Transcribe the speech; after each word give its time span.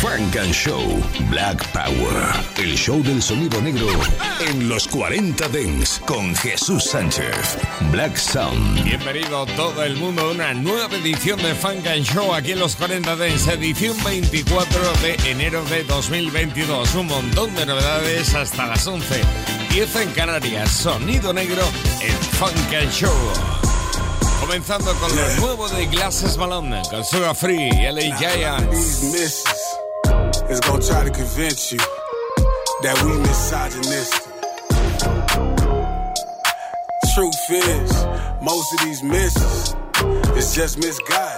Funk 0.00 0.36
and 0.36 0.52
Show 0.52 0.80
Black 1.28 1.66
Power. 1.72 2.14
El 2.56 2.76
show 2.76 3.02
del 3.02 3.20
sonido 3.20 3.60
negro 3.60 3.88
en 4.40 4.68
los 4.68 4.86
40 4.86 5.48
Dents 5.48 6.00
con 6.06 6.36
Jesús 6.36 6.84
Sánchez. 6.84 7.58
Black 7.90 8.16
Sound. 8.16 8.84
Bienvenido 8.84 9.44
todo 9.56 9.82
el 9.82 9.96
mundo 9.96 10.22
a 10.22 10.30
una 10.30 10.54
nueva 10.54 10.94
edición 10.94 11.42
de 11.42 11.52
Funk 11.52 11.84
and 11.88 12.04
Show 12.04 12.32
aquí 12.32 12.52
en 12.52 12.60
los 12.60 12.76
40 12.76 13.16
Dents, 13.16 13.48
edición 13.48 13.96
24 14.04 14.80
de 15.02 15.30
enero 15.30 15.64
de 15.64 15.82
2022. 15.82 16.94
Un 16.94 17.06
montón 17.08 17.52
de 17.56 17.66
novedades 17.66 18.32
hasta 18.36 18.66
las 18.68 18.86
11. 18.86 19.20
10 19.70 19.96
en 19.96 20.10
Canarias, 20.12 20.70
sonido 20.70 21.32
negro 21.32 21.62
en 22.00 22.16
Funk 22.36 22.74
and 22.80 22.92
Show. 22.92 23.58
Comenzando 24.40 24.94
con 24.94 25.14
lo 25.14 25.36
nuevo 25.40 25.68
de 25.68 25.86
Glasses 25.86 26.36
Malone, 26.36 26.82
con 26.88 27.04
Sugar 27.04 27.34
Free 27.34 27.68
y 27.68 27.92
LA 27.92 28.16
Giants. 28.16 29.67
Is 30.50 30.60
gonna 30.60 30.82
try 30.82 31.04
to 31.04 31.10
convince 31.10 31.72
you 31.72 31.78
that 32.82 33.02
we 33.04 33.18
misogynistic. 33.18 34.24
Truth 37.14 37.50
is, 37.50 38.06
most 38.42 38.72
of 38.74 38.80
these 38.84 39.02
misses 39.02 39.74
is 40.36 40.54
just 40.54 40.78
misguided. 40.78 41.37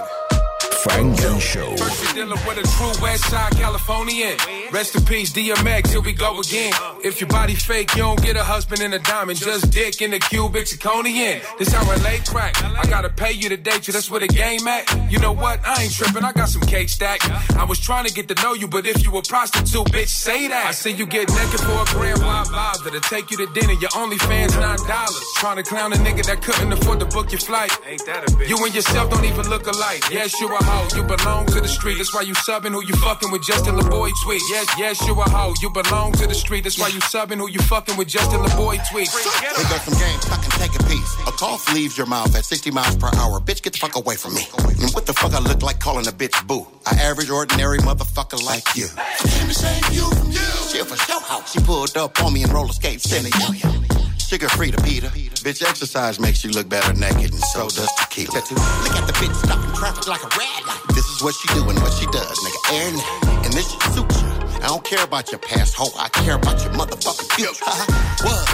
Funk 0.84 1.20
and 1.20 1.42
Show. 1.42 1.76
First 1.76 2.04
you're 2.04 2.24
dealing 2.24 2.38
with 2.46 2.56
a 2.58 2.62
true 2.62 3.02
West 3.02 3.24
Side 3.24 3.52
Californian. 3.52 4.36
Rest 4.72 4.94
in 4.94 5.04
peace, 5.04 5.30
DMX, 5.32 5.88
here 5.90 6.00
we 6.00 6.12
go 6.12 6.40
again. 6.40 6.72
If 7.04 7.20
your 7.20 7.28
body 7.28 7.54
fake, 7.54 7.94
you 7.96 8.02
don't 8.02 8.22
get 8.22 8.36
a 8.36 8.42
husband 8.44 8.80
and 8.80 8.94
a 8.94 8.98
diamond, 9.00 9.38
just 9.38 9.70
dick 9.72 10.00
in 10.00 10.12
the 10.12 10.18
cubic 10.18 10.66
zirconian. 10.66 11.42
This 11.58 11.72
how 11.72 11.90
I 11.90 11.96
lay 11.96 12.18
crack. 12.20 12.62
I 12.62 12.86
gotta 12.86 13.10
pay 13.10 13.32
you 13.32 13.48
to 13.50 13.56
date 13.56 13.88
you, 13.88 13.92
that's 13.92 14.10
where 14.10 14.20
the 14.20 14.28
game 14.28 14.66
at. 14.68 14.84
You 15.10 15.18
know 15.18 15.32
what? 15.32 15.60
I 15.66 15.82
ain't 15.82 15.92
tripping, 15.92 16.24
I 16.24 16.32
got 16.32 16.48
some 16.48 16.62
cake 16.62 16.88
stack. 16.88 17.20
I 17.56 17.64
was 17.64 17.78
trying 17.78 18.06
to 18.06 18.14
get 18.14 18.28
to 18.28 18.34
know 18.42 18.54
you, 18.54 18.68
but 18.68 18.86
if 18.86 19.04
you 19.04 19.14
a 19.18 19.22
prostitute, 19.22 19.86
bitch, 19.88 20.08
say 20.08 20.48
that. 20.48 20.66
I 20.66 20.70
see 20.70 20.92
you 20.92 21.04
get 21.04 21.28
naked 21.28 21.60
for 21.60 21.82
a 21.82 21.84
grand, 21.92 22.20
why 22.22 22.44
bother? 22.50 22.90
To 22.90 23.00
take 23.00 23.30
you 23.30 23.36
to 23.38 23.46
dinner, 23.52 23.74
your 23.74 23.90
only 23.96 24.18
fans 24.18 24.56
nine 24.56 24.78
dollars. 24.86 25.24
Trying 25.36 25.56
to 25.56 25.62
clown 25.62 25.92
a 25.92 25.96
nigga 25.96 26.24
that 26.26 26.42
couldn't 26.42 26.72
afford 26.72 27.00
to 27.00 27.06
book 27.06 27.32
your 27.32 27.40
flight. 27.40 27.70
Ain't 27.86 28.06
that 28.06 28.24
a 28.24 28.32
bitch? 28.32 28.48
You 28.48 28.56
and 28.64 28.74
yourself 28.74 29.10
don't 29.10 29.24
even 29.24 29.48
look 29.50 29.66
alike. 29.66 30.04
Yes, 30.10 30.40
you 30.40 30.46
a 30.46 30.62
hoe, 30.62 30.79
you 30.94 31.02
belong 31.04 31.46
to 31.46 31.60
the 31.60 31.68
street. 31.68 31.96
That's 31.98 32.14
why 32.14 32.22
you 32.22 32.34
subbing 32.34 32.72
who 32.72 32.84
you 32.84 32.94
fucking 32.96 33.30
with 33.30 33.42
Justin 33.42 33.76
LaBoy 33.76 34.10
tweet. 34.24 34.42
Yes, 34.50 34.66
yes, 34.78 35.06
you 35.06 35.12
a 35.20 35.28
hoe, 35.28 35.54
you 35.60 35.70
belong 35.70 36.12
to 36.12 36.26
the 36.26 36.34
street. 36.34 36.64
That's 36.64 36.78
why 36.78 36.88
you 36.88 37.00
subbing 37.00 37.38
who 37.38 37.48
you 37.48 37.58
fucking 37.60 37.96
with 37.96 38.08
Justin 38.08 38.40
LaBoy 38.40 38.78
tweet. 38.90 39.08
They 39.08 39.62
got 39.64 39.80
some 39.82 39.98
game, 39.98 40.18
I 40.30 40.38
can 40.42 40.50
take 40.58 40.74
a 40.78 40.82
piece. 40.84 41.14
A 41.26 41.32
cough 41.32 41.72
leaves 41.74 41.96
your 41.96 42.06
mouth 42.06 42.34
at 42.34 42.44
60 42.44 42.70
miles 42.70 42.96
per 42.96 43.10
hour. 43.16 43.40
Bitch, 43.40 43.62
get 43.62 43.72
the 43.72 43.78
fuck 43.78 43.96
away 43.96 44.16
from 44.16 44.34
me. 44.34 44.46
And 44.80 44.90
what 44.92 45.06
the 45.06 45.12
fuck 45.12 45.32
I 45.32 45.40
look 45.40 45.62
like 45.62 45.78
calling 45.80 46.06
a 46.06 46.12
bitch 46.12 46.46
boo? 46.46 46.66
A 46.86 46.94
average, 46.94 47.30
ordinary 47.30 47.78
motherfucker 47.78 48.42
like 48.44 48.64
you. 48.74 48.86
Damn 48.96 49.48
the 49.48 49.54
same 49.54 49.82
view 49.90 50.10
from 50.14 50.30
you. 50.30 50.50
She 50.70 50.78
for 50.84 50.96
show 50.96 51.20
house. 51.20 51.52
She 51.52 51.60
pulled 51.60 51.96
up 51.96 52.22
on 52.22 52.32
me 52.32 52.42
in 52.42 52.50
roller 52.50 52.72
skates, 52.72 53.04
sending 53.04 53.32
yo-yo. 53.40 53.99
Sugar 54.30 54.48
free 54.50 54.70
to 54.70 54.80
Peter. 54.82 55.08
Bitch, 55.42 55.60
exercise 55.60 56.20
makes 56.20 56.44
you 56.44 56.50
look 56.50 56.68
better 56.68 56.92
naked, 56.92 57.32
and 57.34 57.42
so 57.50 57.66
does 57.66 57.90
tequila. 57.98 58.38
Look 58.38 58.94
at 58.94 59.02
the 59.02 59.12
bitch 59.18 59.34
stopping 59.34 59.74
traffic 59.74 60.06
like 60.06 60.22
a 60.22 60.30
red 60.38 60.62
light. 60.70 60.78
This 60.94 61.04
is 61.10 61.20
what 61.20 61.34
she 61.34 61.48
do 61.52 61.68
and 61.68 61.76
what 61.82 61.92
she 61.92 62.06
does, 62.14 62.38
nigga. 62.38 62.94
Night. 62.94 63.44
And 63.44 63.52
this 63.52 63.66
shit 63.72 63.82
suits 63.90 64.22
you. 64.22 64.28
I 64.62 64.68
don't 64.68 64.84
care 64.84 65.02
about 65.02 65.32
your 65.32 65.40
past 65.40 65.74
hoe. 65.74 65.90
I 65.98 66.08
care 66.10 66.36
about 66.36 66.62
your 66.62 66.72
motherfucking 66.74 67.26
future. 67.34 67.64
Uh-huh. 67.66 68.22
what? 68.22 68.46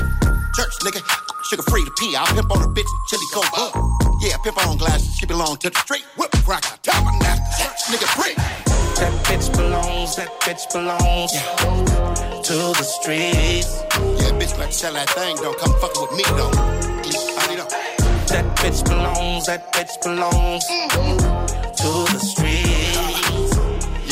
Church, 0.56 0.73
nigga. 0.81 1.05
Sugar 1.45 1.62
free 1.69 1.84
to 1.84 1.93
pee. 1.99 2.17
I'll 2.17 2.25
pimp 2.25 2.50
on 2.50 2.62
a 2.62 2.73
bitch. 2.73 2.89
Chili 3.09 3.27
go 3.34 3.43
up. 3.61 3.77
Yeah, 4.23 4.39
pimp 4.39 4.56
on 4.67 4.79
glasses. 4.79 5.15
She 5.19 5.27
belong 5.27 5.59
to 5.59 5.69
the 5.69 5.79
street. 5.81 6.06
Whip 6.17 6.33
crack. 6.47 6.65
Tabernacle. 6.81 7.45
Church, 7.61 7.93
nigga 7.93 8.09
free. 8.17 8.86
That 8.99 9.12
bitch 9.25 9.53
belongs, 9.55 10.17
that 10.17 10.29
bitch 10.41 10.73
belongs 10.73 11.33
to 12.47 12.53
the 12.53 12.83
streets. 12.83 13.83
Yeah, 13.93 14.33
bitch, 14.39 14.57
better 14.57 14.73
sell 14.73 14.95
that 14.95 15.11
thing, 15.11 15.37
though. 15.37 15.53
Come 15.55 15.73
fucking 15.81 16.03
with 16.03 16.12
me, 16.17 16.25
though. 16.37 16.51
I. 17.39 17.47
That 18.29 18.56
bitch 18.56 18.85
belongs, 18.85 19.47
that 19.47 19.73
bitch 19.73 20.03
belongs 20.03 20.65
to 20.67 21.89
the 22.12 22.19
streets. 22.19 23.56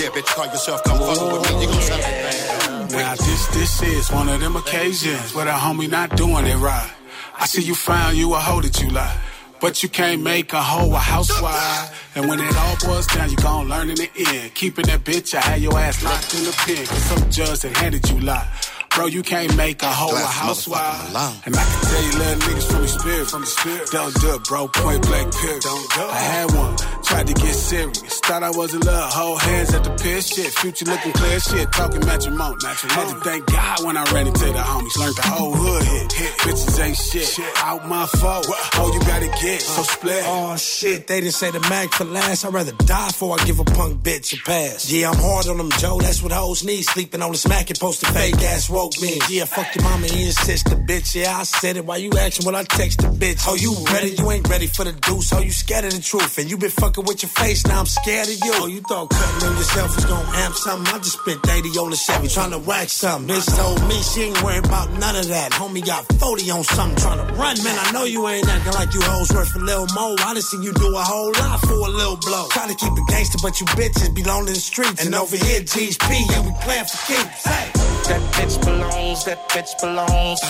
Yeah, 0.01 0.09
bitch, 0.11 0.27
call 0.27 0.47
yourself, 0.47 0.85
come 0.85 0.99
fucking 0.99 1.33
with 1.33 1.51
me. 1.51 1.61
You 1.63 1.67
gon' 1.67 1.83
sell 1.83 1.99
that 1.99 2.33
thing, 2.33 2.89
though. 2.89 2.99
Now 2.99 3.15
this 3.15 3.47
this 3.49 3.83
is 3.83 4.11
one 4.11 4.29
of 4.29 4.41
them 4.41 4.57
occasions 4.57 5.35
where 5.35 5.47
the 5.47 5.53
homie 5.53 5.91
not 5.91 6.17
doing 6.17 6.47
it 6.47 6.57
right. 6.57 6.91
I 7.39 7.47
see 7.47 7.63
you 7.63 7.75
found 7.75 8.17
you 8.17 8.35
a 8.35 8.39
hoe 8.39 8.61
that 8.61 8.81
you 8.81 8.91
lie. 8.91 9.17
But 9.65 9.83
you 9.83 9.89
can't 9.89 10.21
make 10.21 10.53
a 10.53 10.61
hoe 10.61 10.93
a 10.93 10.99
housewife. 10.99 12.15
And 12.15 12.29
when 12.29 12.39
it 12.39 12.55
all 12.55 12.77
boils 12.85 13.07
down, 13.07 13.31
you 13.31 13.37
gon' 13.37 13.67
learn 13.67 13.89
in 13.89 13.97
the 13.97 14.11
end. 14.15 14.55
Keeping 14.55 14.85
that 14.89 15.05
bitch, 15.05 15.35
I 15.35 15.41
had 15.41 15.63
your 15.63 15.79
ass 15.79 16.05
locked 16.05 16.35
in 16.35 16.45
the 16.45 16.53
pen. 16.53 16.85
Cause 16.85 17.03
some 17.05 17.31
judge 17.31 17.61
that 17.61 17.75
handed 17.79 18.07
you 18.11 18.21
lie. 18.21 18.47
Bro, 18.95 19.07
you 19.07 19.23
can't 19.23 19.57
make 19.57 19.83
a 19.83 19.91
hoe 19.91 20.09
a 20.09 20.13
Glass 20.13 20.39
housewife. 20.39 21.47
And 21.47 21.57
I 21.57 21.65
can 21.65 21.81
tell 21.83 22.03
you 22.05 22.13
little 22.19 22.41
niggas 22.47 22.71
from 22.71 22.83
the 22.83 22.89
spirit, 22.89 23.27
from 23.29 23.41
the 23.41 23.47
spirit. 23.47 23.91
Don't 23.91 24.15
do 24.21 24.35
it, 24.37 24.45
bro. 24.45 24.69
Point 24.69 25.03
blank 25.03 25.35
period. 25.35 25.63
Don't 25.63 25.91
do 25.91 26.01
it. 26.01 26.11
I 26.11 26.19
had 26.19 26.55
one, 26.55 26.77
tried 27.03 27.27
to 27.27 27.35
get 27.35 27.55
serious. 27.55 28.21
Thought 28.21 28.45
I 28.45 28.51
was 28.51 28.73
a 28.73 28.79
little 28.79 28.95
hoe, 28.95 29.37
hands 29.37 29.75
at 29.75 29.83
the 29.83 29.91
piss. 29.91 30.29
Shit, 30.29 30.47
future 30.47 30.85
looking 30.85 31.11
clear. 31.11 31.41
Shit, 31.41 31.73
talking 31.73 32.07
matrimony. 32.07 32.55
Had 32.65 33.09
to 33.09 33.21
thank 33.21 33.47
God 33.47 33.85
when 33.85 33.97
I 33.97 34.05
ran 34.15 34.29
into 34.29 34.47
the 34.47 34.63
homies. 34.63 34.97
Learned 34.97 35.17
the 35.17 35.23
whole 35.23 35.55
hood 35.55 35.83
hit. 35.83 36.13
hit. 36.13 36.33
Bitches 36.47 36.85
ain't 36.85 36.97
shit. 36.97 37.27
shit. 37.27 37.53
Out 37.59 37.89
my 37.89 38.07
fault. 38.07 38.47
Oh, 38.75 38.93
you 38.95 39.01
gotta 39.01 39.27
get 39.43 39.61
so 39.61 39.83
split. 39.83 40.23
Oh 40.25 40.57
shit, 40.57 41.09
they 41.09 41.21
didn't 41.21 41.35
say 41.35 41.51
the 41.51 41.61
mag 41.69 41.91
for 41.91 42.05
last. 42.05 42.45
I'd 42.45 42.55
rather 42.55 42.73
die 42.73 43.09
before 43.09 43.41
I 43.41 43.45
give 43.45 43.59
a 43.59 43.65
punk 43.65 44.03
bitch 44.05 44.39
a 44.39 44.45
pass. 44.45 44.89
Yeah, 44.91 45.11
I'm 45.11 45.19
hard 45.19 45.49
on 45.49 45.59
them, 45.59 45.71
Joe. 45.79 45.99
That's 46.01 46.23
what 46.23 46.31
hoes 46.31 46.63
need. 46.63 46.83
Sleeping 46.83 47.23
on 47.23 47.33
the 47.33 47.39
smack 47.39 47.71
and 47.71 47.79
posted 47.81 48.09
fake 48.11 48.41
ass 48.43 48.71
woke 48.85 49.01
me. 49.01 49.19
Yeah, 49.31 49.45
fuck 49.45 49.75
your 49.75 49.85
mama 49.85 50.07
and 50.13 50.35
sister, 50.35 50.77
bitch. 50.77 51.15
Yeah, 51.15 51.39
I 51.39 51.45
said 51.45 51.77
it. 51.77 51.85
Why 51.85 51.97
you 51.97 52.11
asking 52.13 52.45
when 52.45 52.55
I 52.55 52.65
text 52.65 53.01
the 53.01 53.09
bitch? 53.09 53.41
Oh, 53.49 53.57
you 53.57 53.73
ready? 53.93 54.11
You 54.13 54.31
ain't 54.31 54.49
ready 54.49 54.67
for 54.67 54.85
the 54.85 54.93
deuce. 54.93 55.33
Oh, 55.33 55.41
you 55.41 55.53
scared 55.53 55.85
of 55.85 55.93
the 55.93 56.03
truth. 56.03 56.37
And 56.39 56.51
you 56.51 56.57
been 56.59 56.71
fucking 56.71 57.05
with 57.05 57.23
your 57.23 57.31
face. 57.31 57.65
Now 57.67 57.81
I'm 57.81 57.87
scared 57.87 58.29
of 58.29 58.37
you. 58.45 58.53
Oh, 58.61 58.67
you 58.67 58.81
thought 58.81 59.09
cutting 59.11 59.49
on 59.49 59.57
yourself 59.57 59.97
was 59.97 60.05
gonna 60.05 60.45
amp 60.45 60.55
something. 60.55 60.95
I 60.95 60.99
just 60.99 61.19
spent 61.21 61.41
80 61.49 61.69
on 61.79 61.91
the 61.91 61.97
Chevy 61.97 62.29
trying 62.29 62.51
to 62.51 62.59
whack 62.59 62.89
something. 62.89 63.35
Bitch 63.35 63.49
told 63.57 63.81
me 63.89 63.97
she 64.03 64.29
ain't 64.29 64.43
worried 64.43 64.67
about 64.67 64.93
none 64.99 65.17
of 65.17 65.29
that. 65.29 65.53
Homie 65.53 65.85
got 65.85 66.05
40 66.21 66.51
on 66.51 66.65
something 66.65 66.99
trying 67.01 67.21
to 67.25 67.29
run. 67.35 67.57
Man, 67.65 67.79
I 67.79 67.93
know 67.93 68.05
you 68.05 68.29
ain't 68.29 68.47
acting 68.49 68.75
like 68.75 68.93
you 68.93 69.01
hoes 69.01 69.33
worth 69.33 69.55
a 69.57 69.61
little 69.61 69.89
more. 69.95 70.17
I 70.21 70.35
done 70.35 70.43
seen 70.43 70.63
you 70.63 70.73
do 70.73 70.89
a 70.93 71.03
whole 71.03 71.33
lot 71.33 71.61
for 71.61 71.79
a 71.89 71.93
little 72.01 72.19
blow. 72.21 72.49
Try 72.51 72.69
to 72.69 72.75
keep 72.75 72.93
it 72.93 73.07
gangster, 73.09 73.39
but 73.41 73.61
you 73.61 73.67
bitches 73.79 74.15
belong 74.15 74.47
to 74.47 74.53
the 74.53 74.61
streets. 74.61 75.05
And 75.05 75.15
over 75.15 75.37
here, 75.37 75.61
GHP, 75.61 76.11
yeah, 76.29 76.45
we 76.45 76.53
playing 76.61 76.85
for 76.85 77.01
keeps. 77.09 77.45
Hey. 77.49 77.85
That 78.05 78.21
bitch 78.37 78.61
belongs, 78.75 79.25
that 79.25 79.39
bitch 79.51 79.81
belongs 79.81 80.41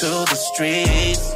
to 0.00 0.06
the 0.30 0.38
streets. 0.48 1.34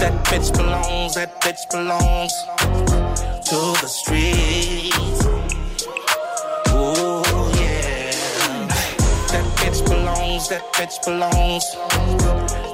That 0.00 0.14
bitch 0.28 0.52
belongs, 0.56 1.14
that 1.14 1.40
bitch 1.40 1.62
belongs 1.70 2.32
to 3.50 3.58
the 3.82 3.88
streets. 3.88 5.24
Ooh, 6.70 7.22
yeah. 7.60 8.66
That 9.32 9.46
bitch 9.58 9.80
belongs, 9.84 10.48
that 10.48 10.64
bitch 10.74 10.96
belongs 11.04 11.64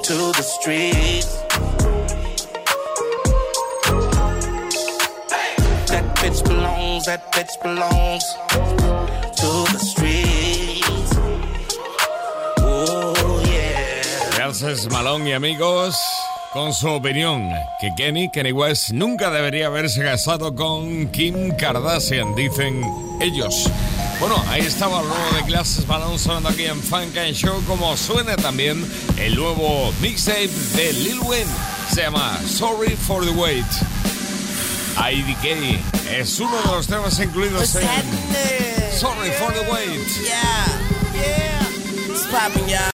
to 0.07 0.15
the 0.37 0.43
streets. 0.43 1.80
Bitch 6.21 6.43
belongs, 6.47 7.05
that 7.05 7.31
bitch 7.31 7.53
belongs 7.63 8.23
to 9.39 9.49
the 9.73 9.79
streets. 9.79 11.11
Ooh, 12.61 13.41
yeah. 13.49 14.37
Gracias 14.37 14.87
Malón 14.91 15.25
y 15.27 15.33
amigos 15.33 15.95
con 16.53 16.73
su 16.73 16.89
opinión 16.89 17.49
que 17.79 17.89
Kenny, 17.97 18.29
Kenny 18.29 18.51
West 18.51 18.91
nunca 18.91 19.31
debería 19.31 19.67
haberse 19.67 20.03
casado 20.03 20.53
con 20.53 21.07
Kim 21.07 21.55
Kardashian, 21.57 22.35
dicen 22.35 22.83
ellos. 23.19 23.67
Bueno, 24.19 24.35
ahí 24.49 24.61
estaba 24.61 25.01
el 25.01 25.07
nuevo 25.07 25.31
de 25.35 25.41
Glasses 25.47 25.87
Malone 25.87 26.19
sonando 26.19 26.49
aquí 26.49 26.65
en 26.65 26.79
Funk 26.79 27.17
and 27.17 27.33
Show, 27.33 27.63
como 27.65 27.97
suena 27.97 28.35
también 28.35 28.85
el 29.17 29.35
nuevo 29.35 29.91
mixtape 30.01 30.51
de 30.75 30.93
Lil 30.93 31.19
Wayne. 31.21 31.51
Se 31.91 32.03
llama 32.03 32.37
Sorry 32.45 32.95
for 32.95 33.25
the 33.25 33.31
Wait. 33.31 33.65
IDK 34.97 35.79
es 36.11 36.39
uno 36.39 36.61
de 36.61 36.67
los 36.67 36.87
temas 36.87 37.19
incluidos 37.19 37.75
en 37.75 37.81
Sorry 38.91 39.31
for 39.31 39.51
the 39.53 39.61
Wait. 39.71 40.07
Yeah, 40.21 40.67
yeah. 41.15 42.11
It's 42.11 42.25
popping, 42.27 42.69
y'all. 42.69 42.91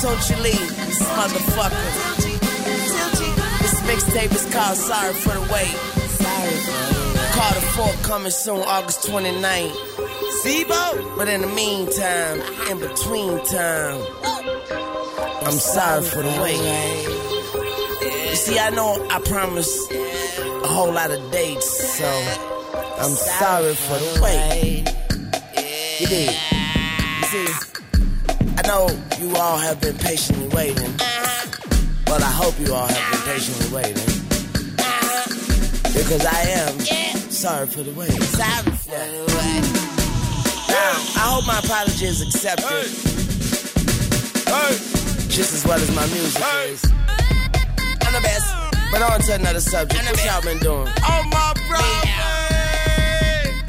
Tunechi 0.00 0.42
Lee, 0.42 0.52
this 0.86 1.02
motherfucker. 1.02 1.76
This 3.60 3.80
mixtape 3.82 4.34
is 4.34 4.46
called 4.52 4.78
Sorry 4.78 5.12
for 5.12 5.34
the 5.34 5.40
Wait. 5.52 5.76
Sorry 6.08 6.56
for 6.64 6.72
the 6.72 7.10
Wait. 7.18 7.32
Carter 7.32 7.60
4 7.60 7.92
coming 8.02 8.30
soon, 8.30 8.60
August 8.60 9.06
29th. 9.06 9.74
Zebo? 10.42 11.16
But 11.16 11.28
in 11.28 11.42
the 11.42 11.48
meantime, 11.48 12.40
in 12.70 12.78
between 12.78 13.44
time, 13.44 14.00
I'm 15.42 15.52
sorry 15.52 16.02
for 16.02 16.22
the 16.22 16.40
wait. 16.42 17.19
You 18.30 18.36
see, 18.36 18.58
I 18.60 18.70
know 18.70 19.08
I 19.10 19.18
promised 19.20 19.90
a 19.90 20.68
whole 20.68 20.92
lot 20.92 21.10
of 21.10 21.32
dates, 21.32 21.98
so 21.98 22.06
I'm 23.02 23.10
sorry 23.10 23.74
for 23.74 23.98
the 23.98 24.20
wait. 24.22 24.84
You 25.98 26.06
did. 26.06 26.36
You 27.18 27.26
see, 27.26 27.48
I 28.56 28.62
know 28.68 28.88
you 29.18 29.34
all 29.34 29.58
have 29.58 29.80
been 29.80 29.98
patiently 29.98 30.46
waiting, 30.54 30.92
but 32.06 32.22
I 32.22 32.30
hope 32.30 32.54
you 32.60 32.72
all 32.72 32.86
have 32.86 33.10
been 33.10 33.34
patiently 33.34 33.74
waiting. 33.74 34.10
Because 35.92 36.24
I 36.24 36.40
am 36.62 36.78
sorry 37.30 37.66
for 37.66 37.82
the 37.82 37.92
wait. 37.94 38.12
Sorry 38.12 38.76
for 38.76 38.90
the 38.90 39.24
wait. 39.26 39.64
Now, 40.68 40.92
I 41.18 41.34
hope 41.34 41.46
my 41.48 41.58
apology 41.58 42.06
is 42.06 42.22
accepted. 42.22 42.94
Just 45.28 45.52
as 45.52 45.64
well 45.66 45.80
as 45.80 45.90
my 45.96 46.06
music 46.06 46.44
is. 46.66 46.99
The 48.20 48.28
best. 48.28 48.54
But 48.92 49.02
on 49.02 49.20
to 49.20 49.34
another 49.34 49.60
subject. 49.60 50.04
What 50.04 50.24
y'all 50.24 50.42
been 50.42 50.58
doing? 50.58 50.88
Oh, 51.04 51.22
my 51.32 51.54
bro. 51.68 51.80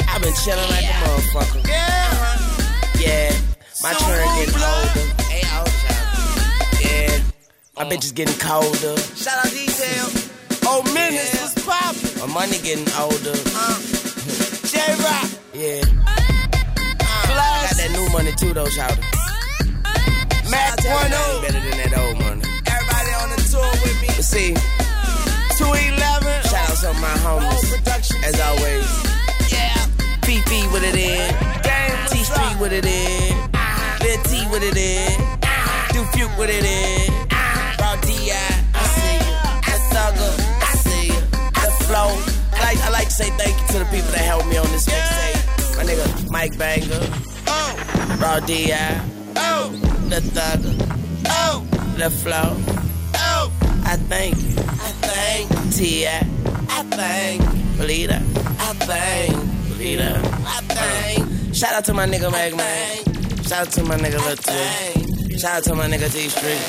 I've 0.09 0.21
been 0.21 0.33
chilling 0.43 0.69
like 0.69 0.83
a 0.83 0.95
motherfucker. 1.07 1.67
Yeah. 1.67 2.99
Yeah. 2.99 3.31
My 3.81 3.93
turn 3.93 4.27
getting 4.35 4.55
older. 4.55 5.05
Hey, 5.31 5.43
Yeah. 6.83 7.23
My 7.77 7.85
bitch 7.85 8.03
is 8.03 8.11
getting 8.11 8.37
colder. 8.39 8.97
Shout 9.15 9.45
out 9.45 9.51
detail. 9.51 10.07
Oh, 10.65 10.83
minutes 10.93 11.33
yeah. 11.33 11.43
was 11.43 11.53
poppin'. 11.65 12.19
My 12.19 12.33
money 12.33 12.57
getting 12.59 12.87
older. 12.99 13.35
Uh. 13.55 13.79
J-Rock. 14.67 15.29
Yeah. 15.53 15.81
Uh, 16.07 17.67
got 17.67 17.77
that 17.77 17.89
new 17.93 18.09
money 18.11 18.31
too, 18.33 18.53
though, 18.53 18.67
shout 18.67 18.91
out. 18.91 18.99
Mac 20.49 20.77
1 20.83 21.11
better 21.41 21.59
than 21.59 21.77
that 21.79 21.97
old 21.97 22.19
But 24.21 24.25
see, 24.25 24.53
211. 25.57 26.43
Shout 26.49 26.69
out 26.69 26.77
to 26.77 26.93
my 27.01 27.15
homies. 27.25 27.81
As 28.23 28.39
always. 28.39 28.87
Yeah. 29.51 29.75
PP 30.21 30.71
with 30.71 30.83
it 30.83 30.95
in. 30.95 31.33
T 32.09 32.23
Street 32.23 32.59
with 32.59 32.73
it 32.73 32.85
in. 32.85 33.35
Lil 34.01 34.17
T 34.23 34.47
with 34.51 34.63
it 34.63 34.77
in. 34.77 35.17
Do 35.93 36.03
Fuke 36.13 36.37
with 36.37 36.49
it 36.49 36.65
in. 36.65 37.11
Raw 37.79 37.95
D.I. 38.01 38.37
I 38.73 38.83
see 38.97 39.17
you. 39.25 39.35
The 39.65 39.77
Thugger. 39.91 40.33
I 40.61 40.71
see 40.85 41.07
you. 41.07 41.21
The 41.53 41.71
Flow. 41.85 42.09
I 42.53 42.59
like, 42.63 42.79
I 42.79 42.89
like 42.89 43.07
to 43.07 43.13
say 43.13 43.29
thank 43.31 43.59
you 43.59 43.67
to 43.73 43.79
the 43.79 43.85
people 43.85 44.11
that 44.11 44.25
helped 44.25 44.47
me 44.47 44.57
on 44.57 44.67
this 44.71 44.85
mixtape. 44.87 45.77
My 45.77 45.83
nigga 45.83 46.29
Mike 46.31 46.57
Banger. 46.57 47.07
Oh. 47.47 48.17
Raw 48.21 48.39
D.I. 48.39 49.01
Oh. 49.35 49.69
The 50.09 50.21
Thugger. 50.21 50.75
Oh. 51.27 51.65
The 51.97 52.09
Flow. 52.09 52.55
Oh. 53.91 53.93
I 53.93 53.97
thank 53.97 54.37
you. 54.37 54.55
I 54.57 54.91
thank 55.03 55.75
T.I. 55.75 56.17
I 56.69 56.83
thank 56.95 57.41
Bleeder. 57.75 58.21
I 58.57 58.73
thank 58.87 59.35
Bleeder. 59.75 60.15
I 60.47 60.61
thank. 60.63 61.53
Shout 61.53 61.73
out 61.73 61.83
to 61.85 61.93
my 61.93 62.07
nigga 62.07 62.31
Mag 62.31 62.55
Man. 62.55 63.43
Shout 63.43 63.67
out 63.67 63.71
to 63.73 63.83
my 63.83 63.97
nigga 63.97 64.17
Lil 64.23 64.37
T. 64.37 65.37
Shout 65.37 65.57
out 65.57 65.63
to 65.65 65.75
my 65.75 65.87
nigga 65.87 66.07
T 66.09 66.29
Street. 66.29 66.61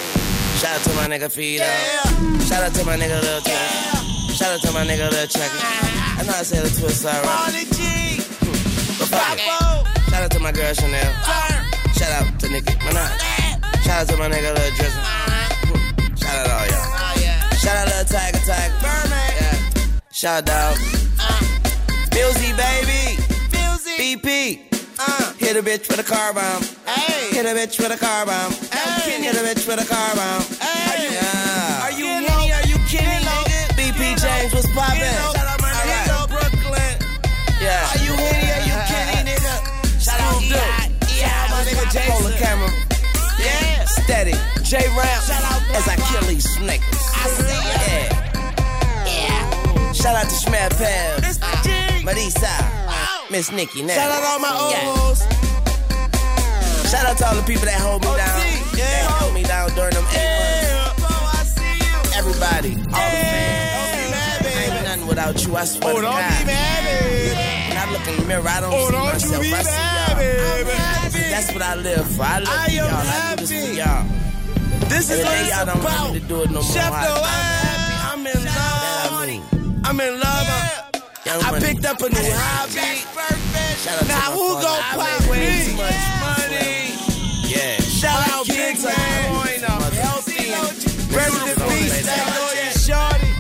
Shout 0.59 0.75
out 0.75 0.83
to 0.83 0.91
my 0.95 1.07
nigga 1.07 1.31
Fido. 1.31 1.63
Shout 2.45 2.65
out 2.65 2.75
to 2.75 2.85
my 2.85 2.97
nigga 2.97 3.23
Lil 3.23 3.41
T. 3.43 3.53
Shout 4.35 4.55
out 4.55 4.61
to 4.63 4.73
my 4.73 4.85
nigga 4.85 5.09
Lil 5.13 5.27
Chucky. 5.29 5.59
I 5.63 6.25
know 6.27 6.35
I 6.35 6.43
said 6.43 6.67
a 6.67 6.71
twist 6.75 7.07
alright. 7.07 7.23
But 8.99 9.09
fuck 9.15 9.39
it. 9.39 10.11
Shout 10.11 10.23
out 10.25 10.31
to 10.33 10.41
my 10.41 10.51
girl 10.51 10.75
Chanel. 10.75 11.13
Shout 11.95 12.11
out 12.19 12.41
to 12.41 12.49
Nicki 12.49 12.75
Minaj. 12.83 13.85
Shout 13.85 14.01
out 14.03 14.09
to 14.09 14.17
my 14.17 14.29
nigga 14.29 14.55
Lil 14.59 14.71
Drizzle. 14.75 15.03
Shout 16.19 16.47
out 16.47 16.51
all 16.51 16.67
y'all. 16.67 16.92
Shout 17.63 17.77
out 17.77 17.95
Lil 17.95 18.05
Tiger 18.07 18.43
Tiger. 18.43 18.75
Yeah. 18.83 20.01
Shout 20.11 20.51
out. 20.51 20.75
Millsy, 22.11 22.51
baby. 22.59 23.23
Millsy. 23.55 24.19
BP. 24.19 24.83
Uh, 24.99 25.33
hit 25.39 25.55
a 25.55 25.63
bitch 25.63 25.87
with 25.87 26.01
a 26.01 26.03
car 26.03 26.35
bomb. 26.35 26.61
Hey. 26.85 27.31
Hit 27.31 27.47
a 27.47 27.55
bitch 27.55 27.79
with 27.79 27.95
a 27.95 27.97
car 27.97 28.27
bomb. 28.27 28.51
Hey. 28.67 29.23
Hit 29.23 29.37
a 29.37 29.47
bitch 29.47 29.63
with 29.69 29.79
a 29.79 29.87
car 29.87 30.11
bomb. 30.17 30.43
Hey. 30.59 31.15
Yeah. 31.15 31.87
Are 31.87 31.93
you 31.95 32.27
kidding? 32.27 32.51
Are 32.51 32.67
you 32.67 32.79
kidding, 32.91 33.23
nigga? 33.31 33.79
BP 33.79 34.19
James 34.19 34.53
was 34.53 34.67
poppin'. 34.75 34.99
Shout 34.99 35.47
out 35.47 35.63
my 35.63 35.71
nigga 35.71 36.29
Brooklyn. 36.35 36.99
Yeah. 37.63 37.95
Are 37.95 38.03
you 38.03 38.13
kidding? 38.19 38.51
Are 38.59 38.67
you 38.67 38.77
kidding, 38.91 39.23
nigga? 39.31 39.55
Shout 40.03 40.19
out 40.19 40.43
to 40.43 41.07
Shout 41.15 41.31
out 41.31 41.51
my 41.55 41.63
nigga 41.63 41.93
Jason. 41.95 42.11
Hold 42.11 42.25
the 42.27 42.37
camera. 42.43 42.71
Yeah. 43.39 43.85
Steady. 43.87 44.35
J 44.67 44.83
Ramp. 44.99 45.23
Shout 45.23 45.47
out 45.47 45.62
as 45.75 45.89
I 45.89 45.97
kill 45.97 46.29
these 46.29 46.49
snakes. 46.57 46.87
I 47.15 47.29
see 47.29 47.49
ya. 47.49 47.73
Yeah. 47.89 49.07
Yeah. 49.07 49.93
Shout 49.93 50.17
out 50.17 50.29
to 50.29 50.37
Schmad 50.37 50.71
Pal. 50.77 51.21
Mr. 51.21 51.65
G. 51.65 51.71
Uh, 51.71 52.07
Marisa. 52.07 52.55
Uh, 52.89 53.31
Miss 53.31 53.51
Nikki 53.53 53.83
now. 53.83 53.95
Shout 53.95 54.11
out 54.11 54.25
all 54.25 54.39
my 54.39 54.53
O's. 54.53 55.21
Yeah. 55.21 55.53
Shout 56.93 57.07
out 57.07 57.17
to 57.19 57.27
all 57.27 57.37
the 57.37 57.43
people 57.43 57.65
that 57.65 57.81
hold 57.81 58.03
me 58.03 58.09
down. 58.09 58.37
Yeah. 58.77 58.85
That 58.85 59.11
hold 59.17 59.35
me 59.35 59.43
down 59.43 59.71
during 59.75 59.95
them 59.95 60.05
eight 60.13 60.29
months. 60.37 61.01
Bro, 61.01 61.09
I 61.09 61.43
see 61.49 61.75
you. 61.81 62.21
Everybody, 62.21 62.73
all 62.93 63.01
yeah. 63.01 63.17
the 63.17 63.25
fans. 63.33 63.73
Don't 63.73 63.93
be 63.97 64.11
mad, 64.13 64.39
baby. 64.45 64.53
I 64.53 64.77
ain't 64.77 64.85
nothing 64.85 65.07
without 65.07 65.37
you, 65.47 65.57
I 65.57 65.65
swear 65.65 65.93
oh, 65.93 65.97
to 65.97 66.03
God. 66.03 66.21
don't 66.21 66.39
be 66.39 66.53
mad, 66.53 66.81
baby. 66.85 67.33
When 67.69 67.79
I 67.79 67.93
look 67.93 68.05
in 68.09 68.21
the 68.21 68.27
mirror, 68.29 68.49
I 68.49 68.61
don't 68.61 68.75
oh, 68.75 68.85
see 68.85 68.93
don't 68.93 69.05
myself. 69.09 69.45
You 69.45 69.51
be 69.51 69.57
I 69.57 69.63
see 69.63 69.81
y'all. 69.81 70.17
Baby. 70.21 70.93
That's 71.33 71.53
what 71.55 71.63
I 71.63 71.75
live 71.77 72.07
for. 72.13 72.23
I 72.23 72.39
live 72.41 72.49
I 72.53 72.65
for 72.67 72.71
y'all. 72.73 72.89
Happy. 72.89 73.33
I 73.33 73.37
do 73.37 73.47
this 73.47 73.69
for 73.69 73.73
y'all. 73.73 74.32
This 74.93 75.09
is 75.11 75.25
what 75.25 75.49
y'all 75.49 75.65
don't 75.65 75.83
want 75.83 76.13
me 76.13 76.21
to 76.21 76.27
do 76.27 76.43
it 76.43 76.51
no 76.51 76.61
more. 76.61 76.63
Chef, 76.63 76.93
I'm 76.93 77.25
happy. 77.25 78.13
I'm 78.13 78.27
in 78.27 78.45
love. 78.45 79.13
I'm 79.89 80.01
in 80.01 80.21
love. 80.21 80.43
I 81.25 81.59
picked 81.61 81.87
up 81.87 81.99
a 82.01 82.09
new 82.11 82.31
hobby. 82.37 83.01
Now 84.07 84.37
who 84.37 84.53
gon' 84.61 84.83
pop 84.93 85.25
me? 85.33 85.73
money. 85.81 86.93
Yeah. 87.49 87.81
Shout 87.81 88.21
out 88.37 88.47
Big 88.47 88.77
Man. 88.85 89.61
Healthy. 89.97 90.53
Resident 91.09 91.59
Beast. 91.73 92.05
That 92.05 92.77
Shorty. 92.77 93.33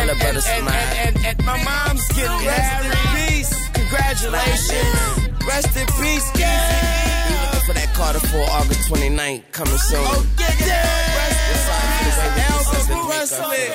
And, 0.00 0.10
and, 0.10 0.20
and, 0.20 0.68
and, 0.96 1.26
and, 1.26 1.44
my 1.44 1.62
mom's 1.62 2.06
getting 2.08 2.46
married. 2.46 2.96
Peace. 3.14 3.52
Congratulations. 3.74 5.44
Rest 5.46 5.76
in 5.76 5.86
peace, 6.00 6.30
yeah. 6.38 7.55
For 7.66 7.74
that 7.74 7.90
Carter 7.94 8.20
4 8.20 8.40
August 8.62 8.88
29th 8.88 9.42
coming 9.50 9.76
soon. 9.76 9.98
Oh, 9.98 10.22
yeah, 10.38 10.54
yeah. 10.62 11.18
Rest 11.18 11.34
in 11.42 11.90
peace. 11.98 12.14
Elvis 12.46 12.86
Presley. 13.10 13.66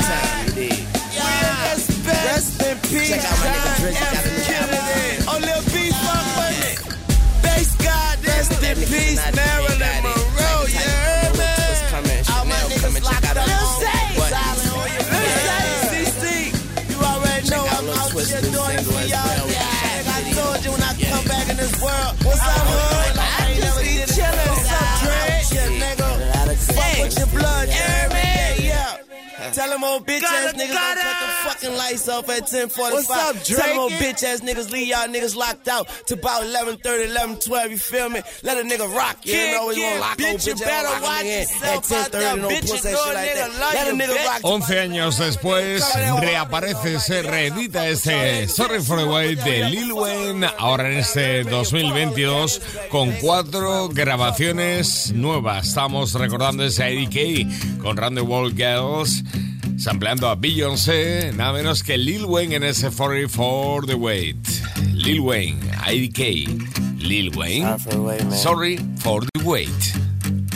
Time. 0.00 0.48
Rest 2.08 2.56
in 2.64 2.76
peace. 2.88 3.12
Check 3.12 3.20
out 3.28 3.36
my 3.36 3.52
nigga 3.52 3.84
Drizzy 3.84 4.00
got 4.00 4.24
a 4.24 4.80
new. 4.80 5.28
Oh, 5.28 5.36
Lil 5.44 5.60
B, 5.68 5.92
fuck 5.92 6.24
with 6.40 6.72
it. 6.72 6.80
Base 7.44 7.76
God, 7.84 8.16
rest 8.24 8.56
in 8.64 8.80
peace. 8.88 9.20
Marilyn 9.36 9.67
old 29.98 30.06
bitch 30.06 30.22
ass 30.22 30.52
niggas 30.54 30.74
don't 30.74 30.98
cut 30.98 31.18
the 31.20 31.48
fucking 31.48 31.76
lights 31.76 32.08
off 32.08 32.28
at 32.28 32.42
1045. 32.42 32.92
What's 32.92 33.10
up, 33.10 33.44
Drake? 33.44 33.58
Tell 33.58 33.68
them 33.68 33.78
old 33.78 33.92
bitch 33.92 34.22
ass 34.22 34.40
niggas 34.40 34.70
leave 34.70 34.88
y'all 34.88 35.08
niggas 35.08 35.36
locked 35.36 35.68
out 35.68 35.88
to 36.06 36.14
about 36.14 36.44
11, 36.44 36.78
11, 36.84 37.40
12, 37.40 37.70
you 37.70 37.78
feel 37.78 38.08
me? 38.08 38.20
Let 38.42 38.58
a 38.58 38.62
nigga 38.62 38.94
rock, 38.94 39.24
you 39.24 39.34
know, 39.34 39.60
always 39.60 39.78
wanna 39.78 40.00
lock 40.00 40.18
bitch, 40.18 40.48
old 40.48 40.58
bitch 40.58 40.60
better 40.60 41.02
watch 41.02 41.24
yourself 41.24 41.92
at 41.92 42.12
10, 42.12 42.40
no 42.40 42.48
pussy 42.48 42.76
shit 42.76 43.14
like 43.14 43.34
that. 43.34 43.74
Let 43.74 43.88
a 43.88 43.96
nigga 43.96 44.26
rock. 44.26 44.40
11 44.42 44.80
años 44.80 45.18
después, 45.18 45.84
reaparece, 46.20 47.00
se 47.00 47.22
reedita 47.22 47.88
este 47.88 48.48
Sorry 48.48 48.80
for 48.80 48.98
the 48.98 49.06
Wait 49.06 49.40
de 49.40 49.64
Lil 49.64 49.92
Wayne, 49.92 50.48
ahora 50.58 50.90
en 50.90 50.98
este 50.98 51.44
2022, 51.44 52.60
con 52.90 53.12
cuatro 53.20 53.88
grabaciones 53.88 55.12
nuevas. 55.12 55.68
Estamos 55.68 56.12
recordando 56.14 56.64
ese 56.64 56.92
IDK 56.92 57.82
con 57.82 57.96
Randy 57.96 58.20
Wall 58.20 58.54
Girls 58.54 59.22
sampleando 59.78 60.28
a 60.28 60.34
Beyoncé, 60.34 61.32
nada 61.34 61.52
menos 61.52 61.82
que 61.82 61.96
Lil 61.96 62.24
Wayne 62.26 62.56
en 62.56 62.64
ese 62.64 62.90
40 62.90 63.28
for 63.28 63.86
the 63.86 63.94
Wait. 63.94 64.36
Lil 64.92 65.20
Wayne, 65.20 65.60
IDK. 65.86 66.48
Lil 66.98 67.30
Wayne, 67.30 67.78
Sorry 68.32 68.78
for 68.98 69.22
the 69.22 69.44
Wait. 69.44 69.70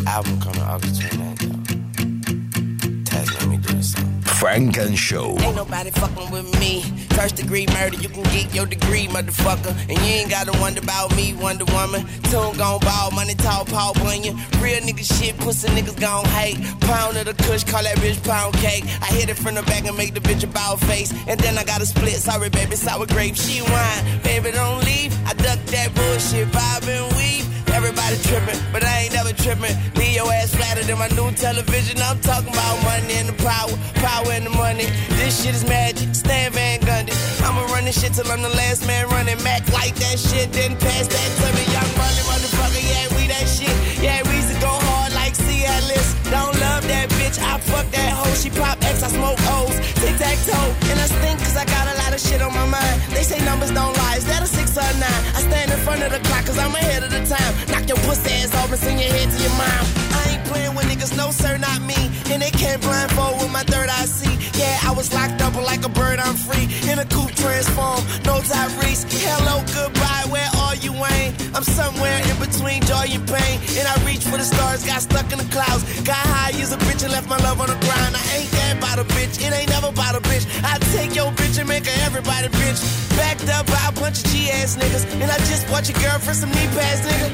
Album 0.07 0.38
coming 0.41 0.62
August 0.62 1.00
29th, 1.00 1.43
y'all. 1.43 3.05
Taz 3.05 3.33
let 3.38 3.49
me 3.49 3.57
do 3.59 3.73
this 3.75 3.93
song. 3.93 4.12
Funk 4.42 4.76
and 4.76 4.99
Show. 4.99 5.38
Ain't 5.38 5.54
nobody 5.54 5.92
fucking 5.92 6.32
with 6.32 6.58
me. 6.58 6.82
First 7.14 7.37
degree 7.37 7.64
murder, 7.68 7.96
you 7.99 8.08
can 8.08 8.25
get 8.25 8.52
your 8.52 8.66
degree, 8.66 9.06
motherfucker. 9.06 9.70
And 9.88 9.96
you 9.99 10.14
ain't 10.18 10.30
gotta 10.30 10.50
wonder 10.61 10.80
about 10.80 11.14
me, 11.14 11.32
Wonder 11.34 11.64
Woman. 11.66 12.04
Tune 12.25 12.56
gon' 12.56 12.80
ball, 12.80 13.12
money 13.12 13.34
tall, 13.37 13.64
Paul 13.64 13.94
Bunyan. 13.94 14.34
Real 14.58 14.80
nigga 14.80 15.06
shit, 15.06 15.38
pussy 15.38 15.68
niggas 15.68 16.00
gon' 16.00 16.25
hate. 16.25 16.58
Pound 16.80 17.18
of 17.18 17.26
the 17.26 17.34
kush, 17.44 17.62
call 17.62 17.84
that 17.84 17.99
bitch 17.99 18.20
pound 18.25 18.54
cake. 18.54 18.82
I 19.00 19.06
hit 19.14 19.28
it 19.28 19.38
from 19.38 19.54
the 19.54 19.62
back 19.62 19.87
and 19.87 19.96
make 19.96 20.12
the 20.12 20.20
bitch 20.20 20.42
a 20.42 20.49
bow 20.49 20.75
face. 20.75 21.12
And 21.28 21.38
then 21.38 21.56
I 21.56 21.62
got 21.62 21.80
a 21.80 21.87
split, 21.87 22.14
sorry 22.14 22.50
baby, 22.50 22.75
sour 22.75 23.06
grape, 23.06 23.37
she 23.37 23.62
wine. 23.62 24.20
Baby, 24.25 24.50
don't 24.50 24.84
leave. 24.84 25.14
I 25.25 25.34
duck 25.34 25.61
that 25.66 25.94
bullshit, 25.94 26.49
vibe 26.49 26.88
and 26.88 27.16
weave. 27.16 27.51
Everybody 27.71 28.16
tripping, 28.23 28.59
but 28.73 28.85
I 28.85 29.04
ain't 29.04 29.14
never 29.14 29.33
tripping. 29.33 29.76
Leave 29.95 30.14
your 30.14 30.33
ass 30.33 30.54
flatter 30.54 30.83
than 30.85 30.99
my 30.99 31.09
new 31.09 31.31
television. 31.33 31.99
I'm 32.02 32.19
talking 32.21 32.52
about 32.52 32.83
money 32.85 33.14
and 33.14 33.28
the 33.28 33.37
power, 33.42 33.73
power 33.95 34.31
and 34.33 34.47
the 34.47 34.50
money. 34.50 34.87
This 35.21 35.42
shit 35.42 35.54
is 35.54 35.64
magic. 35.64 36.14
Stan 36.14 36.52
Van 36.52 36.81
Gundy. 36.81 37.12
I'ma 37.42 37.62
run 37.73 37.85
this 37.85 38.00
shit 38.00 38.14
till 38.14 38.31
I'm 38.31 38.42
the 38.42 38.54
last 38.54 38.87
man 38.87 39.09
running. 39.09 39.42
Mac 39.42 39.66
like 39.73 39.95
that 39.97 40.19
shit, 40.19 40.52
then 40.52 40.76
pass 40.76 41.07
that 41.07 41.28
to 41.40 41.47
me. 41.57 41.64
Young 41.73 41.90
money, 41.99 42.23
motherfucker, 42.31 42.83
yeah, 42.83 43.07
we 43.16 43.26
that 43.28 43.47
shit. 43.49 43.75
Yeah, 44.02 44.23
we 44.28 44.37
to 44.40 44.57
go 44.61 44.71
hard 44.71 45.12
like 45.14 45.35
Cialis. 45.35 46.09
Don't 46.31 46.54
love 46.61 46.87
that 46.88 47.09
bitch, 47.19 47.38
I 47.38 47.59
fuck 47.59 47.90
that 47.90 48.12
hoe. 48.12 48.35
She 48.35 48.50
pop 48.50 48.83
X, 48.85 49.02
I 49.02 49.09
smoke 49.09 49.38
O's. 49.59 49.76
Tic 50.00 50.16
tac 50.16 50.38
toe, 50.47 50.71
and 50.90 50.99
I 51.00 51.07
stink 51.07 51.38
cause 51.40 51.57
I 51.57 51.64
got 51.64 51.87
a 51.88 51.97
lot 52.02 52.12
of 52.14 52.21
shit 52.21 52.40
on 52.42 52.52
my 52.54 52.66
mind. 52.66 53.02
They 53.11 53.23
say 53.23 53.38
numbers 53.45 53.71
don't 53.71 53.97
lie, 53.97 54.16
is 54.16 54.26
that 54.26 54.42
a 54.42 54.47
six 54.73 54.76
or 54.76 54.99
nine? 54.99 55.23
I 55.37 55.41
stand 55.41 55.71
in 55.71 55.79
front 55.79 56.02
of 56.02 56.11
the 56.12 56.21
clock 56.29 56.47
cause 56.47 56.59
I'm 56.59 56.75
ahead 56.75 57.02
of 57.02 57.11
the 57.11 57.23
time. 57.25 57.52
Knock 57.69 57.88
your 57.88 57.99
pussy 58.09 58.33
ass 58.41 58.55
off 58.57 58.71
and 58.71 58.81
send 58.81 59.00
your 59.00 59.11
head 59.12 59.29
to 59.31 59.38
your 59.43 59.57
mom. 59.61 59.85
I 60.17 60.23
ain't 60.33 60.45
playing 60.45 60.75
with 60.75 60.87
niggas, 60.87 61.17
no 61.17 61.31
sir, 61.31 61.59
not 61.59 61.81
me. 61.83 61.99
And 62.33 62.41
they 62.41 62.50
can't 62.50 62.81
blindfold 62.81 63.41
with 63.41 63.52
my 63.52 63.64
third 63.64 63.88
eye 63.88 64.07
see. 64.07 64.33
Yeah, 64.59 64.88
I 64.88 64.93
was 64.93 65.12
locked 65.12 65.41
up 65.43 65.55
but 65.55 65.64
like 65.64 65.85
a 65.85 65.88
bird, 65.88 66.19
I'm 66.19 66.35
free. 66.35 66.67
In 66.88 66.99
a 66.99 67.05
coupe 67.05 67.35
transform, 67.35 68.00
no 68.25 68.41
Tyrese. 68.41 69.05
Hello, 69.25 69.61
goodbye, 69.76 70.25
where 70.33 70.50
are 70.64 70.76
you, 70.76 70.93
Wayne? 70.93 71.35
I'm 71.55 71.64
somewhere 71.64 72.19
in 72.31 72.37
between 72.41 72.81
joy 72.83 73.07
and 73.12 73.25
pain. 73.29 73.57
And 73.76 73.87
I 73.88 73.95
reach 74.07 74.25
for 74.25 74.38
the 74.38 74.47
stars, 74.47 74.85
got 74.85 75.02
stuck 75.02 75.31
in 75.33 75.38
the 75.38 75.49
clouds. 75.52 75.85
Got 76.02 76.25
high, 76.35 76.50
use 76.57 76.73
a 76.73 76.79
bitch 76.88 77.02
and 77.05 77.12
left 77.12 77.29
my 77.29 77.38
love 77.38 77.61
on 77.61 77.69
the 77.69 77.81
ground. 77.85 78.17
I 78.17 78.25
ain't 78.37 78.50
that 78.52 78.79
about 78.79 78.99
a 78.99 79.05
bitch, 79.05 79.41
it 79.41 79.52
ain't 79.52 79.69
never 79.69 79.88
about 79.88 80.17
a 80.17 80.21
bitch. 80.21 80.47
I 80.64 80.79
take 80.97 81.14
your 81.14 81.31
bitch 81.33 81.59
and 81.59 81.69
make 81.69 81.87
her 81.87 81.99
everybody 82.07 82.49
bitch. 82.49 83.12
Backed 83.42 83.58
up 83.58 83.66
by 83.66 83.88
a 83.88 83.92
bunch 84.00 84.25
of 84.25 84.30
G 84.30 84.50
ass 84.50 84.76
niggas. 84.76 85.04
And 85.20 85.30
I 85.30 85.37
just 85.50 85.66
bought 85.68 85.88
your 85.88 85.99
girl 86.00 86.18
for 86.18 86.32
some 86.34 86.50
knee 86.50 86.68
pads, 86.78 87.00
nigga. 87.02 87.28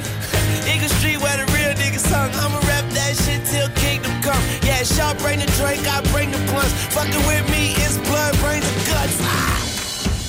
Eagle 0.75 0.89
Street 0.89 1.21
where 1.21 1.37
the 1.37 1.45
real 1.53 1.75
niggas 1.77 2.09
hung. 2.09 2.31
I'ma 2.33 2.59
rap 2.67 2.85
that 2.93 3.17
shit 3.17 3.45
till 3.47 3.69
kingdom 3.77 4.13
come. 4.23 4.41
Yeah, 4.63 4.83
Shaw 4.85 5.15
bring 5.19 5.41
the 5.41 5.47
drink, 5.61 5.87
I 5.87 6.01
bring 6.13 6.31
the 6.31 6.39
blunts. 6.51 6.73
Fucking 6.95 7.27
with 7.27 7.45
me 7.51 7.73
is 7.85 7.99
blood, 8.09 8.37
brains, 8.39 8.65
and 8.65 8.87
guts. 8.87 9.19
Ah! 9.21 9.61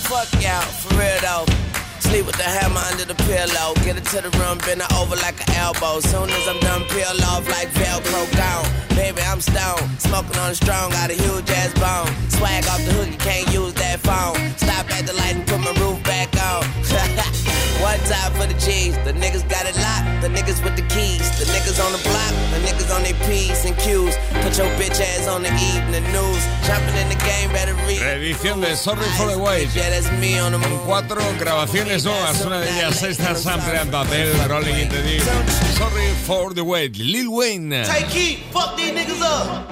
Fuck 0.09 0.43
y'all, 0.43 0.61
for 0.61 0.97
real 0.97 1.19
though. 1.21 1.78
Sleep 1.99 2.25
with 2.25 2.37
the 2.37 2.43
hammer 2.43 2.81
under 2.91 3.05
the 3.05 3.15
pillow. 3.27 3.73
Get 3.85 3.97
it 3.97 4.05
to 4.13 4.21
the 4.21 4.31
room, 4.39 4.57
bend 4.59 4.81
it 4.81 4.91
over 4.93 5.15
like 5.17 5.39
an 5.47 5.55
elbow. 5.55 5.99
Soon 5.99 6.29
as 6.29 6.47
I'm 6.47 6.59
done, 6.59 6.83
peel 6.89 7.15
off 7.31 7.47
like 7.49 7.69
Velcro 7.69 8.21
gone. 8.35 8.65
Baby, 8.95 9.21
I'm 9.21 9.41
stoned. 9.41 9.85
Smoking 9.99 10.37
on 10.37 10.51
a 10.51 10.55
strong, 10.55 10.91
got 10.91 11.09
a 11.11 11.13
huge 11.13 11.49
ass 11.51 11.73
bone. 11.75 12.09
Swag 12.29 12.65
off 12.67 12.83
the 12.85 12.93
hook, 12.93 13.11
you 13.11 13.17
can't 13.17 13.47
use 13.53 13.73
that 13.75 13.99
phone. 13.99 14.37
Stop 14.57 14.89
at 14.91 15.05
the 15.05 15.13
light 15.13 15.35
and 15.35 15.45
put 15.47 15.59
my 15.59 15.73
roof 15.81 16.01
back 16.03 16.28
on. 16.49 16.63
One 17.79 17.97
time 18.11 18.33
for 18.33 18.45
the 18.45 18.59
G's. 18.59 18.91
The 19.07 19.13
niggas 19.13 19.47
got 19.47 19.63
it 19.65 19.75
locked. 19.79 20.21
The 20.21 20.27
niggas 20.27 20.61
with 20.63 20.75
the 20.75 20.83
keys. 20.93 21.23
The 21.39 21.45
niggas 21.45 21.79
on 21.79 21.93
the 21.93 22.01
block. 22.03 22.33
The 22.51 22.59
niggas 22.67 22.93
on 22.93 23.03
their 23.03 23.15
P's 23.25 23.63
and 23.63 23.75
Q's. 23.77 24.17
Put 24.43 24.57
your 24.57 24.67
bitch 24.75 24.99
ass 24.99 25.27
on 25.29 25.43
the 25.43 25.53
evening 25.71 26.03
news. 26.11 26.43
Jumping 26.67 26.97
in 26.99 27.07
the 27.07 27.15
game, 27.23 27.49
better 27.53 27.73
read. 27.87 28.01
Reedición 28.01 28.59
de 28.59 28.75
Sorry 28.75 29.07
for 29.17 29.27
the 29.31 29.39
Wait. 29.39 29.69
Yeah, 29.73 29.89
that's 29.91 30.11
me 30.19 30.37
on 30.39 30.51
the 30.51 30.59
Con 30.59 30.71
move. 30.71 30.81
cuatro 30.85 31.21
grabaciones 31.39 32.03
nuevas, 32.03 32.41
una 32.45 32.59
de 32.59 32.69
ellas 32.69 33.01
esta 33.01 33.33
sampleando 33.35 33.97
a 33.97 34.01
Adele, 34.01 34.33
Rolling 34.49 34.75
in 34.75 34.89
the 34.89 35.01
Deep. 35.01 35.21
Sorry 35.77 36.09
for 36.25 36.53
the 36.53 36.63
Wait, 36.65 36.97
Lil 36.97 37.31
Wayne. 37.31 37.85
Take 37.85 38.07
heat, 38.07 38.39
fuck 38.51 38.75
these 38.75 38.91
niggas 38.91 39.21
up. 39.21 39.71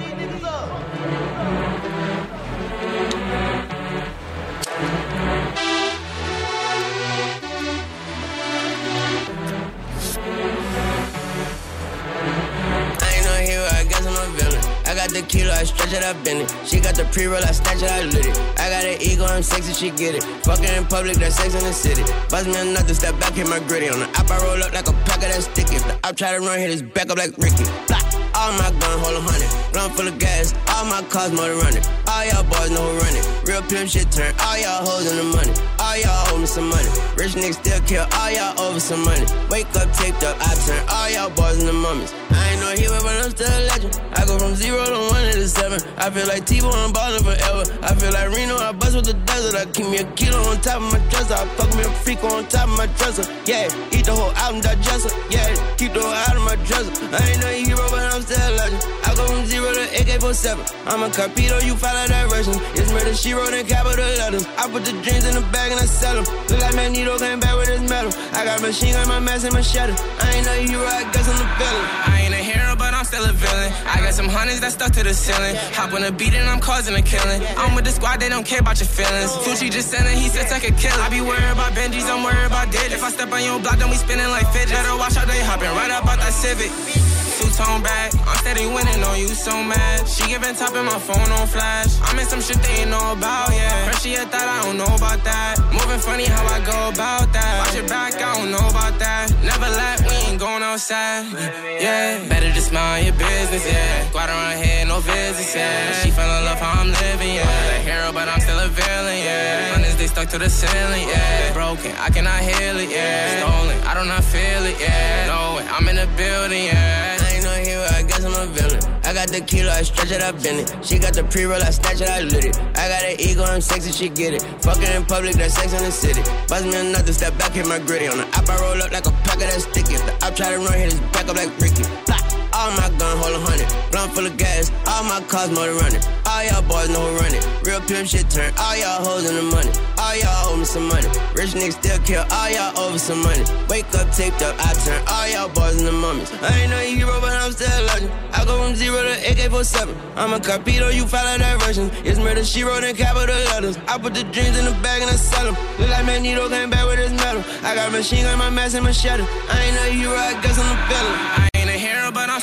Got 15.08 15.22
the 15.22 15.26
kilo, 15.26 15.50
I 15.52 15.64
stretch 15.64 15.92
it, 15.92 16.02
I 16.02 16.12
bend 16.24 16.42
it. 16.42 16.54
She 16.66 16.80
got 16.80 16.94
the 16.94 17.04
pre-roll, 17.04 17.42
I 17.42 17.52
snatch 17.52 17.82
it, 17.82 17.90
I 17.90 18.02
lit 18.04 18.26
it. 18.26 18.38
I 18.58 18.68
got 18.68 18.84
an 18.84 19.00
ego, 19.00 19.24
I'm 19.24 19.42
sexy, 19.42 19.72
she 19.72 19.90
get 19.90 20.14
it. 20.14 20.22
Fucking 20.44 20.64
in 20.64 20.84
public, 20.86 21.16
that's 21.16 21.36
sex 21.36 21.54
in 21.54 21.64
the 21.64 21.72
city. 21.72 22.02
Bust 22.28 22.46
me 22.46 22.56
another 22.56 22.94
step 22.94 23.18
back, 23.20 23.34
hit 23.34 23.48
my 23.48 23.60
gritty. 23.60 23.88
On 23.88 23.98
the 23.98 24.08
app, 24.18 24.30
I 24.30 24.38
roll 24.42 24.62
up 24.62 24.72
like 24.72 24.88
a 24.88 24.92
pack 25.06 25.16
of 25.16 25.30
that 25.32 25.42
sticky. 25.42 25.76
If 25.76 25.84
the 25.84 25.94
op 26.06 26.16
try 26.16 26.32
to 26.32 26.40
run, 26.40 26.58
hit 26.58 26.70
his 26.70 26.82
back 26.82 27.10
up 27.10 27.18
like 27.18 27.36
Ricky. 27.38 27.64
Blah. 27.86 28.07
All 28.38 28.52
my 28.52 28.70
gun, 28.78 28.98
hold 29.02 29.18
a 29.18 29.20
hundred. 29.20 29.50
Gun 29.74 29.90
full 29.90 30.06
of 30.06 30.16
gas, 30.18 30.54
all 30.70 30.84
my 30.86 31.02
cars 31.10 31.32
motor 31.32 31.58
running. 31.58 31.82
All 32.06 32.24
y'all 32.24 32.46
boys 32.46 32.70
know 32.70 32.86
who 32.86 33.02
run 33.02 33.14
it. 33.18 33.26
Real 33.42 33.62
pimp 33.62 33.90
shit 33.90 34.06
turn, 34.12 34.32
all 34.38 34.56
y'all 34.56 34.86
hoes 34.86 35.10
in 35.10 35.16
the 35.18 35.26
money. 35.26 35.52
All 35.82 35.96
y'all 35.98 36.30
owe 36.30 36.38
me 36.38 36.46
some 36.46 36.70
money. 36.70 36.88
Rich 37.18 37.34
niggas 37.34 37.58
still 37.58 37.80
kill, 37.82 38.06
all 38.14 38.30
y'all 38.30 38.54
over 38.60 38.78
some 38.78 39.02
money. 39.02 39.26
Wake 39.50 39.66
up, 39.74 39.90
taped 39.92 40.22
up, 40.22 40.38
I 40.38 40.54
turn 40.62 40.78
all 40.86 41.10
y'all 41.10 41.30
boys 41.34 41.58
into 41.58 41.72
mummies. 41.72 42.14
I 42.30 42.54
ain't 42.54 42.60
no 42.62 42.70
hero, 42.78 42.98
but 43.02 43.24
I'm 43.24 43.30
still 43.30 43.50
a 43.50 43.60
legend. 43.74 44.00
I 44.14 44.24
go 44.24 44.38
from 44.38 44.54
zero 44.54 44.86
to 44.86 45.00
one 45.10 45.34
to 45.34 45.48
seven. 45.48 45.82
I 45.98 46.08
feel 46.08 46.28
like 46.28 46.46
T-Bo, 46.46 46.70
I'm 46.70 46.92
ballin' 46.92 47.24
forever. 47.24 47.64
I 47.82 47.94
feel 47.98 48.12
like 48.12 48.30
Reno, 48.30 48.56
I 48.56 48.70
bust 48.70 48.94
with 48.94 49.06
the 49.06 49.14
desert. 49.26 49.58
I 49.58 49.66
keep 49.66 49.90
me 49.90 49.98
a 49.98 50.06
kilo 50.14 50.38
on 50.46 50.60
top 50.60 50.78
of 50.78 50.92
my 50.92 51.02
dresser. 51.10 51.34
I 51.34 51.44
fuck 51.58 51.74
me 51.74 51.82
a 51.82 51.90
freak 52.06 52.22
on 52.22 52.46
top 52.46 52.68
of 52.68 52.76
my 52.78 52.86
dresser. 52.94 53.26
Yeah, 53.44 53.66
eat 53.90 54.06
the 54.06 54.14
whole 54.14 54.30
album, 54.38 54.60
digest 54.60 55.10
it. 55.10 55.14
Yeah, 55.30 55.50
keep 55.76 55.92
the 55.92 56.00
whole 56.00 56.14
out 56.14 56.36
of 56.36 56.44
my 56.46 56.56
dresser. 56.64 56.94
I 57.10 57.18
ain't 57.26 57.40
no 57.40 57.48
hero, 57.48 57.84
but 57.90 58.06
I'm 58.14 58.22
still 58.28 58.44
a 58.44 58.52
legend. 58.60 58.82
I 59.08 59.14
go 59.16 59.24
from 59.24 59.46
zero 59.48 59.72
to 59.72 59.84
AK-47. 59.96 60.60
I'm 60.84 61.02
a 61.02 61.08
Carpito, 61.08 61.56
you 61.64 61.74
follow 61.76 62.04
directions. 62.06 62.60
It's 62.76 62.92
murder, 62.92 63.14
she 63.14 63.32
wrote 63.32 63.54
in 63.56 63.64
capital 63.64 64.04
letters. 64.20 64.44
I 64.60 64.68
put 64.68 64.84
the 64.84 64.92
dreams 65.00 65.24
in 65.24 65.34
the 65.34 65.44
bag 65.48 65.72
and 65.72 65.80
I 65.80 65.88
sell 65.88 66.20
them. 66.20 66.26
Look 66.48 66.60
like 66.60 66.76
Magneto 66.76 67.16
came 67.18 67.40
back 67.40 67.56
with 67.56 67.72
his 67.72 67.80
metal. 67.88 68.12
I 68.36 68.44
got 68.44 68.60
machine 68.60 68.92
gun, 68.92 69.08
my 69.08 69.18
mask 69.18 69.48
and 69.48 69.54
machete. 69.54 69.96
I 70.20 70.26
ain't 70.36 70.44
no 70.44 70.52
hero, 70.60 70.84
I 70.84 71.08
guess 71.08 71.24
I'm 71.24 71.40
the 71.40 71.48
villain. 71.56 71.86
I 72.04 72.14
ain't 72.28 72.34
a 72.36 72.42
hero, 72.44 72.76
but 72.76 72.92
I'm 72.92 73.04
still 73.08 73.24
a 73.24 73.32
villain. 73.32 73.72
I 73.88 73.96
got 74.04 74.12
some 74.12 74.28
hundreds 74.28 74.60
that 74.60 74.72
stuck 74.76 74.92
to 74.92 75.02
the 75.02 75.14
ceiling. 75.14 75.56
Hop 75.72 75.96
on 75.96 76.04
a 76.04 76.12
beat 76.12 76.34
and 76.34 76.48
I'm 76.48 76.60
causing 76.60 76.94
a 76.94 77.02
killing. 77.02 77.40
I'm 77.56 77.72
with 77.74 77.86
the 77.88 77.92
squad, 77.96 78.20
they 78.20 78.28
don't 78.28 78.44
care 78.44 78.60
about 78.60 78.76
your 78.76 78.92
feelings. 78.92 79.32
Fuji 79.40 79.72
just 79.72 79.88
sent 79.88 80.04
it, 80.04 80.16
he 80.20 80.28
said 80.28 80.52
take 80.52 80.68
a 80.68 80.74
kill. 80.76 80.96
I 81.00 81.08
be 81.08 81.24
worried 81.24 81.48
about 81.48 81.72
Benjis, 81.72 82.04
I'm 82.12 82.20
worried 82.22 82.44
about 82.44 82.68
digits. 82.70 83.00
If 83.00 83.04
I 83.04 83.10
step 83.10 83.32
on 83.32 83.40
your 83.40 83.58
block, 83.58 83.78
then 83.80 83.88
we 83.88 83.96
spinning 83.96 84.28
like 84.28 84.44
fidget. 84.52 84.76
Better 84.76 84.96
watch 85.00 85.16
out, 85.16 85.26
they 85.26 85.40
hopping 85.40 85.72
right 85.72 85.90
up 85.90 86.04
out 86.04 86.20
that 86.20 86.36
Civic. 86.36 87.07
Two-tone 87.38 87.82
back, 87.82 88.10
I'm 88.26 88.36
steady 88.42 88.66
winning 88.66 89.02
on 89.04 89.16
you 89.18 89.28
so 89.28 89.62
mad. 89.62 90.08
She 90.08 90.26
giving 90.26 90.54
top 90.56 90.74
in 90.74 90.84
my 90.84 90.98
phone 90.98 91.30
on 91.38 91.46
flash. 91.46 91.94
I'm 92.02 92.18
in 92.18 92.26
some 92.26 92.40
shit 92.40 92.58
they 92.62 92.82
ain't 92.82 92.90
know 92.90 93.12
about, 93.12 93.54
yeah. 93.54 93.94
She 94.02 94.10
had 94.18 94.26
thought 94.30 94.42
I 94.42 94.66
don't 94.66 94.76
know 94.76 94.90
about 94.90 95.22
that. 95.22 95.54
Moving 95.70 96.02
funny 96.02 96.26
how 96.26 96.42
I 96.46 96.58
go 96.66 96.90
about 96.90 97.32
that. 97.32 97.52
Watch 97.62 97.76
your 97.78 97.86
back, 97.86 98.14
I 98.18 98.34
don't 98.34 98.50
know 98.50 98.66
about 98.66 98.98
that. 98.98 99.30
Never 99.46 99.70
let, 99.70 100.02
we 100.02 100.14
ain't 100.26 100.40
going 100.40 100.62
outside, 100.62 101.30
yeah. 101.78 102.26
Better 102.28 102.50
just 102.50 102.72
mind 102.72 103.06
your 103.06 103.14
business, 103.14 103.64
yeah. 103.70 104.08
Squad 104.10 104.30
around 104.30 104.58
here, 104.58 104.84
no 104.86 104.98
visits, 104.98 105.54
yeah. 105.54 105.92
She 106.02 106.10
fell 106.10 106.26
in 106.38 106.44
love 106.44 106.58
how 106.58 106.80
I'm 106.82 106.90
living, 106.90 107.34
yeah. 107.38 107.78
A 107.78 107.86
hero, 107.86 108.10
but 108.12 108.26
I'm 108.26 108.40
still 108.40 108.58
a 108.58 108.66
villain, 108.66 109.18
yeah. 109.22 109.72
Hundreds, 109.74 109.96
they 109.96 110.08
stuck 110.08 110.28
to 110.30 110.38
the 110.38 110.50
ceiling, 110.50 111.06
yeah. 111.06 111.52
Broken, 111.54 111.94
I 112.02 112.10
cannot 112.10 112.42
heal 112.42 112.76
it, 112.82 112.90
yeah. 112.90 113.38
Stolen, 113.38 113.78
I 113.86 113.94
do 113.94 114.02
not 114.08 114.24
feel 114.24 114.62
it, 114.66 114.80
yeah. 114.80 115.30
No, 115.30 115.62
I'm 115.70 115.86
in 115.86 115.96
the 116.02 116.08
building, 116.18 116.66
yeah. 116.66 117.27
I 117.68 117.70
hero, 117.70 117.84
I 117.84 118.02
guess 118.02 118.24
I'm 118.24 118.32
a 118.32 118.46
villain. 118.46 118.80
I 119.04 119.12
got 119.12 119.28
the 119.28 119.40
kilo, 119.40 119.70
I 119.70 119.82
stretch 119.82 120.10
it, 120.10 120.22
I 120.22 120.32
bend 120.32 120.60
it. 120.60 120.72
She 120.84 120.98
got 120.98 121.12
the 121.12 121.24
pre-roll, 121.24 121.60
I 121.60 121.70
snatch 121.70 122.00
it, 122.00 122.08
I 122.08 122.20
lit 122.20 122.44
it. 122.46 122.58
I 122.76 122.88
got 122.88 123.04
an 123.04 123.20
ego, 123.20 123.42
I'm 123.42 123.60
sexy, 123.60 123.92
she 123.92 124.08
get 124.08 124.32
it. 124.32 124.42
Fucking 124.62 124.84
in 124.84 125.04
public, 125.04 125.34
that's 125.34 125.54
sex 125.54 125.72
in 125.72 125.84
the 125.84 125.92
city. 125.92 126.22
Bust 126.48 126.64
me 126.64 126.76
another 126.76 127.12
step 127.12 127.36
back, 127.38 127.52
hit 127.52 127.66
my 127.66 127.78
gritty. 127.78 128.08
On 128.08 128.16
the 128.16 128.26
app, 128.28 128.48
I 128.48 128.58
roll 128.60 128.82
up 128.82 128.90
like 128.90 129.06
a 129.06 129.12
pack 129.24 129.34
of 129.34 129.40
that 129.40 129.60
sticky. 129.60 129.94
If 129.94 130.06
the 130.06 130.26
op 130.26 130.34
try 130.34 130.52
to 130.52 130.58
run, 130.58 130.72
hit 130.72 130.92
his 130.92 131.00
back 131.12 131.28
up 131.28 131.36
like 131.36 131.52
Ricky. 131.60 131.84
Blah. 132.06 132.17
All 132.58 132.72
my 132.72 132.90
gun, 132.98 133.16
hold 133.22 133.38
a 133.38 133.40
hundred. 133.46 133.70
Blunt 133.92 134.10
full 134.14 134.26
of 134.26 134.36
gas, 134.36 134.72
all 134.90 135.04
my 135.04 135.22
cars 135.30 135.48
motor 135.54 135.78
running. 135.78 136.02
All 136.26 136.42
y'all 136.42 136.60
boys 136.66 136.90
know 136.90 136.98
who 136.98 137.14
run 137.22 137.30
it. 137.30 137.46
Real 137.62 137.80
pimp 137.86 138.08
shit 138.10 138.28
turn, 138.28 138.50
all 138.58 138.74
y'all 138.74 138.98
hoes 138.98 139.30
in 139.30 139.36
the 139.38 139.46
money. 139.46 139.70
All 139.94 140.16
y'all 140.18 140.50
owe 140.50 140.56
me 140.58 140.64
some 140.64 140.88
money. 140.88 141.06
Rich 141.38 141.54
niggas 141.54 141.78
still 141.78 141.98
kill, 142.02 142.26
all 142.34 142.50
y'all 142.50 142.74
over 142.82 142.98
some 142.98 143.22
money. 143.22 143.46
Wake 143.70 143.86
up, 143.94 144.10
taped 144.10 144.42
up, 144.42 144.58
I 144.58 144.74
turn 144.82 144.98
all 145.06 145.28
y'all 145.30 145.48
boys 145.54 145.78
into 145.78 145.92
mummies. 145.92 146.34
I 146.42 146.50
ain't 146.58 146.70
no 146.74 146.82
hero, 146.82 147.20
but 147.20 147.30
I'm 147.30 147.52
still 147.52 147.70
a 147.70 147.94
legend. 147.94 148.10
I 148.34 148.44
go 148.44 148.58
from 148.58 148.74
zero 148.74 149.06
to 149.06 149.14
AK-47. 149.30 149.94
I'm 150.16 150.34
a 150.34 150.40
Carpito, 150.40 150.92
you 150.92 151.06
follow 151.06 151.38
directions. 151.38 151.92
It's 152.02 152.18
murder, 152.18 152.42
she 152.42 152.64
wrote 152.64 152.82
in 152.82 152.96
capital 152.96 153.38
letters. 153.54 153.78
I 153.86 153.98
put 153.98 154.14
the 154.14 154.24
dreams 154.34 154.58
in 154.58 154.64
the 154.64 154.74
bag 154.82 155.02
and 155.02 155.10
I 155.10 155.14
sell 155.14 155.46
them. 155.46 155.54
Look 155.78 155.90
like 155.90 156.04
Magneto 156.04 156.48
came 156.48 156.70
back 156.70 156.86
with 156.90 156.98
his 156.98 157.12
medal. 157.22 157.44
I 157.62 157.76
got 157.76 157.92
machine 157.92 158.24
gun, 158.24 158.36
my 158.36 158.50
mask 158.50 158.74
and 158.74 158.82
machete. 158.82 159.22
I 159.46 159.62
ain't 159.62 159.76
no 159.78 159.84
hero, 159.94 160.18
I 160.18 160.34
guess 160.42 160.58
I'm 160.58 160.66
the 160.66 160.78
villain. 160.90 161.37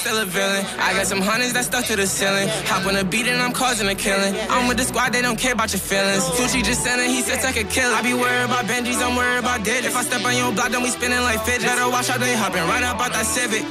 Still 0.06 0.22
a 0.22 0.26
villain. 0.26 0.64
I 0.78 0.94
got 0.94 1.08
some 1.08 1.20
hundreds 1.20 1.54
that 1.54 1.66
stuck 1.66 1.86
to 1.86 1.96
the 1.96 2.06
ceiling. 2.06 2.48
Hop 2.70 2.86
on 2.86 2.96
a 2.96 3.04
beat 3.04 3.26
and 3.26 3.42
I'm 3.42 3.52
causing 3.52 3.88
a 3.88 3.96
killing. 3.96 4.36
I'm 4.54 4.68
with 4.68 4.78
the 4.78 4.84
squad, 4.84 5.14
they 5.14 5.24
don't 5.24 5.40
care 5.40 5.54
about 5.54 5.74
your 5.74 5.80
feelings. 5.80 6.24
Fuji 6.38 6.62
just 6.62 6.84
selling, 6.84 7.10
he 7.10 7.22
said 7.22 7.42
take 7.42 7.58
a 7.58 7.68
kill. 7.68 7.90
I 7.90 8.04
be 8.04 8.14
worried 8.14 8.46
about 8.46 8.66
Benjis, 8.66 9.02
I'm 9.02 9.16
worried 9.16 9.40
about 9.40 9.66
dead. 9.66 9.84
If 9.84 9.98
I 9.98 10.04
step 10.04 10.24
on 10.24 10.38
your 10.38 10.52
block, 10.54 10.70
then 10.70 10.84
we 10.84 10.90
spinning 10.90 11.22
like 11.22 11.42
fidget. 11.42 11.66
Better 11.66 11.90
watch 11.90 12.10
out, 12.12 12.20
they 12.20 12.36
hopping 12.36 12.62
right 12.70 12.84
up 12.84 13.02
out 13.02 13.14
that 13.14 13.26
Civic. 13.26 13.66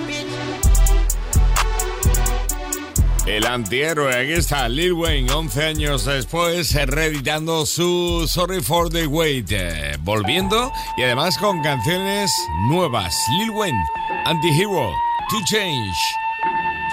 El 3.26 3.46
antihéroe, 3.46 4.12
aquí 4.12 4.32
está 4.32 4.68
Lil 4.68 4.92
Wayne, 4.92 5.30
11 5.30 5.62
años 5.64 6.04
después, 6.04 6.74
reeditando 6.74 7.64
su 7.64 8.28
Sorry 8.28 8.60
for 8.60 8.90
the 8.90 9.06
Wait, 9.06 9.50
eh, 9.50 9.96
volviendo 10.00 10.70
y 10.98 11.04
además 11.04 11.38
con 11.38 11.62
canciones 11.62 12.30
nuevas. 12.68 13.14
Lil 13.38 13.50
Wayne, 13.50 13.84
Antihero, 14.26 14.90
To 15.30 15.40
Change. 15.46 16.23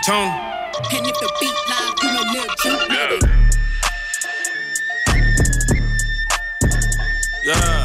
Tone. 0.03 0.29
And 0.93 1.05
if 1.05 1.13
the 1.19 1.29
beat 1.39 1.53
line, 1.69 1.93
you 2.01 2.09
know 2.11 2.23
Lil 2.33 2.49
Juke 2.57 2.89
Yeah. 7.43 7.83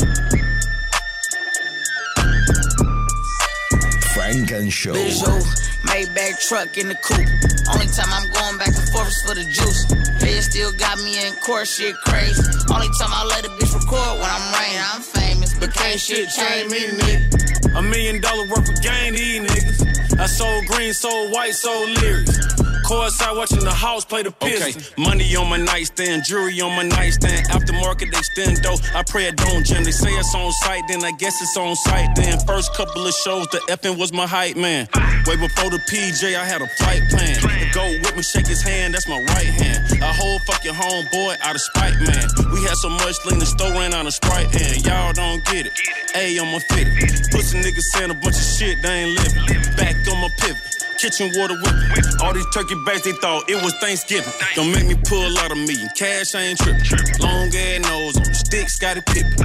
Funk 4.14 4.50
and 4.52 4.73
Show. 4.73 4.94
Visual, 4.94 5.40
Maybach 5.85 6.49
truck 6.49 6.78
in 6.78 6.88
the 6.88 6.94
coupe. 6.94 7.28
Only 7.68 7.87
time 7.92 8.08
I'm 8.08 8.30
going 8.32 8.58
back 8.58 8.68
and 8.68 8.88
forth 8.88 9.08
is 9.08 9.23
for 9.23 9.35
the 9.35 9.44
juice. 9.44 9.85
They 10.20 10.40
still 10.40 10.73
got 10.73 10.96
me 10.99 11.26
in 11.26 11.35
court, 11.35 11.68
shit 11.68 11.94
crazy. 11.96 12.42
Only 12.73 12.88
time 12.99 13.12
I 13.12 13.26
let 13.26 13.44
a 13.44 13.49
bitch 13.50 13.75
record 13.75 14.20
when 14.20 14.30
I'm 14.30 14.54
rain, 14.56 14.80
I'm 14.80 15.02
famous, 15.02 15.52
but 15.58 15.75
can't 15.75 16.00
shit 16.00 16.30
change 16.30 16.70
me, 16.70 16.78
nigga. 16.96 17.76
A 17.76 17.82
million 17.82 18.23
dollar 18.23 18.46
worth 18.46 18.68
of 18.68 18.82
game, 18.82 19.12
these 19.12 19.40
niggas. 19.40 19.86
I 20.18 20.26
sold 20.26 20.66
green, 20.66 20.94
sold 20.94 21.30
white, 21.30 21.54
sold 21.54 21.90
lyrics. 22.00 22.65
Courtside 22.87 23.37
watching 23.37 23.64
the 23.66 23.75
house 23.75 24.05
play 24.05 24.23
the 24.23 24.31
Pistons. 24.31 24.93
Okay. 24.93 25.02
Money 25.02 25.35
on 25.35 25.50
my 25.50 25.57
nightstand, 25.57 26.23
jewelry 26.23 26.61
on 26.61 26.71
my 26.76 26.85
nightstand. 26.85 27.49
Aftermarket 27.49 28.14
though. 28.62 28.78
I 28.95 29.02
pray 29.02 29.26
it 29.26 29.37
don't 29.37 29.66
jam. 29.66 29.83
They 29.83 29.90
say 29.90 30.11
it's 30.11 30.33
on 30.37 30.52
site, 30.52 30.85
then 30.87 31.05
I 31.05 31.11
guess 31.11 31.43
it's 31.43 31.57
on 31.57 31.75
site. 31.75 32.14
Then 32.14 32.38
first 32.47 32.73
couple 32.75 33.05
of 33.05 33.12
shows, 33.12 33.49
the 33.49 33.59
effing 33.66 33.99
was 33.99 34.12
my 34.12 34.25
hype 34.25 34.57
man. 34.57 34.87
Way 35.26 35.35
before 35.35 35.71
the 35.71 35.83
PJ, 35.90 36.38
I 36.38 36.45
had 36.45 36.62
a 36.62 36.69
flight 36.78 37.02
plan. 37.11 37.35
The 37.43 37.71
go 37.75 37.83
with 37.90 38.14
me, 38.14 38.23
shake 38.23 38.47
his 38.47 38.62
hand, 38.62 38.95
that's 38.95 39.09
my 39.09 39.19
right 39.19 39.50
hand. 39.50 39.83
A 40.00 40.12
whole 40.12 40.38
fucking 40.47 40.75
homeboy 40.75 41.40
out 41.43 41.57
of 41.57 41.61
spite, 41.61 41.99
man. 42.07 42.23
We 42.55 42.62
had 42.62 42.76
so 42.78 42.90
much 42.90 43.19
lean, 43.26 43.40
the 43.40 43.47
store 43.47 43.73
ran 43.73 43.95
out 43.95 44.07
of 44.07 44.14
Sprite, 44.14 44.47
and 44.62 44.87
y'all 44.87 45.12
don't 45.12 45.45
get 45.47 45.66
it. 45.66 45.75
A 46.14 46.38
on 46.38 46.52
my 46.52 46.61
fit. 46.61 46.87
Pussy 47.35 47.59
niggas 47.59 47.90
saying 47.90 48.12
a 48.12 48.14
bunch 48.14 48.37
of 48.37 48.47
shit, 48.47 48.81
they 48.81 49.02
ain't 49.02 49.19
living. 49.19 49.75
Back 49.75 49.97
on 50.07 50.21
my 50.21 50.31
pivot 50.38 50.86
kitchen 50.99 51.31
water 51.37 51.57
whipping. 51.57 51.93
All 52.23 52.33
these 52.33 52.49
turkey 52.53 52.75
bags, 52.85 53.03
they 53.03 53.12
thought 53.12 53.49
it 53.49 53.62
was 53.62 53.75
Thanksgiving. 53.75 54.33
Don't 54.55 54.73
make 54.73 54.87
me 54.87 54.97
pull 55.07 55.38
out 55.38 55.53
of 55.53 55.59
me. 55.59 55.76
Cash, 55.97 56.35
I 56.35 56.53
ain't 56.53 56.59
tripping. 56.59 56.85
Long 57.21 57.49
ass 57.55 57.81
nose 57.88 58.17
on 58.17 58.35
stick, 58.35 58.69
Scottie 58.69 59.03
Pippen. 59.03 59.37